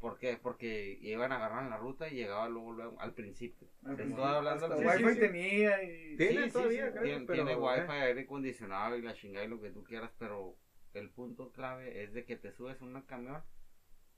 ¿Por 0.00 0.18
qué? 0.18 0.36
Porque 0.36 0.98
iban 1.00 1.32
a 1.32 1.36
agarrar 1.36 1.68
la 1.70 1.78
ruta 1.78 2.08
y 2.08 2.14
llegaba 2.14 2.48
luego, 2.48 2.72
luego 2.72 3.00
al 3.00 3.14
principio. 3.14 3.66
Al 3.84 3.96
principio. 3.96 4.24
estoy 4.24 4.36
hablando 4.36 4.66
Hasta 4.66 4.76
Wi-Fi 4.76 4.96
sí, 4.98 5.02
principio. 5.04 5.14
sí. 5.14 5.32
tenía 5.32 5.82
y... 5.82 6.16
Tiene 6.16 6.44
Sí, 6.46 6.50
todavía, 6.50 6.86
sí, 6.86 6.92
creo, 6.92 7.02
tiene, 7.04 7.26
pero, 7.26 7.44
tiene 7.44 7.56
wifi, 7.56 7.80
eh. 7.92 8.02
aire 8.02 8.20
acondicionado 8.20 8.96
y 8.98 9.02
la 9.02 9.14
chingada 9.14 9.46
y 9.46 9.48
lo 9.48 9.60
que 9.60 9.70
tú 9.70 9.82
quieras, 9.84 10.12
pero 10.18 10.56
el 10.92 11.10
punto 11.10 11.50
clave 11.52 12.02
es 12.02 12.12
de 12.12 12.24
que 12.24 12.36
te 12.36 12.52
subes 12.52 12.80
a 12.80 12.84
un 12.84 13.00
camión 13.02 13.42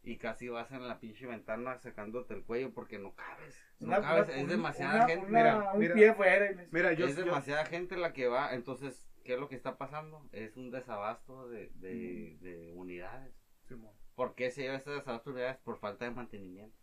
y 0.03 0.17
casi 0.17 0.49
vas 0.49 0.71
en 0.73 0.87
la 0.87 0.99
pinche 1.01 1.27
ventana 1.27 1.77
sacándote 1.79 2.35
el 2.35 2.43
cuello 2.45 2.73
porque 2.73 2.99
no 2.99 3.15
cabes. 3.15 3.57
No 3.79 3.89
Una- 3.89 4.01
cabes, 4.01 4.29
una- 4.31 4.39
es 4.39 4.49
demasiada 4.49 4.95
una- 4.97 5.07
gente. 5.07 5.27
una- 5.27 5.39
Mira, 5.39 5.73
un 5.73 5.79
mira. 5.79 5.95
pie 5.95 6.15
fuera. 6.15 6.51
les- 6.51 6.73
Mira, 6.73 6.93
yo, 6.93 7.07
es 7.07 7.17
yo- 7.17 7.25
demasiada 7.25 7.65
gente 7.67 7.97
la 7.97 8.13
que 8.13 8.27
va, 8.27 8.53
entonces, 8.55 9.09
¿qué 9.25 9.35
es 9.35 9.39
lo 9.41 9.49
que 9.49 9.55
está 9.57 9.77
pasando? 9.79 10.29
Es 10.33 10.57
un 10.57 10.71
desabasto 10.73 11.49
de, 11.49 11.69
de, 11.75 12.37
de 12.41 12.73
unidades. 12.75 13.33
Simón. 13.69 13.93
¿Por 14.15 14.35
qué 14.35 14.51
se 14.51 14.63
lleva 14.63 14.77
este 14.77 14.91
desabasto 14.91 15.31
de 15.31 15.35
unidades? 15.37 15.59
Por 15.59 15.79
falta 15.79 16.05
de 16.05 16.11
mantenimiento. 16.11 16.77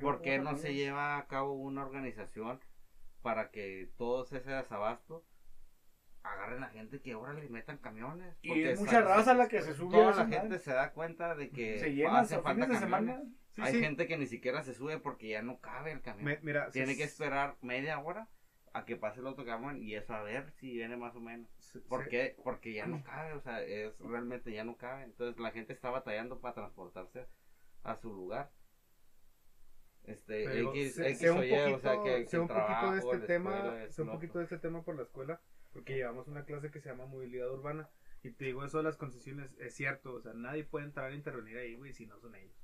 ¿Por 0.00 0.20
qué 0.20 0.38
no 0.38 0.56
se 0.56 0.74
lleva 0.74 1.16
a 1.18 1.26
cabo 1.28 1.54
una 1.54 1.82
organización 1.84 2.60
para 3.22 3.50
que 3.50 3.90
todos 3.96 4.32
ese 4.32 4.50
desabasto 4.50 5.24
agarren 6.22 6.62
a 6.64 6.68
gente 6.68 7.00
que 7.00 7.12
ahora 7.12 7.32
le 7.32 7.48
metan 7.48 7.78
camiones? 7.78 8.36
Y 8.42 8.62
es 8.64 8.80
mucha 8.80 9.00
raza 9.00 9.34
la 9.34 9.48
que 9.48 9.62
se 9.62 9.74
sube 9.74 9.92
Toda 9.96 10.14
la 10.14 10.26
gente 10.26 10.58
se 10.58 10.72
da 10.72 10.92
cuenta 10.92 11.34
de 11.34 11.50
que 11.50 11.78
se 11.78 11.94
llena 11.94 12.20
hace 12.20 12.40
falta 12.40 12.66
de 12.66 12.72
camiones. 12.72 12.80
semana. 12.80 13.22
Sí, 13.54 13.62
Hay 13.62 13.72
sí. 13.74 13.80
gente 13.80 14.06
que 14.06 14.16
ni 14.18 14.26
siquiera 14.26 14.62
se 14.62 14.74
sube 14.74 14.98
porque 14.98 15.28
ya 15.28 15.42
no 15.42 15.58
cabe 15.60 15.92
el 15.92 16.00
camión. 16.02 16.24
Me- 16.26 16.38
mira, 16.42 16.70
Tiene 16.70 16.92
se- 16.92 16.98
que 16.98 17.04
esperar 17.04 17.56
media 17.62 17.98
hora 17.98 18.28
a 18.78 18.84
que 18.84 18.96
pase 18.96 19.20
el 19.20 19.26
otro 19.26 19.44
camión 19.44 19.82
y 19.82 19.94
eso 19.94 20.14
a 20.14 20.22
ver 20.22 20.50
si 20.52 20.72
viene 20.72 20.96
más 20.96 21.14
o 21.14 21.20
menos. 21.20 21.48
se- 21.58 21.80
¿Por 21.80 22.04
se- 22.04 22.10
qué? 22.10 22.36
Porque 22.42 22.72
ya 22.72 22.86
no 22.86 23.02
cabe, 23.02 23.32
o 23.34 23.40
sea, 23.40 23.62
es 23.62 23.98
realmente 23.98 24.52
ya 24.52 24.64
no 24.64 24.76
cabe. 24.76 25.04
Entonces 25.04 25.38
la 25.40 25.50
gente 25.50 25.72
está 25.72 25.90
batallando 25.90 26.40
para 26.40 26.54
transportarse 26.54 27.26
a 27.82 27.96
su 27.96 28.12
lugar. 28.12 28.50
Este, 30.04 30.44
Pero 30.44 30.70
X, 30.70 30.94
sé- 30.94 31.10
X 31.10 31.28
o 31.28 31.34
un 31.34 31.44
Y, 31.44 31.50
poquito, 31.50 31.76
o 31.76 31.78
sea, 31.80 31.92
que, 32.02 32.26
que 32.26 32.36
el 32.36 32.42
un 32.42 32.48
poquito 32.48 32.48
trabajo, 32.48 33.10
de 33.10 33.16
este 33.16 33.26
tema, 33.26 33.86
sé 33.90 34.02
un 34.02 34.10
poquito 34.10 34.38
de 34.38 34.44
este 34.44 34.58
tema 34.58 34.82
por 34.82 34.96
la 34.96 35.02
escuela, 35.02 35.40
porque 35.72 35.96
llevamos 35.96 36.28
una 36.28 36.44
clase 36.44 36.70
que 36.70 36.80
se 36.80 36.88
llama 36.88 37.04
movilidad 37.06 37.50
urbana 37.52 37.90
y 38.22 38.30
te 38.30 38.46
digo 38.46 38.64
eso 38.64 38.78
de 38.78 38.84
las 38.84 38.96
concesiones 38.96 39.52
es 39.58 39.74
cierto, 39.74 40.14
o 40.14 40.20
sea, 40.20 40.32
nadie 40.32 40.64
puede 40.64 40.86
entrar 40.86 41.10
a 41.10 41.14
intervenir 41.14 41.58
ahí, 41.58 41.74
güey, 41.74 41.92
si 41.92 42.06
no 42.06 42.18
son 42.18 42.34
ellos. 42.34 42.54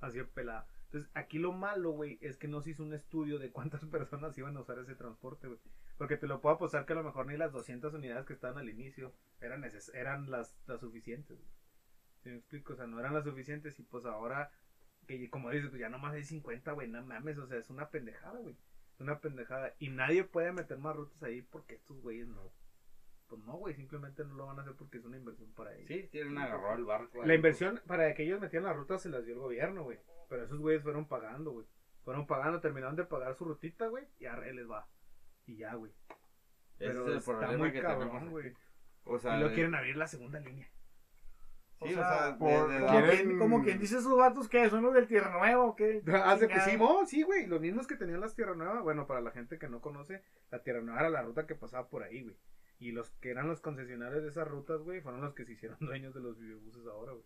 Así 0.00 0.18
de 0.18 0.24
pelada. 0.24 0.66
Entonces, 0.90 1.08
aquí 1.14 1.38
lo 1.38 1.52
malo, 1.52 1.90
güey, 1.92 2.18
es 2.20 2.36
que 2.36 2.48
no 2.48 2.60
se 2.60 2.70
hizo 2.70 2.82
un 2.82 2.92
estudio 2.92 3.38
de 3.38 3.52
cuántas 3.52 3.84
personas 3.86 4.36
iban 4.36 4.56
a 4.56 4.60
usar 4.60 4.78
ese 4.80 4.96
transporte, 4.96 5.46
güey. 5.46 5.60
Porque 5.96 6.16
te 6.16 6.26
lo 6.26 6.40
puedo 6.40 6.56
apostar 6.56 6.84
que 6.84 6.94
a 6.94 6.96
lo 6.96 7.04
mejor 7.04 7.26
ni 7.26 7.36
las 7.36 7.52
200 7.52 7.94
unidades 7.94 8.26
que 8.26 8.32
estaban 8.32 8.58
al 8.58 8.68
inicio 8.68 9.12
eran, 9.40 9.62
neces- 9.62 9.94
eran 9.94 10.30
las, 10.30 10.56
las 10.66 10.80
suficientes, 10.80 11.36
güey. 11.38 11.50
¿Sí 12.22 12.30
me 12.30 12.36
explico? 12.36 12.72
O 12.72 12.76
sea, 12.76 12.86
no 12.86 12.98
eran 12.98 13.14
las 13.14 13.24
suficientes 13.24 13.78
y 13.78 13.82
pues 13.84 14.04
ahora, 14.04 14.50
que 15.06 15.30
como 15.30 15.50
dices, 15.50 15.68
pues 15.70 15.80
ya 15.80 15.88
nomás 15.88 16.12
hay 16.14 16.24
50, 16.24 16.72
güey, 16.72 16.88
no 16.88 17.02
mames, 17.04 17.38
o 17.38 17.46
sea, 17.46 17.58
es 17.58 17.70
una 17.70 17.88
pendejada, 17.90 18.40
güey. 18.40 18.56
Es 18.94 19.00
una 19.00 19.20
pendejada. 19.20 19.72
Y 19.78 19.88
nadie 19.90 20.24
puede 20.24 20.52
meter 20.52 20.78
más 20.78 20.96
rutas 20.96 21.22
ahí 21.22 21.42
porque 21.42 21.74
estos 21.76 22.00
güeyes 22.02 22.26
no. 22.28 22.52
Pues 23.30 23.42
no, 23.44 23.52
güey, 23.58 23.74
simplemente 23.76 24.24
no 24.24 24.34
lo 24.34 24.46
van 24.46 24.58
a 24.58 24.62
hacer 24.62 24.74
porque 24.74 24.98
es 24.98 25.04
una 25.04 25.16
inversión 25.16 25.50
para 25.52 25.72
ellos. 25.74 25.86
Sí, 25.86 26.08
tienen 26.10 26.36
agarrado 26.36 26.74
el 26.74 26.84
barco. 26.84 27.24
La 27.24 27.34
inversión 27.34 27.80
para 27.86 28.12
que 28.12 28.24
ellos 28.24 28.40
metieran 28.40 28.66
las 28.68 28.76
rutas 28.76 29.00
se 29.02 29.08
las 29.08 29.24
dio 29.24 29.34
el 29.34 29.40
gobierno, 29.40 29.84
güey. 29.84 29.98
Pero 30.28 30.44
esos 30.44 30.58
güeyes 30.58 30.82
fueron 30.82 31.06
pagando, 31.06 31.52
güey. 31.52 31.66
Fueron 32.04 32.26
pagando, 32.26 32.60
terminaron 32.60 32.96
de 32.96 33.04
pagar 33.04 33.34
su 33.36 33.44
rutita, 33.44 33.86
güey, 33.86 34.04
y 34.18 34.26
ahí 34.26 34.52
les 34.52 34.68
va. 34.68 34.86
Y 35.46 35.56
ya, 35.56 35.74
güey. 35.74 35.92
Ese 36.80 36.88
Pero 36.88 37.02
es 37.04 37.10
el 37.12 37.18
está 37.18 37.30
problema 37.32 37.56
muy 37.58 37.72
que 37.72 37.80
cabrón, 37.82 38.08
tenemos 38.08 38.30
güey. 38.30 38.52
O 39.04 39.18
sea, 39.18 39.36
Y 39.36 39.40
lo 39.40 39.48
de- 39.48 39.54
quieren 39.54 39.74
abrir 39.76 39.96
la 39.96 40.06
segunda 40.08 40.40
línea. 40.40 40.68
Sí, 41.82 41.84
O 41.84 41.86
o 41.86 41.88
sea, 41.94 42.18
sea, 42.26 42.38
por- 42.38 42.68
de- 42.68 42.74
de- 42.74 42.80
Como, 42.80 42.90
¿Quieren- 42.92 43.16
quien, 43.26 43.38
como 43.38 43.62
quien 43.62 43.78
dice 43.78 43.98
esos 43.98 44.16
vatos 44.16 44.48
que 44.48 44.68
son 44.68 44.82
los 44.82 44.92
del 44.92 45.06
Tierra 45.06 45.30
Nueva 45.38 45.64
o 45.64 45.76
qué. 45.76 46.02
Hace 46.24 46.46
que 46.48 46.60
sí, 46.60 46.78
sí, 47.06 47.22
güey. 47.22 47.46
Los 47.46 47.60
mismos 47.60 47.86
que 47.86 47.96
tenían 47.96 48.20
las 48.20 48.34
Tierra 48.34 48.54
Nueva. 48.54 48.82
Bueno, 48.82 49.06
para 49.06 49.20
la 49.22 49.30
gente 49.30 49.58
que 49.58 49.68
no 49.68 49.80
conoce, 49.80 50.22
la 50.50 50.62
Tierra 50.62 50.80
Nueva 50.82 51.00
era 51.00 51.10
la 51.10 51.22
ruta 51.22 51.46
que 51.46 51.54
pasaba 51.54 51.88
por 51.88 52.02
ahí, 52.02 52.22
güey. 52.22 52.36
Y 52.80 52.92
los 52.92 53.10
que 53.20 53.30
eran 53.30 53.46
los 53.46 53.60
concesionarios 53.60 54.22
de 54.22 54.30
esas 54.30 54.48
rutas, 54.48 54.80
güey, 54.80 55.00
fueron 55.00 55.20
los 55.20 55.34
que 55.34 55.44
se 55.44 55.52
hicieron 55.52 55.76
dueños 55.80 56.12
de 56.14 56.20
los 56.20 56.38
videobuses 56.38 56.84
ahora, 56.86 57.12
güey. 57.12 57.24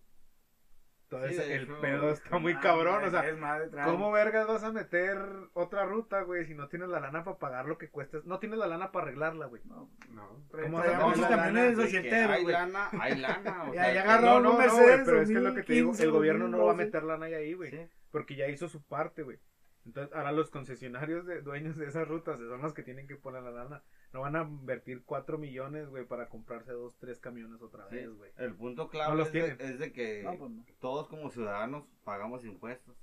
Entonces, 1.11 1.45
Sí, 1.45 1.53
el 1.53 1.69
pedo 1.69 2.11
está 2.11 2.39
muy 2.39 2.57
cabrón, 2.57 3.05
o 3.05 3.11
sea, 3.11 3.23
madre. 3.37 3.69
¿Cómo 3.85 4.11
vergas 4.11 4.49
vas 4.49 4.65
a 4.65 4.73
meter 4.73 5.17
otra 5.53 5.85
ruta, 5.85 6.23
güey, 6.23 6.45
si 6.47 6.55
no 6.55 6.67
tienes 6.69 6.89
la 6.89 6.99
lana 6.99 7.23
para 7.23 7.39
pagar 7.39 7.67
lo 7.67 7.79
que 7.79 7.89
cuesta? 7.91 8.19
No 8.25 8.41
tienes 8.41 8.59
la 8.59 8.67
lana 8.67 8.91
para 8.91 9.05
arreglarla, 9.07 9.47
güey. 9.47 9.63
No, 9.67 9.91
No. 10.11 10.29
¿Cómo 10.51 10.81
traía 10.83 10.99
vas 10.99 11.03
a 11.05 11.07
muchos 11.07 11.27
camiones 11.27 11.77
de 11.77 11.85
Hay 12.25 12.43
güey. 12.43 12.53
lana, 12.55 12.89
hay 13.01 13.17
lana. 13.21 13.65
o 13.71 13.75
Ya- 13.75 13.85
sea, 13.85 13.95
ya 13.95 14.03
agarraron 14.03 14.25
No, 14.25 14.41
no, 14.41 14.51
un 14.51 14.57
no, 14.57 14.63
Mercedes 14.63 14.83
güey, 14.87 15.05
pero 15.05 15.21
es 15.23 15.29
que 15.31 15.37
es 15.37 15.43
lo 15.43 15.55
que 15.55 15.63
te 15.63 15.73
digo, 15.75 15.87
2015, 15.89 16.03
el 16.05 16.11
gobierno 16.11 16.49
no 16.49 16.57
va 16.59 16.63
a 16.65 16.67
2012. 16.75 16.85
meter 16.87 17.03
lana 17.05 17.27
ahí, 17.27 17.53
güey, 17.53 17.71
Sí. 17.71 17.87
porque 18.11 18.35
ya 18.35 18.49
hizo 18.49 18.69
su 18.69 18.83
parte, 18.83 19.23
güey. 19.23 19.39
Entonces, 19.85 20.13
ahora 20.17 20.33
los 20.33 20.51
concesionarios 20.51 21.27
de 21.27 21.43
dueños 21.43 21.77
de 21.77 21.87
esas 21.87 22.09
rutas 22.09 22.39
son 22.39 22.63
los 22.63 22.73
que 22.73 22.83
tienen 22.83 23.07
que 23.07 23.17
poner 23.17 23.43
la 23.43 23.51
lana. 23.51 23.83
No 24.15 24.21
van 24.21 24.37
a 24.37 24.43
invertir 24.43 25.03
4 25.05 25.39
millones, 25.39 25.89
güey, 25.89 26.07
para 26.07 26.29
comprarse 26.29 26.71
dos, 26.71 26.97
tres 26.99 27.19
camiones 27.19 27.61
otra 27.61 27.89
Sí, 27.89 27.97
vez, 27.97 28.09
güey. 28.11 28.31
El 28.37 28.55
punto 28.55 28.89
clave 28.89 29.17
No 29.17 29.23
es, 29.25 29.33
de, 29.33 29.41
tienen. 29.41 29.61
es 29.61 29.79
de 29.81 29.93
que 29.93 30.23
No, 30.23 30.39
pues 30.39 30.51
no. 30.53 30.65
todos 30.79 31.09
como 31.09 31.31
ciudadanos 31.31 31.85
pagamos 32.05 32.45
impuestos. 32.45 32.97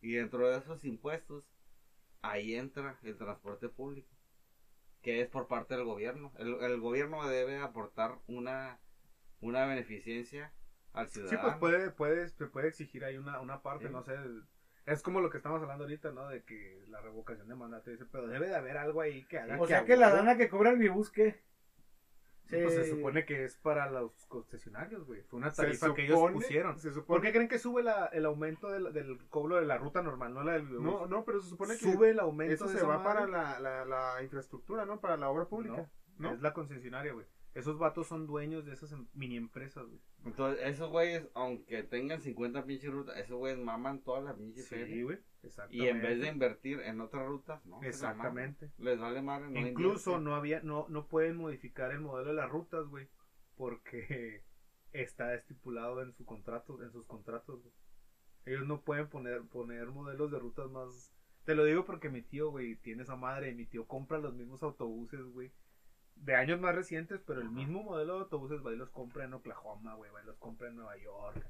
Y 0.00 0.12
dentro 0.12 0.48
de 0.48 0.58
esos 0.58 0.84
impuestos, 0.84 1.44
ahí 2.22 2.54
entra 2.54 2.96
el 3.02 3.16
transporte 3.18 3.68
público, 3.68 4.08
que 5.02 5.20
es 5.20 5.28
por 5.28 5.48
parte 5.48 5.74
del 5.74 5.84
gobierno. 5.84 6.32
El, 6.38 6.54
el 6.62 6.78
gobierno 6.80 7.26
debe 7.26 7.58
aportar 7.58 8.20
una, 8.28 8.78
una 9.40 9.66
beneficencia 9.66 10.52
al 10.92 11.08
Sí, 11.08 11.14
ciudadano. 11.20 11.42
pues 11.42 11.56
puede, 11.56 11.90
puede, 11.90 12.30
puede 12.50 12.68
exigir 12.68 13.04
ahí 13.04 13.16
una, 13.16 13.40
una 13.40 13.62
parte, 13.62 13.88
Sí. 13.88 13.92
no 13.92 14.02
sé. 14.04 14.14
Es 14.86 15.02
como 15.02 15.20
lo 15.20 15.30
que 15.30 15.36
estamos 15.36 15.62
hablando 15.62 15.84
ahorita, 15.84 16.10
¿no? 16.10 16.28
De 16.28 16.42
que 16.42 16.84
la 16.88 17.00
revocación 17.00 17.48
de 17.48 17.54
mandato 17.54 17.90
ese, 17.90 18.04
pero 18.04 18.26
debe 18.26 18.48
de 18.48 18.56
haber 18.56 18.76
algo 18.76 19.00
ahí 19.00 19.24
que 19.24 19.38
haga 19.38 19.60
O 19.60 19.66
sea 19.66 19.84
que 19.84 19.96
la 19.96 20.10
lana 20.10 20.36
que 20.36 20.48
cobra 20.48 20.70
el 20.70 20.78
Bibus, 20.78 21.10
¿qué? 21.10 21.40
Pues 22.60 22.74
se 22.74 22.90
supone 22.90 23.24
que 23.24 23.44
es 23.44 23.56
para 23.56 23.90
los 23.90 24.12
concesionarios, 24.26 25.06
güey. 25.06 25.22
Fue 25.22 25.38
una 25.38 25.50
tarifa 25.52 25.94
que 25.94 26.04
ellos 26.04 26.32
pusieron. 26.32 26.78
Se 26.78 26.90
¿Por 26.90 27.22
qué 27.22 27.32
creen 27.32 27.48
que 27.48 27.58
sube 27.58 27.82
la, 27.82 28.06
el 28.06 28.26
aumento 28.26 28.68
del, 28.68 28.92
del 28.92 29.26
cobro 29.28 29.56
de 29.56 29.64
la 29.64 29.78
ruta 29.78 30.02
normal, 30.02 30.34
no 30.34 30.44
la 30.44 30.52
del 30.52 30.66
videobús? 30.66 30.84
no, 30.84 31.06
no, 31.06 31.24
pero 31.24 31.40
se 31.40 31.48
supone 31.48 31.74
que 31.78 31.92
sube 31.92 32.10
el 32.10 32.20
aumento 32.20 32.52
eso 32.52 32.68
se 32.68 32.82
va 32.82 32.98
madre. 32.98 33.04
para 33.04 33.26
la, 33.26 33.60
la, 33.60 33.84
la 33.86 34.22
infraestructura, 34.22 34.84
¿no? 34.84 35.00
Para 35.00 35.16
la 35.16 35.30
obra 35.30 35.46
pública. 35.46 35.88
No, 36.18 36.28
¿no? 36.28 36.34
Es 36.34 36.42
la 36.42 36.52
concesionaria, 36.52 37.14
güey. 37.14 37.26
Esos 37.54 37.78
vatos 37.78 38.06
son 38.06 38.26
dueños 38.26 38.64
de 38.64 38.72
esas 38.72 38.92
em- 38.92 39.06
mini 39.12 39.36
empresas, 39.36 39.86
güey. 39.86 40.00
Entonces, 40.24 40.64
esos 40.64 40.90
güeyes, 40.90 41.28
aunque 41.34 41.82
tengan 41.82 42.22
50 42.22 42.64
pinches 42.64 42.90
rutas, 42.90 43.16
esos 43.18 43.36
güeyes 43.36 43.58
maman 43.58 44.00
todas 44.02 44.24
las 44.24 44.36
pinches 44.36 44.66
Sí, 44.66 45.02
güey. 45.02 45.18
Y 45.70 45.86
en 45.86 46.00
vez 46.00 46.20
de 46.20 46.28
invertir 46.28 46.80
en 46.80 47.00
otras 47.00 47.26
rutas, 47.26 47.64
no. 47.66 47.82
Exactamente. 47.82 48.70
Les 48.78 48.98
vale 48.98 49.20
madre, 49.20 49.50
no 49.50 49.66
Incluso 49.66 50.18
no 50.18 50.34
había, 50.34 50.62
no, 50.62 50.86
no 50.88 51.08
pueden 51.08 51.36
modificar 51.36 51.90
el 51.90 52.00
modelo 52.00 52.30
de 52.30 52.36
las 52.36 52.50
rutas, 52.50 52.86
güey, 52.86 53.08
porque 53.56 54.44
está 54.92 55.34
estipulado 55.34 56.00
en 56.02 56.12
su 56.12 56.24
contrato, 56.24 56.82
en 56.82 56.90
sus 56.90 57.04
contratos, 57.06 57.60
güey. 57.62 57.74
Ellos 58.44 58.66
no 58.66 58.80
pueden 58.82 59.08
poner, 59.08 59.42
poner 59.42 59.86
modelos 59.88 60.30
de 60.30 60.38
rutas 60.38 60.70
más. 60.70 61.12
Te 61.44 61.54
lo 61.54 61.64
digo 61.64 61.84
porque 61.84 62.08
mi 62.08 62.22
tío, 62.22 62.50
güey, 62.50 62.76
tiene 62.76 63.02
esa 63.02 63.16
madre, 63.16 63.50
y 63.50 63.54
mi 63.54 63.66
tío 63.66 63.86
compra 63.86 64.18
los 64.18 64.34
mismos 64.34 64.62
autobuses, 64.62 65.22
güey. 65.24 65.52
De 66.16 66.36
años 66.36 66.60
más 66.60 66.74
recientes, 66.74 67.20
pero 67.26 67.40
el 67.40 67.50
mismo 67.50 67.82
modelo 67.82 68.14
de 68.14 68.20
autobuses 68.20 68.64
va 68.64 68.72
y 68.72 68.76
los 68.76 68.90
compra 68.90 69.24
en 69.24 69.34
Oklahoma, 69.34 69.94
güey, 69.94 70.10
va 70.12 70.22
y 70.22 70.26
los 70.26 70.36
compra 70.36 70.68
en 70.68 70.76
Nueva 70.76 70.96
York. 70.98 71.44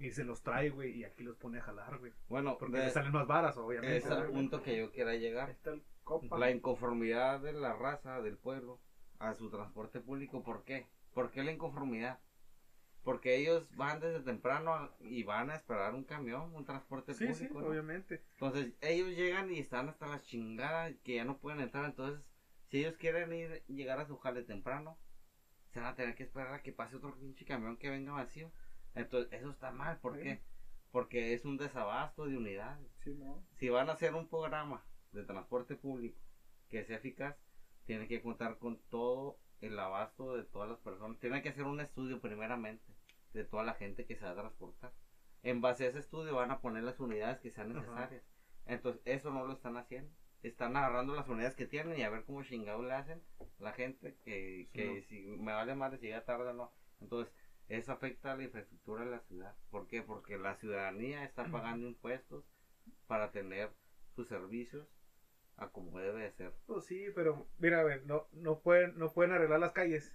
Y 0.00 0.12
se 0.12 0.24
los 0.24 0.42
trae, 0.42 0.70
güey, 0.70 0.92
y 0.92 1.04
aquí 1.04 1.22
los 1.22 1.36
pone 1.36 1.58
a 1.58 1.62
jalar, 1.62 1.98
güey. 1.98 2.12
Bueno, 2.28 2.56
Porque 2.58 2.78
de- 2.78 2.84
le 2.86 2.90
salen 2.90 3.12
más 3.12 3.26
varas, 3.26 3.56
obviamente. 3.58 3.98
es 3.98 4.06
al 4.06 4.28
punto 4.30 4.62
que 4.62 4.78
yo 4.78 4.90
quiera 4.90 5.14
llegar. 5.14 5.48
Ahí 5.48 5.52
está 5.54 5.72
el 5.72 5.82
copa. 6.04 6.38
La 6.38 6.50
inconformidad 6.50 7.40
de 7.40 7.52
la 7.52 7.74
raza, 7.74 8.22
del 8.22 8.38
pueblo, 8.38 8.80
a 9.18 9.34
su 9.34 9.50
transporte 9.50 10.00
público. 10.00 10.42
¿Por 10.42 10.64
qué? 10.64 10.86
¿Por 11.12 11.30
qué 11.30 11.44
la 11.44 11.52
inconformidad? 11.52 12.18
Porque 13.02 13.36
ellos 13.36 13.68
van 13.76 14.00
desde 14.00 14.20
temprano 14.20 14.90
y 15.00 15.22
van 15.24 15.50
a 15.50 15.56
esperar 15.56 15.94
un 15.94 16.04
camión, 16.04 16.54
un 16.54 16.64
transporte 16.64 17.12
Sí, 17.12 17.26
público. 17.26 17.54
sí, 17.54 17.60
¿no? 17.60 17.66
obviamente. 17.66 18.22
Entonces, 18.32 18.72
ellos 18.80 19.10
llegan 19.10 19.52
y 19.52 19.58
están 19.58 19.90
hasta 19.90 20.06
las 20.06 20.22
chingadas 20.24 20.94
que 21.04 21.16
ya 21.16 21.24
no 21.26 21.36
pueden 21.36 21.60
entrar. 21.60 21.84
Entonces, 21.84 22.24
si 22.74 22.80
ellos 22.80 22.96
quieren 22.96 23.32
ir, 23.32 23.62
llegar 23.68 24.00
a 24.00 24.04
su 24.04 24.16
jale 24.16 24.42
temprano, 24.42 24.98
se 25.68 25.78
van 25.78 25.90
a 25.90 25.94
tener 25.94 26.12
que 26.16 26.24
esperar 26.24 26.52
a 26.54 26.58
que 26.58 26.72
pase 26.72 26.96
otro 26.96 27.14
pinche 27.14 27.44
camión 27.44 27.76
que 27.76 27.88
venga 27.88 28.10
vacío. 28.10 28.50
Entonces, 28.96 29.28
eso 29.30 29.48
está 29.48 29.70
mal. 29.70 29.96
¿Por 29.96 30.16
Sí. 30.16 30.22
qué? 30.24 30.40
Porque 30.90 31.34
es 31.34 31.44
un 31.44 31.56
desabasto 31.56 32.26
de 32.26 32.36
unidades 32.36 32.90
Sí, 33.04 33.14
¿no? 33.14 33.46
si 33.52 33.68
van 33.68 33.88
a 33.88 33.92
hacer 33.92 34.12
un 34.12 34.26
programa 34.26 34.84
de 35.12 35.22
transporte 35.22 35.76
público 35.76 36.18
que 36.68 36.82
sea 36.82 36.96
eficaz, 36.96 37.36
tiene 37.84 38.08
que 38.08 38.20
contar 38.20 38.56
con 38.56 38.76
todo 38.88 39.36
el 39.60 39.78
abasto 39.78 40.34
de 40.34 40.42
todas 40.42 40.68
las 40.68 40.78
personas. 40.80 41.16
Tiene 41.20 41.40
que 41.40 41.50
hacer 41.50 41.66
un 41.66 41.78
estudio 41.78 42.18
primeramente 42.18 42.92
de 43.34 43.44
toda 43.44 43.62
la 43.62 43.74
gente 43.74 44.04
que 44.04 44.16
se 44.16 44.24
va 44.24 44.32
a 44.32 44.34
transportar. 44.34 44.90
En 45.44 45.60
base 45.60 45.84
a 45.84 45.86
ese 45.86 45.98
estudio 46.00 46.34
van 46.34 46.50
a 46.50 46.58
poner 46.58 46.82
las 46.82 46.98
unidades 46.98 47.38
que 47.38 47.50
sean 47.50 47.70
Ajá. 47.70 47.78
necesarias. 47.78 48.24
Entonces, 48.66 49.00
eso 49.04 49.30
no 49.30 49.44
lo 49.44 49.52
están 49.52 49.76
haciendo. 49.76 50.12
Están 50.44 50.76
agarrando 50.76 51.14
las 51.14 51.26
unidades 51.26 51.54
que 51.54 51.64
tienen 51.64 51.98
y 51.98 52.02
a 52.02 52.10
ver 52.10 52.22
cómo 52.24 52.42
chingados 52.42 52.84
le 52.84 52.92
hacen 52.92 53.22
la 53.58 53.72
gente 53.72 54.14
que, 54.24 54.68
que 54.72 55.02
si 55.08 55.22
me 55.38 55.52
vale 55.52 55.74
madre 55.74 55.96
si 55.98 56.06
llega 56.06 56.24
tarde 56.24 56.50
o 56.50 56.52
no. 56.52 56.70
Entonces, 57.00 57.34
eso 57.68 57.92
afecta 57.92 58.32
a 58.32 58.34
la 58.34 58.42
infraestructura 58.42 59.04
de 59.04 59.10
la 59.10 59.20
ciudad. 59.20 59.54
¿Por 59.70 59.86
qué? 59.86 60.02
Porque 60.02 60.36
la 60.36 60.54
ciudadanía 60.54 61.24
está 61.24 61.44
pagando 61.44 61.86
impuestos 61.86 62.44
para 63.06 63.32
tener 63.32 63.70
sus 64.14 64.28
servicios 64.28 64.86
a 65.56 65.66
como 65.66 65.98
debe 65.98 66.22
de 66.22 66.30
ser. 66.30 66.52
Pues 66.66 66.84
sí, 66.84 67.10
pero 67.14 67.46
mira, 67.58 67.80
a 67.80 67.82
ver, 67.82 68.04
no, 68.04 68.26
no 68.32 68.58
pueden, 68.58 68.98
no 68.98 69.08
pueden 69.08 69.32
arreglar 69.32 69.60
las 69.60 69.72
calles. 69.72 70.14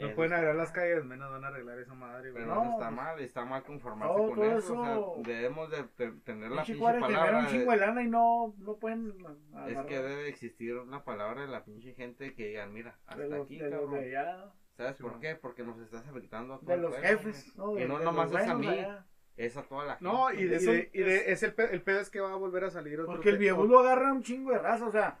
No 0.00 0.14
pueden 0.14 0.32
arreglar 0.32 0.56
las 0.56 0.70
calles, 0.72 1.04
menos 1.04 1.30
van 1.30 1.44
a 1.44 1.48
arreglar 1.48 1.78
esa 1.78 1.94
madre, 1.94 2.30
güey. 2.30 2.42
Pero 2.44 2.54
No, 2.54 2.72
está 2.72 2.90
mal, 2.90 3.20
está 3.20 3.44
mal 3.44 3.62
conformarse 3.64 4.14
con 4.16 4.44
eso. 4.44 4.80
O 4.80 4.84
sea, 5.24 5.34
debemos 5.34 5.70
de 5.70 5.82
te- 5.96 6.12
tener 6.24 6.50
la 6.50 6.62
Pinche 6.64 6.80
palabra. 6.80 7.38
un 7.40 7.46
chingo 7.48 7.70
de 7.72 7.76
lana 7.78 8.02
y 8.02 8.08
no, 8.08 8.54
no 8.58 8.76
pueden 8.76 9.14
es 9.66 9.78
que 9.86 9.98
debe 10.00 10.28
existir 10.28 10.76
una 10.76 11.04
palabra 11.04 11.42
de 11.42 11.48
la 11.48 11.64
pinche 11.64 11.94
gente 11.94 12.34
que 12.34 12.46
digan, 12.48 12.72
mira, 12.72 12.96
hasta 13.06 13.22
de 13.22 13.28
los, 13.28 13.44
aquí, 13.46 13.58
de 13.58 13.70
los 13.70 13.80
cabrón. 13.80 14.00
de 14.00 14.16
allá, 14.16 14.52
¿Sabes 14.76 14.96
Sí, 14.96 15.02
por 15.02 15.18
qué? 15.18 15.34
Porque 15.34 15.64
nos 15.64 15.78
estás 15.80 16.06
afectando 16.06 16.54
a 16.54 16.60
todo 16.60 16.70
de 16.70 16.76
los 16.76 16.90
pueblo, 16.92 17.08
jefes, 17.08 17.52
güey. 17.56 17.66
¿no? 17.66 17.74
De, 17.74 17.84
Y 17.84 17.88
no 17.88 17.98
de 17.98 18.04
nomás 18.04 18.30
es 18.32 18.48
a 18.48 18.54
mí. 18.54 18.68
allá. 18.68 19.06
Es 19.36 19.56
a 19.56 19.62
toda 19.64 19.84
la 19.84 19.96
gente. 19.96 20.04
No, 20.04 20.32
y, 20.32 20.44
de, 20.44 20.56
y, 20.62 20.66
de- 20.66 20.90
y 20.94 20.98
de- 21.02 21.32
es- 21.32 21.42
el, 21.42 21.54
pe- 21.54 21.72
el 21.74 21.82
pedo 21.82 22.00
es 22.00 22.10
que 22.10 22.20
va 22.20 22.32
a 22.32 22.36
volver 22.36 22.62
a 22.64 22.70
salir 22.70 23.00
otro 23.00 23.12
Porque 23.14 23.30
el 23.30 23.38
viejo 23.38 23.64
lo 23.64 23.80
agarra 23.80 24.12
un 24.12 24.22
chingo 24.22 24.52
de 24.52 24.58
raza, 24.58 24.86
o 24.86 24.90
sea, 24.92 25.18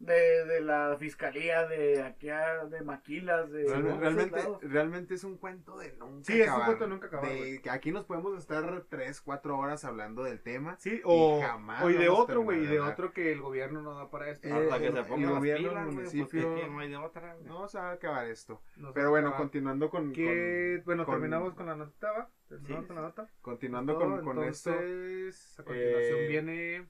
de, 0.00 0.46
de 0.46 0.60
la 0.62 0.96
fiscalía, 0.98 1.66
de 1.66 2.02
aquí 2.02 2.30
a, 2.30 2.64
de 2.64 2.80
maquilas, 2.80 3.50
de 3.52 3.64
Real- 3.64 4.00
realmente, 4.00 4.42
realmente 4.62 5.14
es 5.14 5.24
un 5.24 5.36
cuento 5.36 5.76
de 5.78 5.92
nunca 5.98 6.24
Sí, 6.24 6.40
es 6.40 6.46
un 6.48 6.54
acabar. 6.54 6.66
cuento 6.66 6.84
de 6.84 6.90
nunca 6.90 7.06
acabar, 7.08 7.28
De 7.30 7.60
que 7.60 7.68
aquí 7.68 7.92
nos 7.92 8.06
podemos 8.06 8.38
estar 8.38 8.84
3, 8.88 9.20
4 9.20 9.58
horas 9.58 9.84
hablando 9.84 10.24
del 10.24 10.40
tema. 10.40 10.76
Sí, 10.78 11.02
o, 11.04 11.38
Y 11.38 11.42
jamás 11.42 11.84
o 11.84 11.90
y 11.90 11.98
de 11.98 12.08
otro, 12.08 12.40
güey, 12.40 12.62
y 12.62 12.66
de 12.66 12.80
otro 12.80 13.12
que 13.12 13.30
el 13.30 13.42
gobierno 13.42 13.82
no 13.82 13.94
da 13.94 14.10
para 14.10 14.30
esto. 14.30 14.48
Eh, 14.48 14.52
Hasta 14.52 14.78
que 14.78 14.86
el- 14.86 14.92
se 14.94 14.98
el 15.00 15.04
gobierno, 15.06 15.40
pilas, 15.40 15.58
el 15.58 15.64
güey, 15.64 15.74
pues, 15.84 16.14
municipio- 16.14 16.66
no 16.70 16.80
hay 16.80 16.88
de 16.88 16.96
otra. 16.96 17.34
güey. 17.34 17.46
No 17.46 17.68
se 17.68 17.78
va 17.78 17.90
a 17.90 17.92
acabar 17.92 18.26
esto. 18.26 18.62
No 18.76 18.94
Pero 18.94 19.10
bueno, 19.10 19.28
acabar. 19.28 19.42
continuando 19.44 19.90
con. 19.90 20.12
Que, 20.14 20.82
bueno, 20.86 21.04
con- 21.04 21.14
terminamos 21.16 21.52
con 21.54 21.66
la 21.66 21.76
nota, 21.76 22.10
¿va? 22.12 22.30
Terminamos 22.48 22.84
Sí, 22.84 22.86
con 22.86 22.96
la 22.96 23.02
nota. 23.02 23.28
Continuando 23.42 23.92
Todo, 23.98 24.22
con, 24.22 24.24
con 24.36 24.44
esto. 24.44 24.70
a 24.70 24.74
continuación 25.62 26.18
eh, 26.18 26.26
viene 26.26 26.88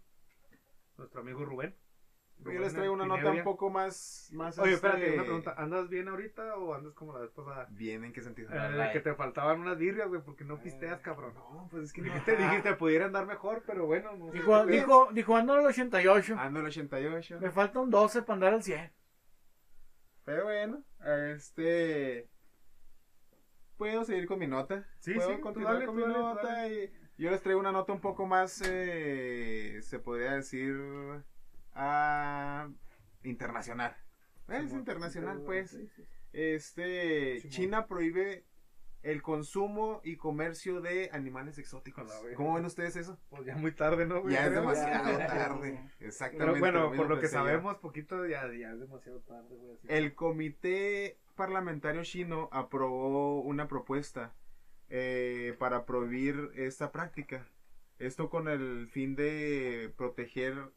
nuestro 0.97 1.23
amigo 1.23 1.45
Rubén. 1.45 1.75
Yo 2.45 2.59
les 2.61 2.73
traigo 2.73 2.95
una 2.95 3.07
nota 3.07 3.31
un 3.31 3.43
poco 3.45 3.71
más. 3.71 4.31
más 4.33 4.59
Oye, 4.59 4.73
este, 4.73 4.87
espérate, 4.87 5.15
una 5.15 5.23
pregunta. 5.25 5.55
¿Andas 5.57 5.89
bien 5.89 6.09
ahorita 6.09 6.57
o 6.57 6.75
andas 6.75 6.95
como 6.95 7.13
la 7.13 7.21
vez 7.21 7.31
pasada? 7.31 7.67
Bien, 7.71 8.05
¿en 8.05 8.13
qué 8.13 8.23
sentido? 8.23 8.51
Eh, 8.53 8.91
que 8.93 9.01
te 9.01 9.15
faltaban 9.15 9.61
unas 9.61 9.77
birrias, 9.77 10.09
güey, 10.09 10.23
porque 10.23 10.45
no 10.45 10.61
pisteas, 10.61 11.01
cabrón. 11.01 11.35
No, 11.35 11.69
pues 11.71 11.85
es 11.85 11.93
que 11.93 12.01
no. 12.03 12.07
Dijiste, 12.07 12.37
dijiste, 12.37 12.75
pudiera 12.75 13.07
andar 13.07 13.27
mejor, 13.27 13.63
pero 13.67 13.87
bueno. 13.87 14.17
No 14.17 14.31
sé. 14.31 14.39
Dijo, 14.39 14.67
dijo, 14.67 15.09
dijo, 15.13 15.37
ando 15.37 15.55
en 15.55 15.61
el 15.61 15.67
88. 15.67 16.37
Ando 16.39 16.61
el 16.61 16.67
88. 16.67 17.39
Me 17.41 17.51
falta 17.51 17.81
un 17.81 17.91
12 17.91 18.23
para 18.23 18.35
andar 18.35 18.55
al 18.55 18.63
100. 18.63 18.91
Pero 20.25 20.45
bueno, 20.45 20.83
este. 21.29 22.29
Puedo 23.77 24.05
seguir 24.05 24.27
con 24.27 24.39
mi 24.39 24.47
nota. 24.47 24.87
Sí, 24.99 25.15
Puedo 25.15 25.35
sí, 25.35 25.41
continuar 25.41 25.75
dale, 25.75 25.87
con 25.87 25.97
mi 25.97 26.03
dale, 26.03 26.15
nota. 26.15 26.43
dale. 26.43 26.93
Y 27.17 27.25
yo 27.25 27.31
les 27.31 27.43
traigo 27.43 27.61
una 27.61 27.73
nota 27.73 27.93
un 27.93 28.01
poco 28.01 28.27
más, 28.27 28.63
eh, 28.67 29.79
se 29.83 29.99
podría 29.99 30.33
decir, 30.33 30.75
ah, 31.75 32.69
internacional. 33.23 33.97
Es 34.49 34.73
internacional, 34.73 35.43
pues. 35.43 35.77
Este. 36.33 37.43
China 37.49 37.87
prohíbe 37.87 38.45
el 39.03 39.23
consumo 39.23 40.01
y 40.05 40.17
comercio 40.17 40.81
de 40.81 41.11
animales 41.13 41.59
exóticos. 41.59 42.11
A. 42.11 42.35
¿Cómo 42.35 42.55
ven 42.55 42.65
ustedes 42.65 42.97
eso? 42.97 43.19
Pues 43.31 43.47
ya 43.47 43.57
muy 43.57 43.73
tarde, 43.73 44.07
¿no, 44.07 44.21
güey? 44.21 44.35
Ya 44.35 44.47
es 44.47 44.53
demasiado 44.53 45.11
ya, 45.13 45.19
ya. 45.19 45.27
tarde. 45.27 45.81
Exactamente. 46.01 46.53
Pero 46.53 46.59
bueno, 46.61 46.91
lo 46.91 46.97
por 46.97 47.09
lo 47.09 47.21
que 47.21 47.29
sabemos, 47.29 47.77
poquito 47.79 48.27
ya, 48.27 48.45
es 48.45 48.81
demasiado 48.81 49.21
tarde, 49.21 49.57
güey. 49.57 49.79
El 49.89 50.15
comité 50.15 51.19
parlamentario 51.35 52.03
chino 52.05 52.49
aprobó 52.53 53.41
una 53.41 53.69
propuesta 53.69 54.35
eh, 54.91 55.57
para 55.59 55.87
prohibir 55.87 56.51
esta 56.55 56.93
práctica. 56.93 57.47
Esto 57.99 58.29
con 58.29 58.49
el 58.49 58.87
fin 58.87 59.15
de 59.15 59.93
proteger 59.97 60.71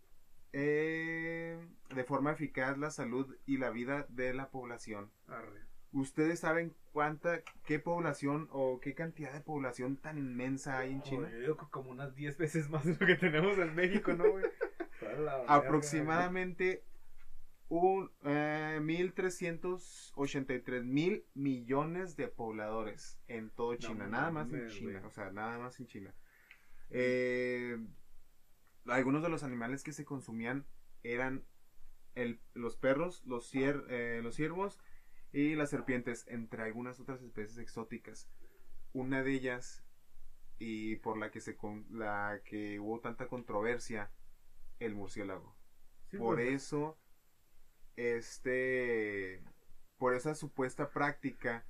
eh, 0.53 1.57
de 1.93 2.03
forma 2.03 2.31
eficaz 2.31 2.77
la 2.77 2.91
salud 2.91 3.35
y 3.45 3.57
la 3.57 3.71
vida 3.71 4.05
de 4.09 4.33
la 4.33 4.49
población. 4.49 5.11
Arre. 5.27 5.61
¿Ustedes 5.91 6.39
saben 6.39 6.73
cuánta, 6.91 7.41
qué 7.65 7.77
población 7.77 8.47
o 8.51 8.79
qué 8.79 8.95
cantidad 8.95 9.31
de 9.31 9.41
población 9.41 9.97
tan 9.97 10.17
inmensa 10.17 10.79
hay 10.79 10.93
en 10.93 11.03
China? 11.03 11.29
Yo 11.31 11.39
digo 11.39 11.57
que 11.57 11.65
como 11.69 11.91
unas 11.91 12.15
10 12.15 12.37
veces 12.37 12.69
más 12.69 12.85
de 12.85 12.93
lo 12.93 13.05
que 13.05 13.15
tenemos 13.15 13.57
en 13.59 13.75
México, 13.75 14.13
¿no, 14.13 14.31
güey? 14.31 14.45
Aproximadamente 15.47 16.83
un 17.69 18.11
eh, 18.23 18.79
1.383 18.81 20.83
mil 20.83 21.25
millones 21.33 22.15
de 22.15 22.27
pobladores 22.27 23.19
en 23.27 23.51
todo 23.51 23.75
China, 23.75 24.07
nada 24.07 24.31
más 24.31 24.51
en 24.51 24.67
China, 24.69 25.03
o 25.05 25.11
sea, 25.11 25.31
nada 25.31 25.59
más 25.59 25.79
en 25.79 25.85
China. 25.87 26.13
Eh, 26.89 27.77
algunos 28.87 29.23
de 29.23 29.29
los 29.29 29.43
animales 29.43 29.83
que 29.83 29.93
se 29.93 30.05
consumían 30.05 30.65
eran 31.03 31.43
el, 32.15 32.39
los 32.53 32.77
perros, 32.77 33.23
los, 33.25 33.53
cier- 33.53 33.85
eh, 33.89 34.21
los 34.23 34.35
ciervos 34.35 34.79
y 35.31 35.55
las 35.55 35.69
serpientes, 35.69 36.25
entre 36.27 36.63
algunas 36.63 36.99
otras 36.99 37.21
especies 37.21 37.57
exóticas. 37.57 38.29
Una 38.93 39.23
de 39.23 39.33
ellas, 39.33 39.83
y 40.59 40.97
por 40.97 41.17
la 41.17 41.31
que, 41.31 41.41
se 41.41 41.55
con- 41.57 41.85
la 41.89 42.41
que 42.45 42.79
hubo 42.79 42.99
tanta 42.99 43.27
controversia, 43.27 44.11
el 44.79 44.95
murciélago. 44.95 45.55
Sí, 46.11 46.17
por 46.17 46.35
pues, 46.35 46.53
eso, 46.53 46.97
este, 47.95 49.43
por 49.97 50.13
esa 50.13 50.35
supuesta 50.35 50.91
práctica 50.91 51.65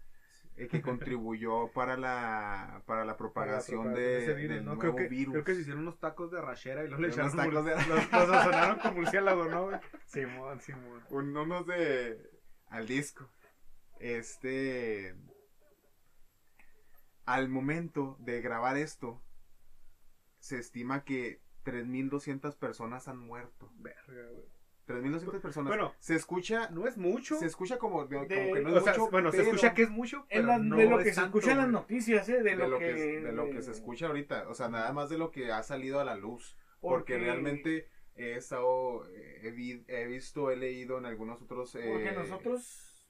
eh, 0.56 0.68
que 0.68 0.82
contribuyó 0.82 1.68
para 1.74 1.98
la, 1.98 2.84
para 2.86 3.06
la 3.06 3.18
propagación 3.18 3.86
para 3.86 3.98
de, 3.98 4.24
ese 4.24 4.34
virus, 4.36 4.56
del 4.58 4.66
¿no? 4.66 4.76
nuevo 4.76 4.96
Creo 4.96 4.96
que, 4.96 5.08
virus. 5.10 5.32
creo 5.34 5.44
que 5.46 5.56
se 5.56 5.62
hicieron 5.62 5.82
unos 5.84 6.00
tacos 6.00 6.32
de 6.32 6.40
arrachera 6.40 6.84
y 6.84 6.90
los 6.90 7.00
le 7.00 7.08
Unos 7.08 7.18
echaron 7.18 7.36
tacos 7.38 7.66
de- 7.66 7.76
los, 7.76 7.88
los 7.88 8.04
sazonaron 8.30 8.80
con 8.80 8.94
murciélago, 8.96 9.46
¿no? 9.46 9.80
Simón, 10.06 10.62
Simón. 10.62 11.04
Un- 11.10 11.36
unos 11.38 11.66
de 11.68 12.30
al 12.70 12.88
disco. 12.88 13.30
Este 14.00 15.16
al 17.26 17.48
momento 17.50 18.18
de 18.20 18.42
grabar 18.42 18.78
esto 18.78 19.22
se 20.40 20.60
estima 20.60 21.04
que 21.06 21.42
3200 21.64 22.56
personas 22.58 23.08
han 23.08 23.18
muerto. 23.18 23.72
Verga, 23.78 24.30
güey. 24.32 24.53
3200 24.86 25.42
personas. 25.42 25.70
Bueno, 25.70 25.94
se 26.00 26.16
escucha 26.16 26.70
No 26.70 26.88
es 26.88 26.98
mucho. 26.98 27.38
se 27.38 27.46
escucha 27.46 27.78
como, 27.78 28.06
De- 28.06 28.28
que 28.28 28.62
no 28.62 28.74
o 28.74 28.78
es 28.78 28.84
sea, 28.84 28.94
mucho, 28.94 29.10
bueno, 29.12 29.32
se 29.32 29.42
escucha 29.42 29.74
que 29.74 29.84
es 29.84 29.90
mucho, 29.90 30.18
En 30.30 30.42
pero 30.42 30.48
la- 30.48 30.58
no 30.60 30.76
de 30.76 30.90
lo 30.90 31.00
es 31.00 31.06
que 31.06 31.14
se 31.14 31.22
escucha 31.22 31.52
en 31.52 31.58
las 31.58 31.70
noticias, 31.70 32.28
¿eh? 32.30 32.34
De, 32.38 32.44
de 32.44 32.56
lo, 32.56 32.68
lo 32.68 32.80
que, 32.80 32.86
que, 32.96 33.22
de 33.22 33.32
lo 33.32 33.50
que 33.50 33.62
se 33.62 33.72
escucha 33.72 34.08
ahorita, 34.08 34.48
o 34.50 34.54
sea, 34.54 34.68
nada 34.70 34.92
más 34.94 35.10
de 35.10 35.18
lo 35.18 35.32
que 35.32 35.52
ha 35.52 35.64
salido 35.64 36.00
a 36.00 36.04
la 36.04 36.16
luz, 36.16 36.58
porque, 36.82 37.14
Porque- 37.14 37.18
realmente 37.18 37.88
he 38.16 38.36
estado, 38.36 39.08
eh, 39.10 39.40
he, 39.44 39.52
vi- 39.52 39.84
he 39.88 40.06
visto, 40.06 40.52
he 40.52 40.56
leído 40.58 40.98
en 40.98 41.06
algunos 41.06 41.42
otros 41.42 41.74
eh, 41.76 41.90
Porque 41.92 42.12
nosotros. 42.12 43.08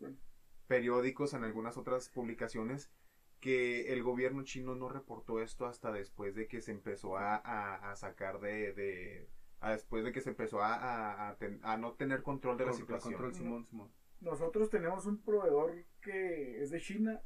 periódicos, 0.68 1.34
en 1.34 1.44
algunas 1.44 1.78
otras 1.78 2.10
publicaciones, 2.10 2.92
que 3.40 3.92
el 3.92 4.04
gobierno 4.04 4.44
chino 4.44 4.76
no 4.76 4.88
reportó 4.88 5.42
esto 5.42 5.66
hasta 5.66 5.92
después 5.92 6.34
de 6.36 6.48
que 6.48 6.62
se 6.62 6.72
empezó 6.72 7.18
a, 7.18 7.36
a- 7.36 7.92
a 7.92 7.96
sacar 7.98 8.40
de, 8.40 8.72
de- 8.74 9.30
a 9.64 9.72
después 9.72 10.04
de 10.04 10.12
que 10.12 10.22
se 10.22 10.30
empezó 10.32 10.62
a, 10.62 10.76
a- 10.76 11.30
a 11.30 11.36
ten- 11.38 11.60
a 11.64 11.78
no 11.78 11.94
tener 11.94 12.22
control 12.22 12.58
de 12.58 12.66
la 12.66 12.74
situación. 12.74 13.14
Control, 13.14 13.34
Simón, 13.34 13.66
Simón. 13.66 13.90
Nosotros 14.20 14.70
tenemos 14.70 15.06
un 15.06 15.22
proveedor 15.22 15.74
que 16.02 16.62
es 16.62 16.70
de 16.70 16.80
China 16.80 17.22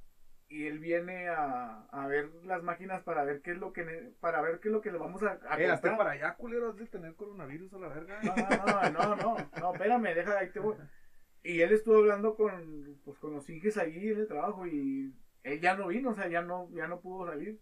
y 0.49 0.65
él 0.67 0.79
viene 0.79 1.27
a, 1.29 1.85
a 1.91 2.07
ver 2.07 2.31
las 2.45 2.63
máquinas 2.63 3.03
para 3.03 3.23
ver 3.23 3.41
qué 3.41 3.51
es 3.51 3.57
lo 3.57 3.73
que 3.73 4.13
para 4.19 4.41
ver 4.41 4.59
qué 4.59 4.69
es 4.69 4.71
lo 4.71 4.81
que 4.81 4.91
le 4.91 4.97
vamos 4.97 5.21
a, 5.23 5.39
a 5.49 5.59
Eh, 5.61 5.67
comprar. 5.69 5.97
para 5.97 6.11
allá, 6.11 6.35
culero, 6.35 6.69
has 6.69 6.77
de 6.77 6.85
tener 6.87 7.15
coronavirus 7.15 7.73
a 7.73 7.79
la 7.79 7.87
verga. 7.89 8.19
No, 8.23 8.35
no, 8.35 8.89
no, 8.91 8.91
no, 8.91 9.15
no, 9.15 9.49
no, 9.59 9.73
espérame, 9.73 10.13
deja 10.15 10.37
ahí 10.39 10.49
te 10.51 10.59
voy. 10.59 10.75
Y 11.43 11.61
él 11.61 11.71
estuvo 11.71 11.97
hablando 11.97 12.35
con, 12.35 12.99
pues, 13.03 13.17
con 13.19 13.33
los 13.33 13.49
inges 13.49 13.77
allí 13.77 14.09
en 14.09 14.19
el 14.19 14.27
trabajo 14.27 14.65
y 14.67 15.13
él 15.43 15.59
ya 15.61 15.75
no 15.75 15.87
vino, 15.87 16.09
o 16.11 16.13
sea, 16.13 16.27
ya 16.27 16.41
no, 16.41 16.69
ya 16.73 16.87
no 16.87 16.99
pudo 17.01 17.25
salir. 17.27 17.59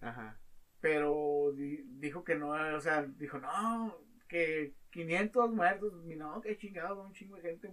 Ajá. 0.00 0.38
Pero 0.80 1.52
di- 1.56 1.84
dijo 1.98 2.22
que 2.24 2.36
no, 2.36 2.50
o 2.50 2.80
sea, 2.80 3.02
dijo, 3.02 3.38
no, 3.38 3.96
que 4.28 4.74
500 4.90 5.50
muertos, 5.52 5.92
y 6.06 6.16
no, 6.16 6.40
que 6.40 6.56
chingado, 6.56 7.02
un 7.02 7.12
chingo 7.12 7.36
de 7.36 7.42
gente. 7.42 7.72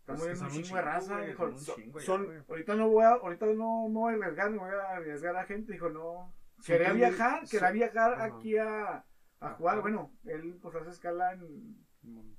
Está 0.00 0.14
Pues 0.16 0.38
son 0.38 0.48
un 0.48 0.52
chingo 0.52 0.76
de 0.76 0.82
raza. 0.82 1.14
güey, 1.16 1.26
dijo, 1.28 1.58
son 2.00 2.44
ahorita 2.48 2.74
no 2.74 2.88
voy 2.88 3.04
a, 3.04 3.10
ahorita 3.12 3.46
no, 3.46 3.88
no 3.88 4.00
voy 4.00 4.12
a 4.12 4.16
arriesgar, 4.16 4.50
no 4.50 4.60
voy 4.60 4.70
a 4.70 4.96
arriesgar 4.96 5.34
a 5.36 5.40
la 5.40 5.46
gente. 5.46 5.72
Dijo, 5.72 5.88
no, 5.88 6.34
quería 6.66 6.92
viajar, 6.92 7.48
quería 7.48 7.70
viajar 7.70 8.20
aquí 8.20 8.58
a, 8.58 8.96
a 8.96 9.04
Ajá. 9.40 9.54
jugar. 9.56 9.80
Bueno, 9.80 10.12
él 10.24 10.58
pues 10.60 10.74
hace 10.76 10.90
escala 10.90 11.32
en, 11.32 11.86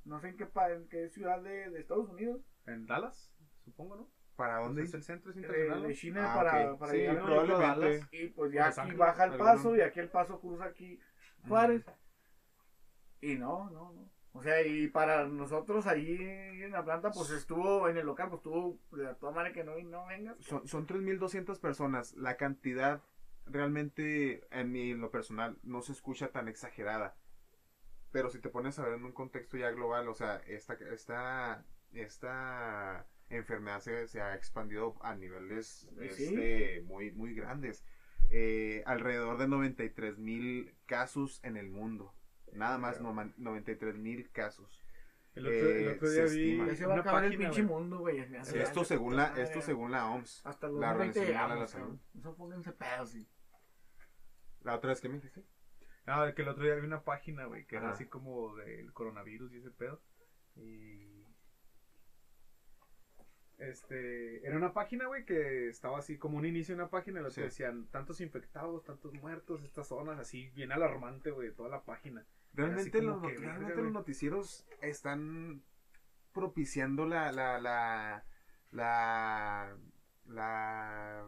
no 0.04 0.20
sé 0.20 0.30
en 0.30 0.38
qué, 0.38 0.46
pa- 0.46 0.72
en 0.72 0.88
qué 0.90 1.10
ciudad 1.10 1.42
de, 1.42 1.70
de 1.72 1.80
Estados 1.80 2.10
Unidos, 2.10 2.42
En 2.68 2.86
Dallas, 2.86 3.34
supongo, 3.64 3.96
¿no? 3.96 4.10
¿Para 4.36 4.56
dónde? 4.58 4.68
¿Dónde 4.68 4.84
es 4.84 4.94
el 4.94 5.04
centro? 5.04 5.32
¿Es 5.32 5.38
de, 5.38 5.42
internacional? 5.44 5.88
de? 5.88 5.94
China 5.96 6.34
Ah, 6.34 6.36
para, 6.36 6.72
ok. 6.74 6.80
para 6.80 6.92
Sí, 6.92 6.98
llegar 6.98 7.18
a. 7.32 7.58
Dallas. 7.58 8.08
Y 8.12 8.28
pues 8.28 8.52
ya 8.52 8.68
aquí 8.68 8.92
baja 8.92 9.24
el 9.26 9.38
paso 9.38 9.76
y 9.76 9.82
aquí 9.82 10.00
el 10.02 10.10
paso 10.10 10.40
cruza 10.40 10.66
aquí 10.66 11.00
Juárez. 11.48 11.84
Y 13.32 13.38
no, 13.38 13.70
no, 13.72 13.92
no. 13.94 14.10
O 14.34 14.44
sea, 14.44 14.62
y 14.66 14.88
para 14.88 15.26
nosotros 15.28 15.88
ahí 15.88 16.18
en 16.20 16.72
la 16.72 16.84
planta, 16.84 17.10
pues 17.12 17.30
estuvo 17.32 17.88
en 17.88 17.98
el 17.98 18.06
local, 18.06 18.28
pues 18.30 18.40
estuvo 18.40 18.78
de 18.92 19.16
toda 19.16 19.32
manera 19.32 19.54
que 19.54 19.64
no, 19.64 19.80
y 19.80 19.84
no 19.86 20.06
vengas. 20.08 20.36
Son, 20.42 20.68
son 20.68 20.86
3.200 20.86 21.60
personas. 21.60 22.14
La 22.16 22.36
cantidad 22.36 23.02
realmente, 23.46 24.46
en 24.52 24.72
mi 24.72 24.92
en 24.92 25.00
lo 25.00 25.10
personal, 25.10 25.58
no 25.64 25.82
se 25.82 25.94
escucha 25.94 26.30
tan 26.32 26.48
exagerada. 26.50 27.16
Pero 28.12 28.30
si 28.30 28.40
te 28.40 28.50
pones 28.50 28.78
a 28.78 28.84
ver 28.84 28.94
en 28.96 29.06
un 29.06 29.14
contexto 29.14 29.58
ya 29.58 29.72
global, 29.72 30.10
o 30.10 30.14
sea, 30.14 30.38
esta, 30.48 30.74
esta, 30.92 31.66
esta 31.94 33.08
enfermedad 33.30 33.80
se, 33.80 34.08
se 34.08 34.22
ha 34.22 34.36
expandido 34.36 34.96
a 35.02 35.16
niveles 35.16 35.88
Sí. 35.98 36.06
este, 36.06 36.82
muy, 36.88 37.12
muy 37.12 37.34
grandes. 37.34 37.86
Eh, 38.32 38.84
alrededor 38.86 39.38
de 39.38 39.48
93 39.48 40.18
mil 40.18 40.76
casos 40.86 41.40
en 41.44 41.58
el 41.58 41.70
mundo. 41.70 42.14
Nada 42.54 42.78
más, 42.78 43.02
no, 43.02 43.14
93 43.38 43.98
mil 43.98 44.32
casos. 44.32 44.82
El 45.34 45.48
otro, 45.48 45.70
el 45.70 45.88
Eh, 45.88 45.92
otro 45.96 46.08
se 46.08 46.14
día 46.14 46.24
vi 46.24 46.52
estima. 46.52 46.76
Se 46.76 46.86
va 46.86 46.92
a 46.92 46.94
una 46.94 47.02
acabar 47.02 47.24
el 47.26 47.32
página, 47.32 47.50
pinche 47.50 47.64
mundo, 47.64 48.00
güey. 48.00 48.20
Esto 48.20 48.86
según 48.86 49.16
la, 49.18 49.34
esto 49.38 49.62
según 49.62 49.92
la 49.92 50.10
OMS. 50.10 50.46
Hasta 50.46 50.68
los 50.68 50.80
la 50.80 50.94
20 50.94 51.20
Organización 51.20 51.26
Mundial 51.26 51.50
de 51.50 51.56
la 51.56 51.66
llegamos, 51.66 51.72
Salud. 51.72 51.84
cabrón. 51.84 52.02
Eso 52.18 52.36
pónganse 52.36 52.72
pedos, 52.72 53.10
sí. 53.12 53.28
La 54.62 54.76
otra 54.76 54.90
vez 54.90 55.02
que 55.02 55.10
me 55.10 55.16
dijiste. 55.16 55.44
Ah, 56.08 56.32
que 56.36 56.42
el 56.44 56.48
otro 56.50 56.64
día 56.64 56.76
vi 56.76 56.86
una 56.86 57.04
página, 57.04 57.46
güey, 57.46 57.66
que 57.66 57.76
era 57.78 57.90
así 57.92 58.06
como 58.08 58.56
del 58.56 58.94
coronavirus 58.94 59.52
y 59.54 59.58
ese 59.58 59.72
pedo. 59.72 60.02
Y. 60.56 61.15
Este. 63.58 64.46
Era 64.46 64.58
una 64.58 64.74
página, 64.74 65.08
güey, 65.08 65.24
que 65.26 65.70
estaba 65.70 66.00
así 66.00 66.18
como 66.18 66.38
un 66.38 66.46
inicio 66.46 66.76
de 66.76 66.82
una 66.82 66.90
página. 66.90 67.22
Lo 67.22 67.28
que 67.30 67.36
Sí. 67.36 67.42
decían 67.42 67.88
tantos 67.88 68.20
infectados, 68.22 68.84
tantos 68.84 69.14
muertos, 69.14 69.64
estas 69.64 69.88
zonas, 69.88 70.20
así 70.20 70.50
bien 70.56 70.72
alarmante, 70.72 71.32
güey, 71.32 71.52
toda 71.54 71.70
la 71.70 71.84
página. 71.84 72.26
Realmente, 72.54 73.02
los, 73.02 73.22
que, 73.22 73.36
realmente 73.38 73.66
verga, 73.74 73.82
los 73.84 73.92
noticieros 73.94 74.66
están 74.82 75.62
propiciando 76.34 77.06
la, 77.06 77.32
la, 77.32 77.60
la, 77.60 78.24
la, 78.72 79.76
la- 80.26 81.26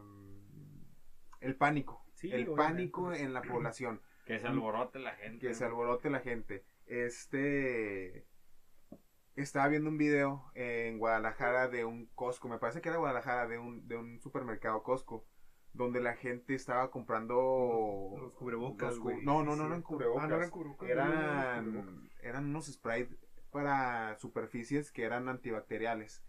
el 1.40 1.54
pánico. 1.56 2.04
Sí, 2.14 2.28
el 2.32 2.42
obviamente. 2.48 2.56
pánico 2.62 3.12
en 3.12 3.32
la 3.32 3.42
población. 3.42 4.00
Que 4.26 4.38
se 4.38 4.46
alborote 4.48 4.98
la 4.98 5.12
gente. 5.12 5.46
que 5.46 5.54
se 5.54 5.64
alborote 5.64 6.10
la 6.10 6.20
gente. 6.20 6.64
Este. 6.86 8.26
Estaba 9.42 9.68
viendo 9.68 9.88
un 9.88 9.98
video 9.98 10.50
en 10.54 10.98
Guadalajara 10.98 11.68
de 11.68 11.84
un 11.84 12.06
Costco, 12.16 12.48
me 12.48 12.58
parece 12.58 12.80
que 12.80 12.88
era 12.88 12.98
Guadalajara, 12.98 13.46
de 13.46 13.56
un, 13.56 13.86
de 13.86 13.96
un 13.96 14.20
supermercado 14.20 14.82
Costco, 14.82 15.24
donde 15.72 16.00
la 16.00 16.14
gente 16.14 16.54
estaba 16.56 16.90
comprando. 16.90 18.16
Los 18.20 18.34
cubrebocas, 18.34 18.96
los. 18.96 19.22
No, 19.22 19.44
no, 19.44 19.54
no 19.54 19.66
eran 19.66 19.82
cubrebocas. 19.82 20.24
Ah, 20.24 20.28
no 20.28 20.36
eran 20.36 20.50
cubrebocas. 20.50 20.88
no 20.88 20.92
eran. 20.92 22.10
Eran, 22.20 22.46
unos 22.46 22.66
sprays 22.66 23.08
para 23.52 24.18
superficies 24.18 24.90
que 24.90 25.04
eran 25.04 25.28
antibacteriales. 25.28 26.24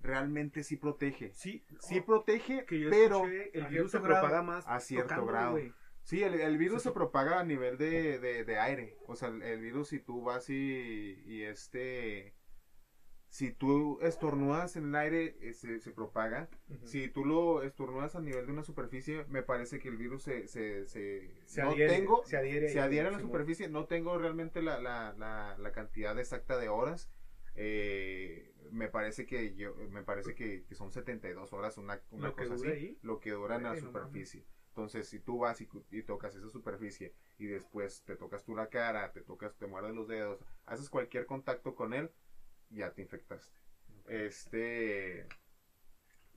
Realmente 0.00 0.62
sí 0.62 0.76
protege. 0.76 1.32
Sí, 1.34 1.66
Sí 1.80 1.98
oh, 1.98 2.06
protege, 2.06 2.64
que 2.64 2.86
pero 2.88 3.26
el 3.26 3.66
virus 3.66 3.90
se 3.90 3.98
grado. 3.98 4.20
propaga 4.22 4.42
más 4.42 4.66
a 4.66 4.80
cierto 4.80 5.26
grado. 5.26 5.58
Sí, 6.02 6.22
el, 6.22 6.34
el 6.34 6.56
virus 6.56 6.82
Se 6.82 6.88
se 6.88 6.94
propaga 6.94 7.40
a 7.40 7.44
nivel 7.44 7.76
de, 7.76 8.18
de, 8.18 8.44
de 8.44 8.58
aire. 8.58 8.96
O 9.06 9.16
sea, 9.16 9.28
el, 9.28 9.42
el 9.42 9.60
virus 9.60 9.88
si 9.88 10.00
tú 10.00 10.22
vas 10.22 10.48
y, 10.48 11.22
y 11.26 11.42
este... 11.42 12.34
Si 13.34 13.50
tú 13.50 13.98
estornudas 14.00 14.76
en 14.76 14.84
el 14.90 14.94
aire, 14.94 15.36
eh, 15.40 15.54
se, 15.54 15.80
se 15.80 15.90
propaga. 15.90 16.48
Ujú. 16.68 16.86
Si 16.86 17.08
tú 17.08 17.24
lo 17.24 17.64
estornudas 17.64 18.14
a 18.14 18.20
nivel 18.20 18.46
de 18.46 18.52
una 18.52 18.62
superficie, 18.62 19.24
me 19.28 19.42
parece 19.42 19.80
que 19.80 19.88
el 19.88 19.96
virus 19.96 20.22
se... 20.22 20.46
se, 20.46 20.86
se, 20.86 21.34
Se 21.44 21.60
no 21.60 21.70
adhiere, 21.70 21.96
tengo, 21.96 22.22
se 22.24 22.36
adhiere, 22.36 22.68
se 22.68 22.78
adhiere 22.78 23.08
a 23.08 23.10
la 23.10 23.18
superficie. 23.18 23.68
No 23.68 23.86
tengo 23.86 24.16
realmente 24.18 24.62
la, 24.62 24.78
la, 24.78 25.14
la, 25.18 25.56
la 25.58 25.72
cantidad 25.72 26.16
exacta 26.16 26.56
de 26.58 26.68
horas. 26.68 27.10
Eh, 27.56 28.52
me 28.70 28.88
parece 28.88 29.26
que 29.26 29.56
yo 29.56 29.74
me 29.90 30.04
parece 30.04 30.36
que, 30.36 30.62
que 30.64 30.74
son 30.76 30.92
72 30.92 31.52
horas 31.52 31.76
una, 31.76 32.00
una 32.10 32.28
Lo 32.28 32.36
cosa 32.36 32.54
así 32.54 32.68
ahí. 32.68 32.98
lo 33.02 33.18
que 33.18 33.32
dura 33.32 33.56
en 33.56 33.64
la 33.64 33.70
Güey, 33.70 33.82
no 33.82 33.86
superficie 33.88 34.44
entonces 34.68 35.08
si 35.08 35.20
tú 35.20 35.38
vas 35.38 35.60
y, 35.60 35.68
y 35.92 36.02
tocas 36.02 36.34
esa 36.34 36.50
superficie 36.50 37.14
y 37.38 37.46
después 37.46 38.02
te 38.04 38.16
tocas 38.16 38.42
tú 38.44 38.56
la 38.56 38.68
cara 38.68 39.12
te 39.12 39.20
tocas 39.22 39.56
te 39.56 39.66
muerdes 39.68 39.94
los 39.94 40.08
dedos 40.08 40.40
haces 40.66 40.90
cualquier 40.90 41.26
contacto 41.26 41.76
con 41.76 41.94
él 41.94 42.10
ya 42.74 42.90
te 42.92 43.02
infectaste 43.02 43.56
este 44.08 45.26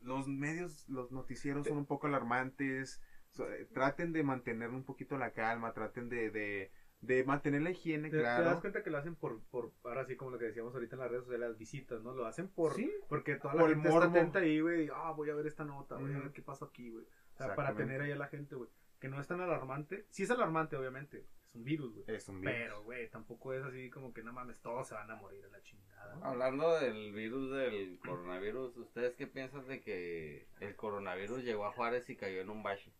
los 0.01 0.27
medios 0.27 0.87
los 0.87 1.11
noticieros 1.11 1.67
son 1.67 1.77
un 1.77 1.85
poco 1.85 2.07
alarmantes 2.07 3.01
so- 3.31 3.51
eh, 3.51 3.65
traten 3.73 4.13
de 4.13 4.23
mantener 4.23 4.69
un 4.69 4.83
poquito 4.83 5.17
la 5.17 5.31
calma 5.31 5.73
traten 5.73 6.07
de, 6.07 6.29
de, 6.29 6.71
de 7.01 7.23
mantener 7.23 7.61
la 7.63 7.71
higiene 7.71 8.09
Te, 8.09 8.17
te 8.17 8.23
das 8.23 8.39
claro 8.41 8.61
cuenta 8.61 8.83
que 8.83 8.89
lo 8.89 8.97
hacen 8.97 9.15
por, 9.15 9.41
por, 9.45 9.73
ahora 9.83 10.05
sí 10.05 10.15
como 10.15 10.31
lo 10.31 10.37
que 10.37 10.45
decíamos 10.45 10.73
ahorita 10.73 10.95
en 10.95 10.99
las 11.01 11.09
redes 11.11 11.23
sociales, 11.25 11.49
las 11.49 11.57
visitas, 11.57 12.01
¿no? 12.01 12.13
Lo 12.13 12.25
hacen 12.25 12.47
por, 12.47 12.73
Sí. 12.75 12.91
porque 13.09 13.35
toda 13.35 13.55
la 13.55 13.67
gente 13.67 13.89
está 13.89 14.05
atenta 14.05 14.39
ahí, 14.39 14.61
güey, 14.61 14.89
ah, 14.93 15.11
voy 15.11 15.29
a 15.29 15.35
ver 15.35 15.47
esta 15.47 15.65
nota, 15.65 15.95
voy 15.95 16.13
a 16.13 16.19
ver 16.19 16.31
qué 16.31 16.41
pasa 16.41 16.65
aquí, 16.65 16.89
güey. 16.89 17.05
O 17.33 17.37
sea, 17.37 17.53
para 17.55 17.75
tener 17.75 18.01
ahí 18.01 18.11
a 18.11 18.15
la 18.15 18.27
gente, 18.27 18.55
güey. 18.55 18.69
Que 18.99 19.09
no 19.09 19.19
es 19.21 19.27
tan 19.27 19.41
alarmante. 19.41 20.07
Sí 20.09 20.23
es 20.23 20.31
alarmante, 20.31 20.75
obviamente. 20.75 21.27
Es 21.49 21.55
un 21.55 21.63
virus, 21.63 21.93
güey. 21.93 22.05
es 22.07 22.29
un 22.29 22.41
virus. 22.41 22.55
Pero, 22.55 22.83
güey, 22.83 23.09
tampoco 23.09 23.53
es 23.53 23.63
así 23.63 23.89
como 23.89 24.13
que 24.13 24.21
no 24.23 24.31
mames, 24.33 24.59
todos 24.61 24.87
se 24.87 24.93
van 24.95 25.09
a 25.09 25.15
morir 25.15 25.43
a 25.45 25.49
la 25.49 25.61
chingada. 25.63 26.15
¿no? 26.15 26.25
Hablando 26.25 26.77
del 26.79 27.11
virus 27.13 27.51
del 27.51 27.99
coronavirus, 27.99 28.77
¿ustedes 28.77 29.15
qué 29.15 29.27
piensan 29.27 29.67
de 29.67 29.81
que 29.81 30.47
el 30.59 30.75
coronavirus 30.75 31.43
llegó 31.43 31.65
a 31.65 31.71
Juárez 31.71 32.09
y 32.09 32.15
cayó 32.15 32.41
en 32.41 32.49
un 32.49 32.63
bache? 32.63 32.91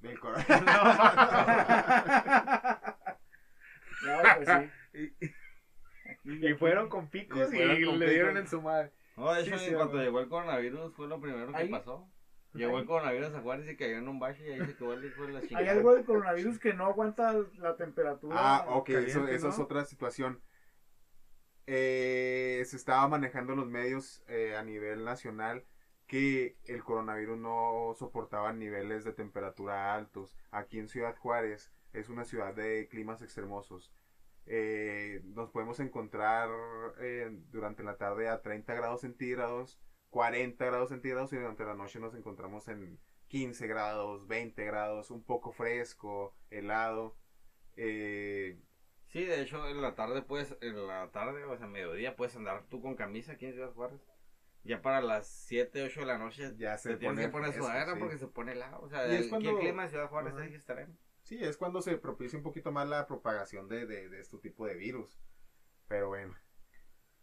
Del 0.00 0.20
cor- 0.20 0.36
No, 4.02 4.22
pues 4.36 4.48
sí. 4.92 5.10
Y 6.24 6.54
fueron 6.54 6.88
con 6.88 7.08
picos 7.08 7.38
Y 7.52 7.56
y, 7.56 7.58
fueron 7.58 7.84
con 7.84 7.98
le 7.98 8.10
dieron 8.10 8.36
en 8.36 8.46
su 8.48 8.60
madre. 8.62 8.92
No, 9.16 9.32
de 9.34 9.42
Sí, 9.44 9.48
hecho, 9.50 9.58
sí, 9.58 9.66
en 9.70 9.74
cuanto 9.74 9.94
güey. 9.94 10.04
llegó 10.06 10.20
el 10.20 10.28
coronavirus 10.28 10.94
fue 10.94 11.08
lo 11.08 11.20
primero 11.20 11.50
que 11.52 11.56
Ahí- 11.58 11.68
pasó. 11.68 12.09
Llegó 12.52 12.78
el 12.78 12.86
coronavirus 12.86 13.34
a 13.34 13.40
Juárez 13.40 13.70
y 13.70 13.76
cayó 13.76 13.96
en 13.98 14.08
un 14.08 14.18
bache 14.18 14.46
y 14.46 14.52
ahí 14.52 14.66
se 14.66 14.76
quedó 14.76 14.92
el 14.94 15.04
hijo 15.04 15.26
de 15.26 15.32
la 15.32 15.38
Hay 15.38 15.48
chingada. 15.48 15.70
algo 15.70 15.94
del 15.94 16.04
coronavirus 16.04 16.58
que 16.58 16.74
no 16.74 16.86
aguanta 16.86 17.34
la 17.58 17.76
temperatura. 17.76 18.36
Ah, 18.38 18.66
ok, 18.68 18.86
caliente, 18.86 19.10
eso, 19.10 19.28
eso 19.28 19.46
¿no? 19.48 19.52
es 19.52 19.58
otra 19.58 19.84
situación. 19.84 20.40
Eh, 21.66 22.62
se 22.66 22.76
estaba 22.76 23.06
manejando 23.06 23.52
en 23.52 23.60
los 23.60 23.68
medios 23.68 24.24
eh, 24.26 24.56
a 24.56 24.64
nivel 24.64 25.04
nacional 25.04 25.64
que 26.08 26.56
el 26.64 26.82
coronavirus 26.82 27.38
no 27.38 27.94
soportaba 27.96 28.52
niveles 28.52 29.04
de 29.04 29.12
temperatura 29.12 29.94
altos. 29.94 30.36
Aquí 30.50 30.80
en 30.80 30.88
Ciudad 30.88 31.16
Juárez 31.16 31.72
es 31.92 32.08
una 32.08 32.24
ciudad 32.24 32.52
de 32.52 32.88
climas 32.88 33.22
extremosos. 33.22 33.92
Eh, 34.46 35.20
nos 35.26 35.50
podemos 35.50 35.78
encontrar 35.78 36.48
eh, 36.98 37.30
durante 37.52 37.84
la 37.84 37.96
tarde 37.96 38.28
a 38.28 38.42
30 38.42 38.74
grados 38.74 39.02
centígrados, 39.02 39.78
40 40.10 40.64
grados 40.64 40.90
centígrados 40.90 41.32
y 41.32 41.36
durante 41.36 41.64
la 41.64 41.74
noche 41.74 41.98
nos 42.00 42.14
encontramos 42.14 42.68
en 42.68 42.98
15 43.28 43.66
grados, 43.66 44.26
20 44.26 44.64
grados, 44.64 45.10
un 45.10 45.22
poco 45.22 45.52
fresco, 45.52 46.34
helado. 46.50 47.16
Eh, 47.76 48.58
Sí, 49.06 49.24
de 49.24 49.40
hecho, 49.40 49.66
en 49.68 49.82
la 49.82 49.96
tarde 49.96 50.22
puedes, 50.22 50.56
en 50.60 50.86
la 50.86 51.10
tarde, 51.10 51.42
o 51.42 51.56
sea, 51.58 51.66
mediodía, 51.66 52.14
puedes 52.14 52.36
andar 52.36 52.62
tú 52.68 52.80
con 52.80 52.94
camisa 52.94 53.32
aquí 53.32 53.46
en 53.46 53.54
Ciudad 53.54 53.72
Juárez. 53.72 54.00
Ya 54.62 54.82
para 54.82 55.00
las 55.00 55.26
7, 55.26 55.82
8 55.82 56.00
de 56.00 56.06
la 56.06 56.16
noche 56.18 56.54
Ya 56.56 56.78
se 56.78 56.90
te 56.90 56.96
tienes 56.98 57.16
pone 57.16 57.26
que 57.26 57.32
poner 57.32 57.48
fresco, 57.50 57.66
sudadera 57.66 57.94
sí. 57.94 57.98
porque 57.98 58.18
se 58.18 58.28
pone 58.28 58.52
helado. 58.52 58.80
O 58.82 58.88
sea, 58.88 59.08
Y 59.08 59.16
es 59.16 59.22
el, 59.22 59.28
cuando- 59.30 59.50
el 59.50 59.58
clima 59.58 59.82
de 59.82 59.88
Ciudad 59.88 60.08
Juárez 60.08 60.34
es 60.36 60.54
extremo. 60.54 60.96
Sí, 61.24 61.42
es 61.42 61.56
cuando 61.56 61.82
se 61.82 61.96
propicia 61.98 62.36
un 62.38 62.44
poquito 62.44 62.70
más 62.70 62.88
la 62.88 63.08
propagación 63.08 63.66
de, 63.66 63.84
de, 63.86 64.08
de 64.10 64.20
este 64.20 64.38
tipo 64.38 64.64
de 64.64 64.74
virus. 64.76 65.20
Pero 65.88 66.06
bueno, 66.06 66.36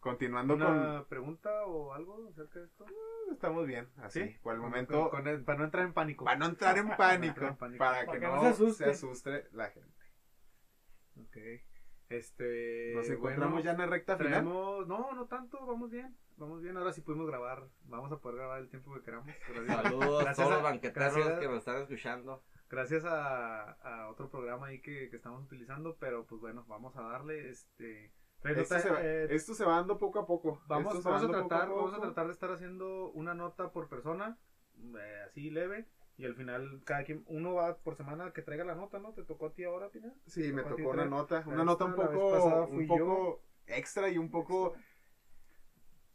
continuando 0.08 0.56
¿Una 0.56 1.06
pregunta 1.08 1.66
o 1.66 1.94
algo 1.94 2.28
acerca 2.30 2.60
de 2.60 2.66
esto? 2.66 2.86
con... 2.86 2.94
Estamos 3.34 3.66
bien, 3.68 3.90
así. 3.98 4.24
¿Sí? 4.24 4.38
Por 4.42 4.54
el 4.54 4.60
Con- 4.62 4.70
momento, 4.70 5.10
con- 5.10 5.24
con- 5.24 5.44
para 5.46 5.58
no 5.60 5.66
entrar 5.66 5.86
en 5.86 5.94
pánico. 5.94 6.26
para 6.26 6.38
no 6.38 6.46
entrar 6.46 6.78
en 6.78 6.88
pánico, 6.98 7.28
entrar 7.34 7.52
en 7.52 7.58
pánico. 7.58 7.80
para, 7.80 8.06
Para 8.06 8.12
que, 8.14 8.20
que 8.20 8.26
no, 8.26 8.36
no 8.36 8.42
se 8.42 8.48
asuste. 8.48 8.84
se 8.86 8.90
asuste 8.92 9.48
la 9.52 9.70
gente. 9.70 9.98
Ok. 11.20 11.38
Este. 12.10 12.94
Nos 12.96 13.10
encontramos 13.10 13.52
bueno, 13.52 13.66
ya 13.66 13.72
en 13.72 13.78
la 13.80 13.86
recta 13.88 14.16
final. 14.18 14.32
traemos- 14.46 14.88
No, 14.88 15.14
no 15.14 15.26
tanto, 15.28 15.66
vamos 15.66 15.92
bien. 15.92 16.16
Vamos 16.38 16.62
bien, 16.62 16.78
ahora 16.78 16.94
sí 16.94 17.02
pudimos 17.02 17.28
grabar. 17.28 17.68
Vamos 17.84 18.12
a 18.12 18.18
poder 18.20 18.38
grabar 18.38 18.60
el 18.60 18.70
tiempo 18.70 18.94
que 18.94 19.02
queramos. 19.02 19.28
Gracias, 19.50 19.82
Saludos 19.84 20.22
a 20.22 20.24
Gracias 20.24 20.38
todos 20.38 20.52
a- 20.52 20.54
los 20.56 20.64
banqueteros 20.64 21.14
gracias- 21.16 21.40
que 21.40 21.48
nos 21.48 21.58
están 21.58 21.78
escuchando. 21.82 22.44
gracias 22.70 23.04
a, 23.06 23.72
a 23.72 24.10
otro 24.10 24.30
programa 24.30 24.68
ahí 24.68 24.80
que, 24.82 25.10
que 25.10 25.16
estamos 25.18 25.44
utilizando, 25.44 25.98
pero 26.00 26.26
pues 26.26 26.40
bueno, 26.40 26.64
vamos 26.68 26.96
a 26.96 27.02
darle 27.02 27.50
este. 27.50 28.14
Pero 28.42 28.62
Esto 28.62 28.80
se, 28.80 28.90
va, 28.90 29.02
eh, 29.02 29.28
esto 29.30 29.54
se 29.54 29.66
va 29.66 29.76
dando 29.76 29.98
poco 29.98 30.20
a 30.20 30.26
poco. 30.28 30.62
Vamos, 30.68 31.04
vamos, 31.04 31.08
va 31.08 31.18
a 31.18 31.28
tratar, 31.28 31.70
vamos 31.70 31.94
a 31.94 32.00
tratar 32.02 32.26
de 32.28 32.34
estar 32.34 32.52
haciendo 32.52 33.10
una 33.12 33.34
nota 33.34 33.72
por 33.72 33.88
persona, 33.90 34.38
eh, 35.00 35.24
así 35.26 35.50
leve, 35.50 35.88
y 36.18 36.26
al 36.26 36.36
final 36.36 36.82
cada 36.86 37.04
quien, 37.04 37.24
uno 37.28 37.54
va 37.56 37.78
por 37.78 37.96
semana 37.96 38.32
que 38.32 38.42
traiga 38.42 38.64
la 38.64 38.76
nota, 38.76 39.00
¿no? 39.00 39.14
¿Te 39.14 39.24
tocó 39.24 39.48
a 39.48 39.54
ti 39.54 39.64
ahora, 39.64 39.90
Pina? 39.90 40.14
Sí, 40.26 40.52
me 40.52 40.64
tocó 40.64 40.90
una 40.90 41.04
traer- 41.04 41.10
nota, 41.10 41.44
una 41.46 41.52
esta, 41.52 41.64
nota 41.64 41.86
un 41.86 41.96
poco, 41.96 42.66
un 42.66 42.88
poco 42.88 43.44
extra 43.66 44.10
y 44.10 44.18
un 44.18 44.30
poco 44.32 44.74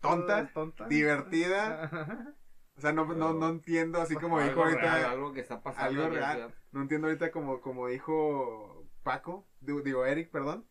tonta, 0.00 0.50
tonta, 0.52 0.88
divertida. 0.88 1.90
O 2.74 2.80
sea, 2.80 2.90
no, 2.92 3.04
no, 3.04 3.34
no 3.34 3.48
entiendo, 3.50 4.00
así 4.00 4.14
como 4.14 4.40
dijo 4.40 4.48
algo 4.50 4.62
ahorita, 4.64 4.80
real, 4.80 5.10
algo 5.10 5.32
que 5.34 5.40
está 5.40 5.62
pasando. 5.62 6.02
algo 6.02 6.14
real. 6.14 6.54
No 6.72 6.80
entiendo 6.80 7.06
ahorita 7.06 7.30
como, 7.30 7.60
como 7.60 7.86
dijo 7.86 8.86
Paco, 9.02 9.46
digo 9.60 10.06
Eric, 10.06 10.30
perdón. 10.30 10.64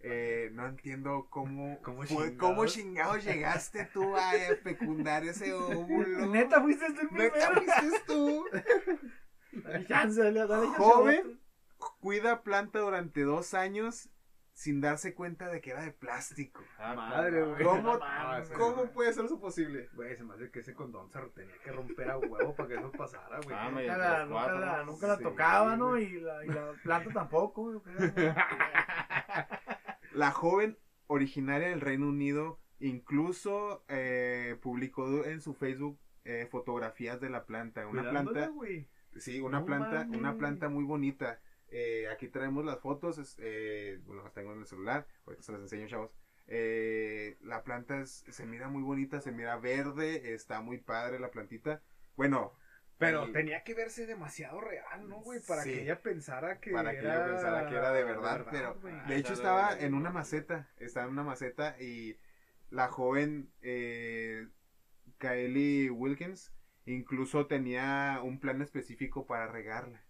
Eh, 0.00 0.50
no 0.52 0.66
entiendo 0.66 1.26
cómo, 1.30 1.78
¿Cómo 1.82 1.98
fue- 2.04 2.06
chingados? 2.06 2.36
cómo 2.38 2.66
chingados 2.66 3.24
llegaste 3.24 3.84
tú 3.92 4.16
a 4.16 4.30
fecundar 4.62 5.24
ese 5.24 5.52
óvulo. 5.52 6.26
Neta, 6.26 6.60
fuiste 6.62 6.86
tú 6.92 7.00
el 7.00 7.10
Neta, 7.14 7.50
primero. 7.50 7.62
fuiste 7.62 8.02
tú. 8.06 8.44
Dale 9.64 9.86
chance, 9.86 10.22
dale, 10.22 10.46
dale 10.46 10.66
chance 10.66 10.76
a 10.82 10.84
Joven. 10.84 11.40
Cuida 12.00 12.42
planta 12.42 12.78
durante 12.80 13.22
dos 13.22 13.54
años 13.54 14.08
sin 14.52 14.80
darse 14.80 15.14
cuenta 15.14 15.48
de 15.48 15.60
que 15.60 15.70
era 15.70 15.82
de 15.82 15.92
plástico. 15.92 16.60
Ah, 16.78 16.94
Madre, 16.94 17.44
güey. 17.44 17.62
¿Cómo, 17.64 17.98
¿cómo 18.56 18.90
puede 18.90 19.12
ser 19.12 19.24
eso 19.26 19.38
posible? 19.40 19.88
Güey, 19.94 20.16
se 20.16 20.24
me 20.24 20.34
hace 20.34 20.50
que 20.50 20.58
ese 20.60 20.74
condón 20.74 21.08
se 21.12 21.20
tenía 21.30 21.54
que 21.62 21.70
romper 21.70 22.10
a 22.10 22.18
huevo 22.18 22.56
para 22.56 22.68
que 22.68 22.74
eso 22.74 22.90
pasara, 22.90 23.38
güey. 23.44 23.56
Ah, 23.56 23.70
Nunca 23.70 23.96
la, 23.96 24.24
nunca 24.26 24.52
la, 24.54 24.82
nunca 24.84 25.06
la 25.06 25.16
Sí, 25.16 25.22
tocaba, 25.22 25.76
¿no? 25.76 25.96
Y 25.96 26.20
la, 26.20 26.44
y 26.44 26.48
la 26.48 26.72
planta 26.82 27.10
tampoco, 27.12 27.80
güey. 27.80 27.82
La 30.12 30.30
joven 30.32 30.78
originaria 31.06 31.68
del 31.68 31.80
Reino 31.80 32.08
Unido 32.08 32.58
incluso 32.80 33.84
eh, 33.88 34.56
publicó 34.62 35.24
en 35.24 35.40
su 35.40 35.54
Facebook 35.54 35.98
eh, 36.24 36.46
fotografías 36.50 37.20
de 37.20 37.30
la 37.30 37.44
planta. 37.46 37.86
Una 37.86 38.02
planta, 38.10 38.50
sí, 39.16 39.40
una 39.40 39.60
No 39.60 39.66
planta, 39.66 40.06
una 40.18 40.36
planta 40.38 40.68
muy 40.68 40.84
bonita. 40.84 41.40
Eh, 41.70 42.08
aquí 42.08 42.28
traemos 42.28 42.64
las 42.64 42.80
fotos, 42.80 43.36
eh, 43.38 44.00
bueno, 44.06 44.22
las 44.22 44.32
tengo 44.32 44.52
en 44.52 44.60
el 44.60 44.66
celular, 44.66 45.06
ahorita 45.26 45.42
se 45.42 45.52
las 45.52 45.60
enseño, 45.62 45.86
chavos. 45.88 46.10
Eh, 46.46 47.36
la 47.42 47.62
planta 47.62 48.00
es- 48.00 48.24
se 48.28 48.46
mira 48.46 48.68
muy 48.68 48.82
bonita, 48.82 49.20
se 49.20 49.32
mira 49.32 49.58
verde, 49.58 50.32
está 50.34 50.60
muy 50.62 50.78
padre 50.78 51.18
la 51.18 51.30
plantita. 51.30 51.82
Bueno, 52.16 52.54
Pero 52.98 53.30
tenía 53.30 53.62
que 53.62 53.74
verse 53.74 54.06
demasiado 54.06 54.60
real, 54.60 55.08
¿no, 55.08 55.20
güey? 55.20 55.40
Para 55.46 55.62
Sí. 55.62 55.72
que 55.72 55.82
ella 55.82 56.02
pensara 56.02 56.58
que 56.60 56.72
para 56.72 56.90
que 56.90 56.98
era... 56.98 57.26
yo 57.26 57.32
pensara 57.32 57.68
que 57.68 57.76
era 57.76 57.92
de 57.92 58.04
verdad, 58.04 58.46
pero 58.50 58.74
güey. 58.80 58.94
de 59.06 59.16
hecho 59.16 59.32
estaba 59.34 59.78
en 59.78 59.94
una 59.94 60.10
maceta, 60.10 60.68
estaba 60.78 61.06
en 61.06 61.12
una 61.12 61.22
maceta 61.22 61.76
y 61.80 62.18
la 62.70 62.88
joven 62.88 63.50
eh, 63.62 64.48
Kylie 65.18 65.90
Wilkins 65.90 66.52
incluso 66.86 67.46
tenía 67.46 68.20
un 68.22 68.40
plan 68.40 68.62
específico 68.62 69.26
para 69.26 69.46
regarla. 69.46 70.02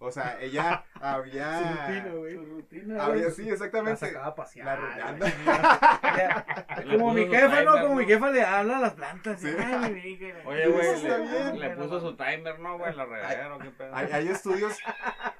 O 0.00 0.12
sea, 0.12 0.38
ella 0.40 0.84
Su 0.94 1.04
había... 1.04 1.86
rutina, 1.86 2.14
güey. 2.14 2.34
Su 2.34 2.44
rutina, 2.44 3.04
había 3.04 3.22
güey. 3.24 3.34
sí, 3.34 3.44
La 3.44 3.52
exactamente. 3.52 4.06
sacaba 4.06 4.26
a 4.26 4.34
pasear. 4.34 4.78
La 4.80 5.12
güey. 5.12 5.32
Le 6.86 6.98
Como 6.98 7.14
mi 7.14 7.24
su 7.24 7.30
jefa, 7.32 7.62
¿no? 7.62 7.80
Como 7.82 7.94
mi 7.96 8.06
jefa 8.06 8.30
le 8.30 8.42
habla 8.42 8.78
a 8.78 8.80
las 8.80 8.94
plantas. 8.94 9.40
Sí. 9.40 9.48
Ay, 9.58 9.92
mi 9.92 10.00
hija. 10.00 10.26
Oye, 10.44 10.68
güey, 10.68 11.58
le, 11.58 11.70
puso 11.70 12.00
su 12.00 12.16
timer, 12.16 12.60
¿no, 12.60 12.78
güey? 12.78 12.94
La 12.94 13.04
regadera, 13.06 13.58
¿qué 13.60 13.70
pedo? 13.70 13.94
Hay, 13.94 14.06
hay 14.12 14.28
estudios, 14.28 14.78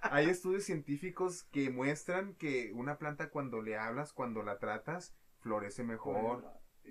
hay 0.03 0.29
estudios 0.29 0.65
científicos 0.65 1.45
que 1.53 1.71
muestran 1.71 2.35
que 2.35 2.73
una 2.75 2.99
planta 2.99 3.31
cuando 3.31 3.63
le 3.63 3.79
hablas, 3.79 4.13
cuando 4.13 4.43
la 4.43 4.59
tratas, 4.59 5.15
florece 5.41 5.85
mejor. 5.85 6.45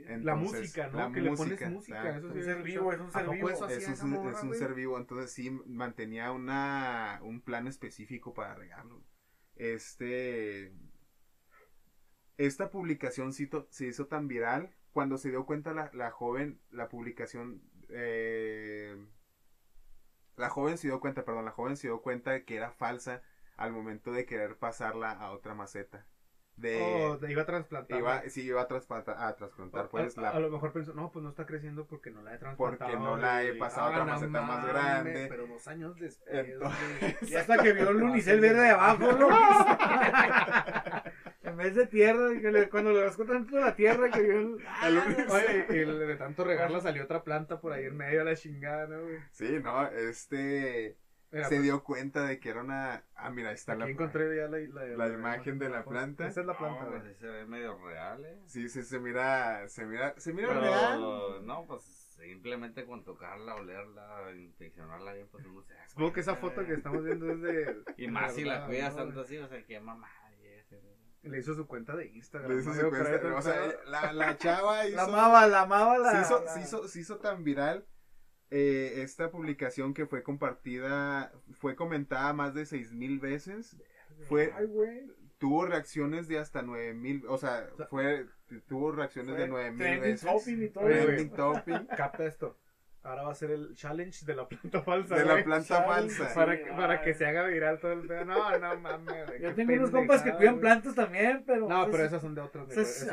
Entonces, 0.06 0.72
música, 0.72 0.88
¿no? 0.88 0.98
la 1.00 1.12
que 1.12 1.22
le 1.22 1.32
pones 1.32 1.62
música. 1.64 2.18
Eso 2.18 2.30
Un 2.30 2.34
sí 2.34 2.42
ser 2.44 2.58
es 2.58 2.64
vivo, 2.64 2.92
es 2.94 3.00
un 3.00 3.12
ser 3.12 3.22
¿A 3.22 3.26
poco 3.26 3.32
vivo. 3.32 3.50
eso 3.50 3.66
hacía 3.66 3.94
Es 3.94 4.04
un, 4.04 4.12
morra, 4.12 4.32
es 4.32 4.44
un 4.44 4.54
ser 4.54 4.74
vivo, 4.74 4.98
entonces 4.98 5.32
sí 5.32 5.50
mantenía 5.66 6.32
una, 6.32 7.20
un 7.24 7.42
plan 7.42 7.68
específico 7.68 8.34
para 8.34 8.56
regarlo. 8.56 9.04
Este. 9.56 10.72
Esta 12.38 12.70
publicación 12.72 13.34
se 13.34 13.44
hizo, 13.44 13.68
se 13.70 13.88
hizo 13.88 14.08
tan 14.08 14.28
viral 14.28 14.72
cuando 14.92 15.18
se 15.18 15.30
dio 15.30 15.46
cuenta 15.46 15.74
la, 15.74 15.92
la 15.94 16.12
joven, 16.12 16.60
la 16.72 16.88
publicación. 16.90 17.62
eh, 17.90 18.96
la 20.38 20.50
joven 20.50 20.78
se 20.78 20.88
dio 20.88 21.02
cuenta, 21.02 21.26
perdón, 21.26 21.44
la 21.44 21.52
joven 21.52 21.76
se 21.76 21.88
dio 21.90 22.02
cuenta 22.02 22.32
de 22.32 22.46
que 22.46 22.56
era 22.56 22.72
falsa 22.72 23.22
al 23.58 23.74
momento 23.74 24.12
de 24.14 24.26
querer 24.26 24.58
pasarla 24.58 25.12
a 25.12 25.32
otra 25.32 25.54
maceta. 25.54 26.08
De, 26.58 26.82
Oh, 26.82 27.18
te 27.20 27.32
iba 27.32 27.44
a 27.44 27.46
trasplantar. 27.46 27.98
iba, 28.00 28.22
sí, 28.30 28.42
iba 28.42 28.62
a 28.62 28.68
trasplantar, 28.68 29.16
a 29.20 29.36
trasplantar 29.36 29.90
pues 29.90 30.18
a, 30.18 30.22
la 30.22 30.30
a 30.32 30.40
lo 30.40 30.50
mejor 30.50 30.74
pensó, 30.74 30.92
no, 30.96 31.12
pues 31.12 31.22
no 31.22 31.30
está 31.30 31.46
creciendo 31.46 31.86
porque 31.86 32.10
no 32.10 32.24
la 32.24 32.34
he 32.34 32.38
trasplantado. 32.40 32.90
Porque 32.92 33.04
no 33.04 33.16
la 33.16 33.44
he 33.44 33.54
pasado 33.54 33.88
a 33.88 33.90
otra 33.92 34.06
no 34.06 34.12
maceta 34.14 34.42
más 34.42 34.66
grande. 34.68 35.28
Pero 35.30 35.46
dos 35.46 35.68
años 35.68 35.96
después. 36.00 36.48
Entonces-. 36.48 37.22
Y 37.32 37.36
hasta 37.36 37.58
que 37.60 37.74
vio 37.74 37.90
el 37.90 37.98
unicel 38.04 38.40
verde 38.40 38.62
de 38.62 38.70
abajo, 38.72 39.12
¿no? 39.14 39.30
en 41.44 41.58
vez 41.58 41.76
de 41.76 41.86
tierra, 41.88 42.30
que 42.42 42.52
le- 42.52 42.70
cuando 42.70 42.92
le 42.92 43.04
rascó 43.06 43.26
tanto 43.26 43.60
la 43.60 43.76
tierra, 43.76 44.10
que 44.10 44.22
vio 44.22 44.40
el. 44.40 44.58
Oye, 45.30 45.66
y 45.70 45.74
de 45.86 46.16
tanto 46.16 46.44
regarla 46.44 46.82
salió 46.82 47.04
otra 47.04 47.24
planta 47.24 47.60
por 47.62 47.74
ahí 47.74 47.86
en 47.86 47.96
medio 47.98 48.20
de 48.20 48.26
la 48.26 48.36
chingada, 48.36 48.88
¿no, 48.88 49.02
güey. 49.04 49.20
Sí, 49.32 49.60
no, 49.64 49.88
este 49.88 50.98
Mira, 51.38 51.50
se 51.50 51.56
pues, 51.56 51.64
dio 51.64 51.84
cuenta 51.84 52.26
de 52.26 52.40
que 52.40 52.50
era 52.50 52.62
una. 52.62 53.04
Ah, 53.16 53.30
mira, 53.30 53.50
ahí 53.50 53.56
está 53.56 53.74
aquí 53.74 53.82
la. 53.82 53.88
encontré 53.90 54.36
ya 54.36 54.48
la, 54.48 54.58
la, 54.60 54.86
la 55.08 55.08
imagen 55.14 55.58
de 55.60 55.70
la 55.70 55.84
planta. 55.86 56.28
Esa 56.28 56.42
es 56.42 56.48
la 56.48 56.58
planta, 56.58 56.84
No, 56.86 56.90
pues 56.92 57.18
se 57.18 57.28
ve 57.28 57.46
medio 57.46 57.78
real, 57.78 58.26
¿eh? 58.26 58.40
Sí, 58.46 58.70
sí, 58.70 58.84
se 58.84 59.00
mira, 59.00 59.68
se 59.70 59.86
mira, 59.86 60.14
se 60.18 60.34
mira 60.34 60.50
Pero, 60.50 60.62
real. 60.62 61.46
no, 61.46 61.66
pues 61.68 61.84
simplemente 62.18 62.86
con 62.86 63.04
tocarla, 63.04 63.56
olerla, 63.56 64.32
inspeccionarla 64.36 65.14
bien, 65.14 65.28
pues 65.32 65.46
uno 65.46 65.62
se 65.62 65.74
da 65.74 65.88
Supongo 65.88 66.14
que 66.14 66.20
esa 66.22 66.36
foto 66.36 66.66
que 66.66 66.72
¿eh? 66.74 66.76
estamos 66.78 67.04
viendo 67.04 67.32
es 67.32 67.42
de. 67.42 67.84
Y 67.98 68.08
más 68.08 68.34
si 68.34 68.44
la 68.44 68.66
cuidas 68.66 68.96
¿no, 68.96 69.04
tanto 69.06 69.22
así, 69.22 69.38
o 69.38 69.48
sea, 69.48 69.64
que 69.66 69.80
mamá. 69.80 70.10
Le 71.24 71.40
hizo 71.40 71.54
su 71.56 71.68
cuenta 71.68 71.94
de 71.96 72.06
Instagram. 72.06 72.52
Le 72.52 72.62
hizo 72.62 72.74
su 72.74 72.90
cuenta- 72.90 73.36
o 73.36 73.42
sea, 73.42 73.60
la, 73.88 74.14
la 74.14 74.38
chava 74.38 74.86
hizo, 74.88 74.96
La 74.96 75.04
amaba, 75.04 75.48
la 75.48 75.62
amaba, 75.62 75.98
la. 75.98 76.12
se 76.12 76.22
hizo, 76.22 76.44
la- 76.46 76.52
se 76.54 76.62
hizo, 76.62 76.88
se 76.88 77.00
hizo 77.02 77.18
tan 77.18 77.44
viral 77.44 77.86
eh, 78.50 79.02
esta 79.02 79.30
publicación 79.32 79.94
que 79.94 80.06
fue 80.06 80.24
compartida, 80.24 81.32
fue 81.54 81.76
comentada 81.76 82.34
más 82.34 82.54
de 82.54 82.66
seis 82.66 82.92
mil 82.94 83.20
veces. 83.20 83.78
Fue, 84.28 84.52
Ay, 84.56 84.66
güey. 84.66 85.02
tuvo 85.38 85.66
reacciones 85.66 86.28
de 86.28 86.40
hasta 86.40 86.62
nueve 86.62 86.94
mil, 86.94 87.24
o 87.28 87.38
sea, 87.38 87.68
sea, 87.78 87.88
fue, 87.88 88.26
tuvo 88.68 88.92
reacciones 88.92 89.36
de 89.36 89.42
Fue 89.44 89.48
nueve 89.50 89.70
mil 89.72 89.80
trending 89.80 90.02
veces. 90.02 90.22
topping 90.30 90.64
y 90.64 90.70
todo. 90.70 90.86
Trending 90.86 91.30
topping. 91.32 91.86
Capta 91.96 92.26
esto. 92.26 92.58
Ahora 93.04 93.24
va 93.24 93.32
a 93.32 93.36
ser 93.36 93.52
el 93.52 93.74
challenge 93.74 94.26
de 94.26 94.36
la 94.36 94.50
planta 94.50 94.82
falsa. 94.82 95.16
De 95.16 95.24
la 95.24 95.34
güey. 95.34 95.44
planta 95.46 95.68
Challenge, 95.86 96.14
falsa. 96.16 96.34
Para, 96.36 96.58
que, 96.58 96.72
para 96.72 97.02
que 97.02 97.14
se 97.14 97.26
haga 97.26 97.46
viral 97.48 97.80
todo 97.80 97.94
el 97.94 98.06
pedo. 98.06 98.26
No, 98.26 98.58
no 98.60 98.80
mames. 98.82 99.42
Yo 99.42 99.54
tengo 99.56 99.74
unos 99.74 99.92
compas 99.92 100.24
que 100.24 100.34
cuidan 100.34 100.60
plantas 100.60 100.94
también, 100.96 101.44
pero. 101.46 101.70
No, 101.70 101.84
pues, 101.86 101.92
pero 101.92 102.04
esas 102.06 102.22
son 102.22 102.36
de 102.36 102.42
otros. 102.42 102.68
negocios. 102.68 103.08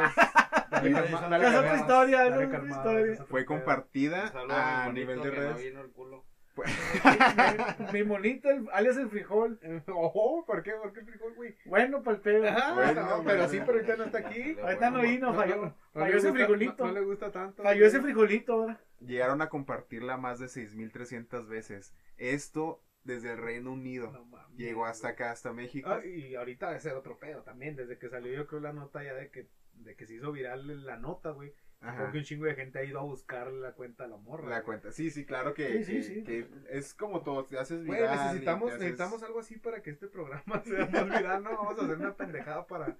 Es 0.82 1.54
otra 1.54 1.76
historia, 1.76 2.26
es 2.26 2.46
otra 2.46 2.68
historia. 2.68 3.24
Fue 3.26 3.44
compartida 3.44 4.32
a 4.50 4.90
nivel 4.92 5.22
de 5.22 5.30
redes. 5.30 5.64
el 5.64 5.90
culo. 5.92 6.24
mi 7.92 8.04
monito, 8.04 8.48
el- 8.48 8.68
alias 8.72 8.96
el 8.96 9.08
frijol. 9.08 9.58
Ojo, 9.88 10.44
¿por 10.46 10.62
qué? 10.62 10.72
¿Por 10.72 10.92
qué 10.92 11.02
frijol, 11.02 11.34
güey? 11.34 11.56
Bueno, 11.64 12.02
para 12.04 12.16
el 12.16 12.22
pedo. 12.22 12.48
Ajá, 12.48 12.74
Bueno, 12.74 12.94
no, 12.94 13.06
bueno, 13.08 13.24
pero 13.26 13.48
sí, 13.48 13.56
bueno. 13.58 13.66
pero 13.66 13.78
ahorita 13.78 13.96
no 13.96 14.04
está 14.04 14.18
aquí. 14.18 14.56
Ahorita 14.62 14.90
no 14.90 15.00
vino, 15.00 15.32
No, 15.32 15.34
falló. 15.34 15.56
no, 15.56 15.76
falló 15.92 16.16
ese 16.16 16.28
gusta- 16.28 16.32
frijolito. 16.44 16.84
No, 16.86 16.92
no 16.92 17.00
le 17.00 17.04
gusta 17.06 17.32
tanto. 17.32 17.62
Falló 17.62 17.86
ese 17.86 18.00
frijolito 18.00 18.52
ahora. 18.52 18.80
Llegaron 19.00 19.42
a 19.42 19.48
compartirla 19.48 20.16
más 20.16 20.38
de 20.38 20.46
6.300 20.46 21.48
veces. 21.48 21.92
Esto 22.18 22.84
desde 23.02 23.32
el 23.32 23.38
Reino 23.38 23.72
Unido. 23.72 24.12
No 24.12 24.24
mames. 24.24 24.56
Llegó 24.56 24.86
hasta 24.86 25.08
acá, 25.08 25.32
hasta 25.32 25.52
México. 25.52 25.90
Ah, 25.90 26.04
y 26.06 26.36
ahorita 26.36 26.66
va 26.66 26.72
a 26.76 26.78
ser 26.80 26.94
otro 26.94 27.18
pedo 27.18 27.42
también. 27.42 27.74
Desde 27.74 27.98
que 27.98 28.08
salió, 28.08 28.32
yo 28.32 28.46
creo, 28.46 28.60
la 28.60 28.72
nota 28.72 29.02
ya 29.02 29.14
de 29.14 29.28
que, 29.30 29.48
de 29.84 29.94
que 29.96 30.06
se 30.06 30.14
hizo 30.14 30.32
viral 30.32 30.84
la 30.84 30.96
nota, 30.96 31.30
güey. 31.30 31.52
Porque 31.98 32.16
un 32.18 32.24
chingo 32.24 32.46
de 32.46 32.54
gente 32.54 32.78
ha 32.78 32.84
ido 32.84 32.98
a 32.98 33.02
buscar 33.02 33.52
la 33.52 33.72
cuenta 33.72 34.04
de 34.04 34.10
la 34.10 34.16
morra. 34.16 34.44
La 34.48 34.54
güey. 34.56 34.64
cuenta. 34.64 34.90
Sí, 34.90 35.10
sí, 35.10 35.26
claro 35.26 35.52
que, 35.52 35.84
Sí, 35.84 35.84
sí, 35.84 35.92
que- 35.92 36.02
sí. 36.02 36.22
que 36.24 36.48
es 36.70 36.94
como 36.94 37.22
todo. 37.22 37.44
Te 37.44 37.58
haces 37.58 37.84
Güey, 37.84 38.00
viral. 38.00 38.14
y 38.16 38.22
necesitamos, 38.28 38.70
haces- 38.72 38.78
necesitamos 38.80 39.22
algo 39.22 39.40
así 39.40 39.58
para 39.58 39.82
que 39.82 39.90
este 39.90 40.08
programa 40.08 40.42
sea 40.64 40.86
más 40.86 41.04
viral, 41.04 41.42
¿no? 41.42 41.50
Vamos 41.50 41.78
a 41.78 41.84
hacer 41.84 41.96
una 41.98 42.16
pendejada 42.16 42.66
para... 42.66 42.96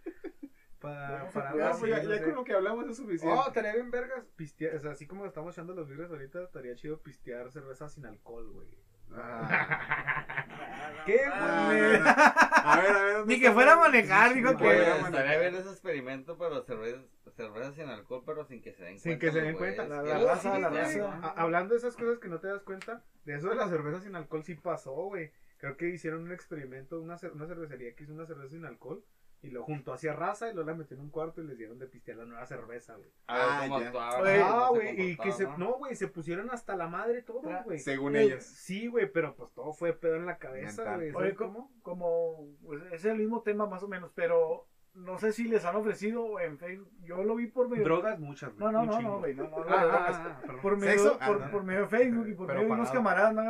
Para, 0.81 1.31
para 1.31 1.57
ya, 1.57 1.73
no 1.73 1.87
ya 1.87 2.03
sé. 2.03 2.23
con 2.25 2.35
lo 2.35 2.45
que 2.45 2.53
hablamos 2.53 2.87
es 2.91 2.99
suficiente. 2.99 3.35
Oh, 3.35 3.47
estaría 3.47 3.73
bien 3.73 3.91
vergas 3.91 4.23
pistear, 4.37 4.77
o 4.77 4.79
sea, 4.81 4.91
así 4.91 5.07
como 5.07 5.25
estamos 5.25 5.55
echando 5.55 5.73
los 5.75 5.89
vidrios 5.89 6.11
ahorita, 6.11 6.43
estaría 6.45 6.75
chido 6.75 7.01
pistear 7.01 7.51
cerveza 7.51 7.89
sin 7.89 8.05
alcohol, 8.05 8.51
güey. 8.51 8.69
Ah. 9.13 10.45
¿Qué, 11.07 11.21
Ah, 11.31 11.65
güey? 11.67 11.81
no, 11.83 11.99
no. 11.99 12.11
A 12.11 12.81
ver, 12.81 12.91
a 12.97 13.03
ver. 13.03 13.15
¿dónde 13.19 13.35
Ni 13.35 13.41
que 13.41 13.53
fuera 13.53 13.75
a 13.75 13.77
manejar, 13.77 14.33
dijo 14.35 14.57
que- 14.57 14.83
estaría 14.91 15.39
bien 15.39 15.55
ese 15.55 15.71
experimento, 15.71 16.39
pero 16.39 16.63
cerveza, 16.65 17.03
cerveza 17.37 17.73
sin 17.75 17.89
alcohol, 17.91 18.23
pero 18.25 18.45
sin 18.47 18.63
que 18.63 18.73
se 18.73 18.85
den 18.85 18.99
Sin 18.99 19.19
cuenta. 19.19 19.27
que 19.27 19.33
se 19.33 19.41
den 19.43 19.57
cuenta. 19.57 19.85
güeyes. 19.85 20.05
La 20.07 20.19
Que- 20.19 20.25
raza, 20.25 20.55
sí, 20.55 20.61
la 20.63 20.69
güey. 20.71 20.81
raza. 20.81 21.13
A- 21.23 21.43
hablando 21.43 21.75
de 21.75 21.79
esas 21.79 21.95
cosas 21.97 22.19
que 22.19 22.29
no 22.29 22.41
te 22.41 22.49
das 22.49 22.63
cuenta, 22.63 23.03
de 23.27 23.35
eso 23.35 23.51
de 23.51 23.57
la 23.57 23.69
cerveza 23.69 24.01
sin 24.01 24.17
alcohol 24.17 24.45
sí 24.45 24.55
pasó, 24.55 24.93
güey. 24.95 25.31
Creo 25.59 25.77
que 25.77 25.89
hicieron 25.91 26.23
un 26.23 26.33
experimento, 26.33 26.99
una, 27.01 27.17
cer- 27.19 27.33
una 27.33 27.47
cervecería 27.47 27.95
que 27.95 28.05
hizo 28.05 28.13
una 28.15 28.27
cerveza 28.27 28.51
sin 28.51 28.65
alcohol 28.65 29.05
y 29.45 29.51
lo 29.51 29.63
juntó 29.63 29.93
hacia 29.93 30.15
raza 30.15 30.49
y 30.49 30.55
luego 30.55 30.71
la 30.71 30.77
metió 30.77 30.97
en 30.97 31.03
un 31.03 31.11
cuarto 31.11 31.43
y 31.43 31.47
les 31.47 31.59
dieron 31.59 31.79
de 31.79 31.87
pistear 31.87 32.17
la 32.17 32.25
nueva 32.25 32.47
cerveza, 32.47 32.95
güey. 32.95 33.11
Ah, 33.29 33.67
cómo 33.69 33.81
ya. 33.81 33.87
actuaban, 33.89 34.23
Oye, 34.23 34.41
cómo 34.41 34.55
Ah, 34.55 34.69
güey, 34.71 35.11
y 35.11 35.17
que 35.19 35.33
se, 35.33 35.47
no, 35.59 35.75
güey, 35.75 35.95
se 35.95 36.09
pusieron 36.09 36.51
hasta 36.51 36.75
la 36.77 36.89
madre 36.89 37.23
todo, 37.23 37.43
güey. 37.65 37.79
Según 37.79 38.17
ellos. 38.17 38.43
Sí, 38.43 38.87
güey, 38.87 39.11
pero 39.13 39.37
pues 39.37 39.53
todo 39.53 39.75
fue 39.75 39.93
pedo 39.93 40.17
en 40.17 40.25
la 40.25 40.39
cabeza, 40.39 40.97
güey. 40.97 41.09
Oye, 41.09 41.13
¿sabes 41.13 41.35
como, 41.35 41.71
como 41.83 42.49
pues, 42.63 42.83
es 42.93 43.05
el 43.05 43.19
mismo 43.19 43.43
tema 43.43 43.67
más 43.67 43.83
o 43.83 43.89
menos, 43.89 44.11
pero 44.15 44.67
no 44.95 45.19
sé 45.19 45.33
si 45.33 45.45
les 45.45 45.65
han 45.67 45.77
ofrecido 45.77 46.41
en 46.41 46.57
Facebook. 46.57 46.91
Yo 47.03 47.23
lo 47.23 47.35
vi 47.35 47.47
por 47.49 47.69
medio. 47.69 47.85
Drogas 47.85 48.19
muchas, 48.19 48.55
güey. 48.55 48.61
No, 48.65 48.73
no, 48.73 48.87
no, 48.87 49.01
no, 49.01 49.19
güey, 49.19 49.35
no, 49.35 49.45
no, 49.45 49.59
Ah, 49.69 50.09
ah, 50.09 50.41
ah, 50.49 50.57
por 50.63 50.79
medio. 50.79 51.19
Ah, 51.21 51.33
de 51.33 51.87
Facebook 51.87 52.29
y 52.29 52.35
por 52.35 52.49
medio 52.49 52.61
de 52.63 52.71
unos 52.71 52.91
camaradas 52.91 53.35
no 53.35 53.43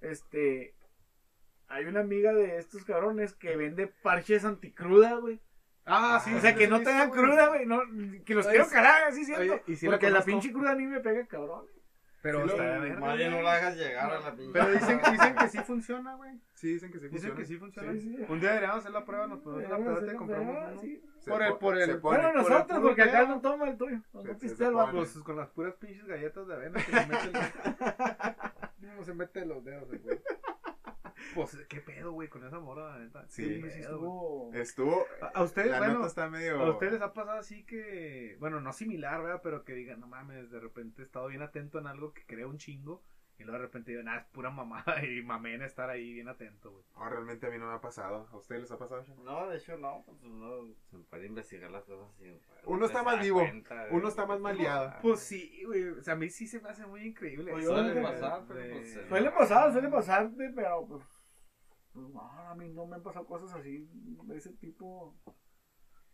este 0.00 0.74
hay 1.68 1.84
una 1.86 2.00
amiga 2.00 2.32
de 2.32 2.58
estos 2.58 2.84
cabrones 2.84 3.34
que 3.34 3.56
vende 3.56 3.86
parches 4.02 4.44
anticruda, 4.44 5.14
güey. 5.16 5.40
Ah, 5.86 6.20
sí. 6.24 6.32
o 6.34 6.40
sea, 6.40 6.52
sí, 6.52 6.58
que 6.58 6.64
sí, 6.64 6.70
no 6.70 6.78
sí, 6.78 6.84
te 6.84 6.90
dan 6.90 7.08
güey. 7.10 7.20
cruda, 7.22 7.48
güey, 7.48 7.66
no, 7.66 7.80
que 8.24 8.34
los 8.34 8.46
Oye, 8.46 8.54
quiero 8.54 8.64
sí. 8.68 8.74
calar, 8.74 9.02
así 9.04 9.24
siento. 9.24 9.42
Oye, 9.42 9.62
y 9.66 9.76
sí 9.76 9.86
la 9.86 9.92
porque 9.92 10.06
la 10.06 10.12
conozco. 10.20 10.30
pinche 10.30 10.52
cruda 10.52 10.70
a 10.70 10.74
mí 10.76 10.86
me 10.86 11.00
pega 11.00 11.26
cabrón. 11.26 11.66
Pero 12.22 12.42
Sí, 12.44 12.48
está 12.52 12.62
de 12.62 12.80
verga, 12.80 13.00
Más 13.00 13.16
bien 13.18 13.30
no 13.32 13.42
la 13.42 13.52
hagas 13.52 13.76
llegar 13.76 14.10
a 14.10 14.18
la 14.20 14.34
pinche. 14.34 14.50
Pero 14.54 14.70
dicen, 14.72 14.98
dicen 15.12 15.34
que 15.36 15.48
sí 15.48 15.58
funciona, 15.66 16.14
güey. 16.14 16.40
Sí, 16.54 16.72
dicen 16.72 16.90
que 16.90 16.98
sí 16.98 17.08
Dicen 17.08 17.32
funciona. 17.34 17.36
que 17.36 17.44
sí 17.44 17.56
funciona. 17.58 17.92
Sí, 17.92 18.00
sí. 18.00 18.24
Un 18.26 18.40
día 18.40 18.48
deberíamos 18.48 18.78
hacer 18.78 18.92
la 18.92 19.04
prueba, 19.04 19.26
nos 19.26 19.40
ponemos 19.40 19.66
una 19.66 19.76
Vamos 19.76 19.88
a 19.92 19.94
pedota 20.00 20.12
y 20.12 20.16
compramos 20.16 20.56
uno. 20.56 20.80
sí. 20.80 21.02
Se 21.18 21.30
Por 21.30 21.42
el- 21.42 21.52
po- 21.52 21.58
por 21.58 21.76
el- 21.78 21.84
se 21.86 21.94
pone. 21.96 22.16
Bueno, 22.22 22.32
nosotros, 22.32 22.80
porque 22.80 23.02
acá 23.02 23.26
no 23.26 23.40
toma 23.42 23.68
el 23.68 23.76
tuyo. 23.76 23.98
No, 24.14 24.22
Se- 24.22 24.34
se- 24.48 24.56
se 24.56 24.64
el 24.64 24.72
vato. 24.72 24.92
Pues 24.96 25.12
con 25.18 25.36
las 25.36 25.48
puras 25.50 25.74
pinches 25.74 26.06
galletas 26.06 26.46
de 26.46 26.54
avena 26.54 26.82
que 26.82 26.92
le 26.92 27.06
mete 27.06 27.24
el... 27.26 27.32
No 28.96 29.04
se 29.04 29.12
mete 29.14 29.44
los 29.44 29.62
dedos, 29.64 29.86
güey. 30.02 30.18
Pues, 31.34 31.56
¿qué 31.68 31.80
pedo, 31.80 32.12
güey, 32.12 32.28
con 32.28 32.44
esa 32.44 32.60
morra, 32.60 32.90
la 32.96 32.98
neta? 33.04 33.24
Sí, 33.28 33.62
estuvo. 33.66 34.52
Estuvo. 34.52 35.04
A- 35.22 35.26
a 35.38 35.42
ustedes, 35.42 35.70
la 35.70 35.78
bueno, 35.78 35.94
nota 35.94 36.06
está 36.06 36.28
medio. 36.28 36.60
¿A 36.60 36.70
ustedes 36.70 36.92
les 36.94 37.02
ha 37.02 37.12
pasado 37.12 37.38
así 37.38 37.64
que, 37.64 38.36
bueno, 38.40 38.60
no 38.60 38.72
similar, 38.72 39.22
¿verdad? 39.22 39.40
Pero 39.42 39.64
que 39.64 39.72
digan, 39.74 40.00
no 40.00 40.06
mames, 40.06 40.50
de 40.50 40.60
repente 40.60 41.02
he 41.02 41.04
estado 41.04 41.26
bien 41.28 41.42
atento 41.42 41.78
en 41.78 41.86
algo 41.86 42.12
que 42.12 42.24
creo 42.26 42.48
un 42.48 42.58
chingo. 42.58 43.02
Y 43.36 43.42
luego 43.42 43.58
de 43.58 43.64
repente 43.66 43.90
digo, 43.90 44.04
nada, 44.04 44.18
es 44.20 44.26
pura 44.26 44.48
mamada. 44.50 44.84
Y 45.04 45.20
mamé 45.20 45.54
en 45.54 45.62
estar 45.62 45.90
ahí 45.90 46.12
bien 46.12 46.28
atento, 46.28 46.70
güey. 46.70 46.84
No, 46.94 47.08
realmente 47.10 47.48
a 47.48 47.50
mí 47.50 47.58
no 47.58 47.66
me 47.66 47.74
ha 47.74 47.80
pasado. 47.80 48.28
¿A 48.30 48.36
ustedes 48.36 48.60
les 48.62 48.70
ha 48.70 48.78
pasado? 48.78 49.02
Sean? 49.02 49.24
No, 49.24 49.48
de 49.48 49.56
hecho 49.56 49.76
no, 49.76 50.04
pues 50.06 50.22
uno 50.22 50.72
se 50.88 50.98
puede 50.98 51.26
investigar 51.26 51.68
las 51.72 51.82
cosas 51.82 52.06
así. 52.14 52.40
Uno 52.64 52.86
está 52.86 53.02
más 53.02 53.20
vivo, 53.20 53.40
cuenta 53.40 53.88
uno 53.90 54.06
está 54.06 54.24
más 54.24 54.38
maleado. 54.38 54.94
Pues 55.02 55.18
sí, 55.18 55.64
güey. 55.66 55.82
O 55.88 56.00
sea, 56.00 56.14
a 56.14 56.16
mí 56.16 56.30
sí 56.30 56.46
se 56.46 56.60
me 56.60 56.68
hace 56.68 56.86
muy 56.86 57.00
increíble. 57.08 57.50
Pues 57.50 57.64
suele 57.64 57.92
de- 57.94 58.02
pasar, 58.02 58.44
pero 58.46 58.60
pues, 58.72 58.96
eh, 58.96 59.08
Suele 59.08 59.30
pasar, 59.32 59.72
suele 59.72 59.88
pasar, 59.88 60.30
de- 60.30 60.50
pero 60.50 60.86
pues. 60.86 61.02
Pues, 61.94 62.08
no, 62.10 62.20
a 62.20 62.54
mí 62.54 62.68
no 62.68 62.86
me 62.86 62.96
han 62.96 63.02
pasado 63.02 63.24
cosas 63.26 63.54
así 63.54 63.88
de 64.24 64.36
ese 64.36 64.52
tipo. 64.54 65.16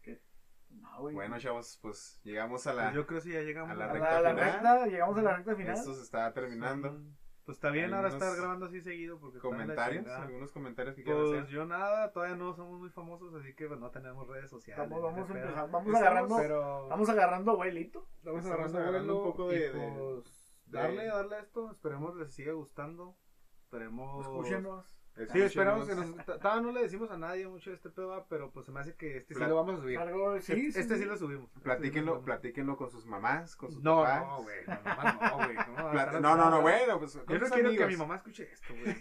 Que. 0.03 0.23
No, 0.71 1.01
güey. 1.01 1.15
Bueno, 1.15 1.39
chavos, 1.39 1.79
pues 1.83 2.21
llegamos 2.23 2.67
a 2.67 2.75
la. 2.75 2.83
Pues 2.85 2.95
yo 2.95 3.07
creo 3.07 3.19
que 3.21 3.25
sí 3.27 3.33
ya 3.33 3.41
llegamos 3.41 3.71
a 3.73 3.75
la 3.75 3.87
a 3.87 3.93
recta 3.93 4.11
la, 4.11 4.17
a 4.19 4.23
la 4.23 4.31
final. 4.31 4.53
recta, 4.53 4.87
llegamos 4.87 5.19
a 5.19 5.23
la 5.23 5.37
recta 5.37 5.57
final. 5.57 5.75
Esto 5.75 5.95
se 5.95 6.03
está 6.03 6.33
terminando. 6.33 6.97
Sí. 6.99 7.17
Pues 7.47 7.57
está 7.57 7.71
bien 7.71 7.93
ahora 7.95 8.09
estar 8.09 8.37
grabando 8.37 8.67
así 8.67 8.81
seguido 8.81 9.19
porque 9.19 9.39
¿Comentarios? 9.41 10.07
¿Algunos 10.07 10.53
comentarios 10.53 10.95
que 10.95 11.03
quieran 11.03 11.23
Pues 11.25 11.39
hacer? 11.41 11.51
yo 11.53 11.65
nada, 11.65 12.13
todavía 12.13 12.37
no 12.37 12.55
somos 12.55 12.79
muy 12.79 12.91
famosos, 12.91 13.35
así 13.35 13.55
que 13.55 13.67
pues, 13.67 13.81
no 13.81 13.91
tenemos 13.91 14.29
redes 14.29 14.51
sociales. 14.51 14.89
Vamos, 14.89 15.03
vamos 15.03 15.29
a 15.31 15.33
empezar, 15.33 15.55
vamos 15.71 15.87
Estamos, 15.87 16.01
agarrando, 16.01 16.37
pero 16.37 16.89
vamos 16.89 17.09
agarrando 17.09 17.51
abuelito. 17.53 18.07
estamos 18.19 18.45
estamos 18.45 18.75
agarrando, 18.75 19.17
un 19.19 19.25
poco 19.25 19.49
de- 19.49 19.57
y, 19.57 19.61
de- 19.63 19.71
pues, 19.71 20.55
de- 20.67 20.79
darle, 20.79 21.07
darle 21.07 21.37
a 21.37 21.41
esto, 21.41 21.73
esperemos 21.73 22.15
les 22.17 22.33
siga 22.33 22.53
gustando. 22.53 23.17
Esperemos. 23.63 24.21
Escúchenos. 24.27 25.00
Sí, 25.33 25.43
esperamos 25.43 25.87
que 25.87 25.95
nos. 25.95 26.15
Todavía 26.25 26.63
no 26.63 26.73
le 26.73 26.83
decimos 26.83 27.11
a 27.11 27.19
nadie 27.19 27.47
mucho 27.47 27.71
de 27.71 27.77
este 27.77 27.91
pedo, 27.91 28.25
pero 28.31 28.51
pues 28.51 28.65
se 28.67 28.73
me 28.73 28.81
hace 28.81 28.95
que 28.95 29.19
este 29.19 29.35
sí 29.35 29.41
lo 29.41 29.57
vamos 29.57 29.79
a 29.79 29.83
subir. 29.83 29.99
Algo, 29.99 30.41
sí, 30.41 30.53
este 30.53 30.55
sí, 30.73 30.81
este 30.81 30.95
sí 30.97 31.03
sí. 31.03 31.09
lo 31.09 31.17
subimos. 31.19 31.49
Este 31.51 31.61
Platíquenlo, 31.61 32.13
subimos. 32.13 32.25
platíquenlo 32.25 32.77
con 32.77 32.91
sus 32.91 33.05
mamás, 33.07 33.55
con 33.57 33.71
sus 33.71 33.83
No, 33.83 34.03
papás. 34.03 34.23
no, 34.23 34.43
güey. 34.43 34.57
No, 34.67 34.79
mamá, 34.85 35.19
no, 35.21 35.37
güey. 35.37 35.57
No, 35.57 35.93
no, 36.21 36.21
no, 36.21 36.37
no, 36.37 36.57
así, 36.57 36.63
bueno, 36.63 36.99
pues 36.99 37.17
con 37.17 37.27
Yo 37.27 37.39
no 37.39 37.51
quiero 37.55 37.71
que 37.73 37.87
mi 37.87 37.97
mamá 37.97 38.17
escuche 38.17 38.51
esto, 38.51 38.75
güey. 38.83 38.97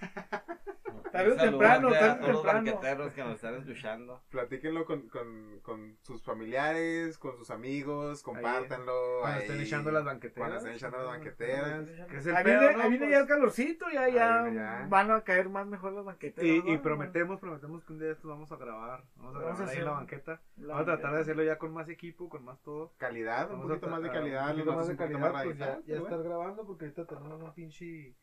Tarde 1.12 1.32
o 1.32 1.36
temprano, 1.38 1.90
tarde 1.90 2.24
o 2.24 2.28
los 2.28 2.42
temprano. 2.44 2.72
banqueteros 2.72 3.14
que 3.14 3.24
nos 3.24 3.36
están 3.36 3.56
escuchando. 3.56 4.22
Platíquenlo 4.30 4.86
con, 4.86 5.08
con, 5.10 5.60
con 5.64 5.98
sus 6.04 6.22
familiares, 6.24 7.18
con 7.18 7.36
sus 7.36 7.50
amigos, 7.50 8.22
compártanlo. 8.22 9.22
Cuando 9.22 9.40
estén 9.40 9.60
echando 9.62 9.92
las 9.92 10.06
banqueteras. 10.06 10.38
Cuando 10.38 10.58
estén 10.58 10.74
echando 10.74 10.98
las 11.00 11.08
banqueteras. 11.08 11.90
Que 12.10 12.18
es 12.18 12.26
el 12.28 12.36
ahí 12.36 12.44
pedo, 12.44 12.60
viene, 12.60 12.76
¿no? 12.78 12.84
ahí 12.84 12.90
viene 12.90 13.06
Pues- 13.06 13.12
ya 13.12 13.20
el 13.22 13.28
calorcito, 13.28 13.86
ya, 13.92 14.08
ya. 14.10 14.86
van 14.88 15.10
a 15.10 15.22
caer 15.24 15.50
más 15.50 15.66
mejor 15.66 15.94
Y, 16.42 16.78
prometemos, 16.78 17.40
prometemos 17.40 17.84
que 17.84 17.94
un 17.94 18.00
día 18.00 18.08
de 18.08 18.14
estos 18.14 18.30
vamos 18.30 18.52
a 18.52 18.56
grabar. 18.58 19.04
Vamos 19.16 19.36
a 19.36 19.40
Vamos 19.40 19.58
grabar 19.58 19.68
a 19.68 19.72
ahí 19.72 19.78
en 19.78 19.86
la 19.86 19.92
banqueta. 19.92 20.42
La 20.58 20.68
Vamos 20.74 20.82
a 20.82 20.86
tratar 20.96 21.14
de 21.14 21.20
hacerlo 21.22 21.44
ya 21.44 21.58
con 21.58 21.72
más 21.74 21.88
equipo, 21.90 22.30
con 22.30 22.44
más 22.44 22.62
todo. 22.62 22.94
Calidad, 22.98 23.46
un 23.52 23.58
Vamos 23.60 23.68
poquito 23.68 23.88
a 23.88 23.90
más 23.90 24.02
de 24.02 24.12
calidad. 24.12 24.50
Un 24.50 24.52
poquito 24.56 24.74
más 24.76 24.86
de 24.88 24.92
un 24.94 24.98
calidad, 24.98 25.20
más 25.20 25.44
pues 25.44 25.58
ya, 25.58 25.66
radical, 25.66 25.86
ya 25.86 25.96
estar 25.98 26.10
bueno. 26.18 26.24
grabando 26.24 26.66
porque 26.66 26.86
ahorita 26.86 27.06
tenemos 27.06 27.42
un 27.42 27.54
pinche 27.54 28.16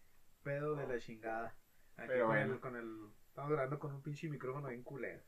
pedo 0.42 0.74
de 0.76 0.86
la 0.86 0.98
chingada. 0.98 1.54
Aquí 1.96 2.08
Pero 2.08 2.26
con 2.26 2.34
bueno. 2.36 2.52
el- 2.54 2.60
con 2.60 2.76
el, 2.76 3.10
estamos 3.28 3.50
grabando 3.50 3.78
con 3.78 3.92
un 3.92 4.02
pinche 4.02 4.28
micrófono 4.28 4.68
bien 4.68 4.82
culero. 4.82 5.22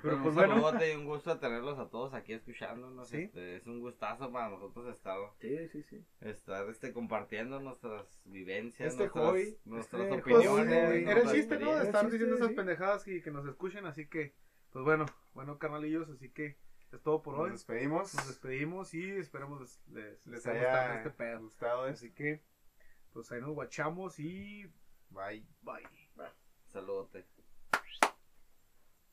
Pero 0.00 0.16
pues 0.16 0.28
un 0.30 0.34
bueno. 0.34 0.54
saludote 0.60 0.92
y 0.92 0.96
un 0.96 1.04
gusto 1.04 1.38
tenerlos 1.38 1.78
a 1.78 1.88
todos 1.88 2.12
aquí 2.14 2.32
escuchándonos. 2.32 3.08
Sí. 3.08 3.18
Este, 3.24 3.56
es 3.56 3.66
un 3.66 3.80
gustazo 3.80 4.32
para 4.32 4.48
nosotros 4.48 4.86
estar, 4.94 5.16
Sí, 5.40 5.68
sí, 5.68 5.82
sí. 5.84 6.04
estar 6.20 6.68
este, 6.70 6.92
compartiendo 6.92 7.60
nuestras 7.60 8.20
vivencias, 8.24 8.92
Este 8.94 9.04
nuestras, 9.04 9.24
hobby, 9.24 9.58
nuestras 9.64 10.02
este 10.02 10.22
Pues, 10.22 10.36
opiniones. 10.36 11.06
era 11.06 11.20
el 11.20 11.30
chiste, 11.30 11.58
¿no? 11.58 11.76
De 11.76 11.84
estar 11.84 12.10
diciendo 12.10 12.34
esas 12.36 12.48
sí. 12.48 12.54
pendejadas 12.54 13.06
y 13.08 13.22
que 13.22 13.30
nos 13.30 13.46
escuchen, 13.46 13.86
así 13.86 14.06
que, 14.08 14.34
pues 14.70 14.84
bueno, 14.84 15.06
bueno, 15.34 15.58
carnalillos, 15.58 16.08
así 16.10 16.30
que 16.30 16.56
es 16.90 17.00
todo 17.02 17.22
por 17.22 17.34
Nos 17.34 17.44
hoy. 17.44 17.50
despedimos. 17.52 18.14
Nos 18.14 18.26
despedimos 18.28 18.94
y 18.94 19.08
esperemos 19.10 19.60
les, 19.60 19.80
les, 19.88 20.26
Les 20.26 20.46
haya 20.46 20.96
este 20.96 21.10
pedo. 21.10 21.40
gustado. 21.40 21.84
Así 21.84 22.10
que, 22.12 22.42
pues 23.12 23.30
ahí 23.30 23.40
nos 23.40 23.50
guachamos 23.54 24.18
y 24.18 24.64
Bye. 25.10 25.46
bye. 25.62 25.86
Saludote. 26.66 27.24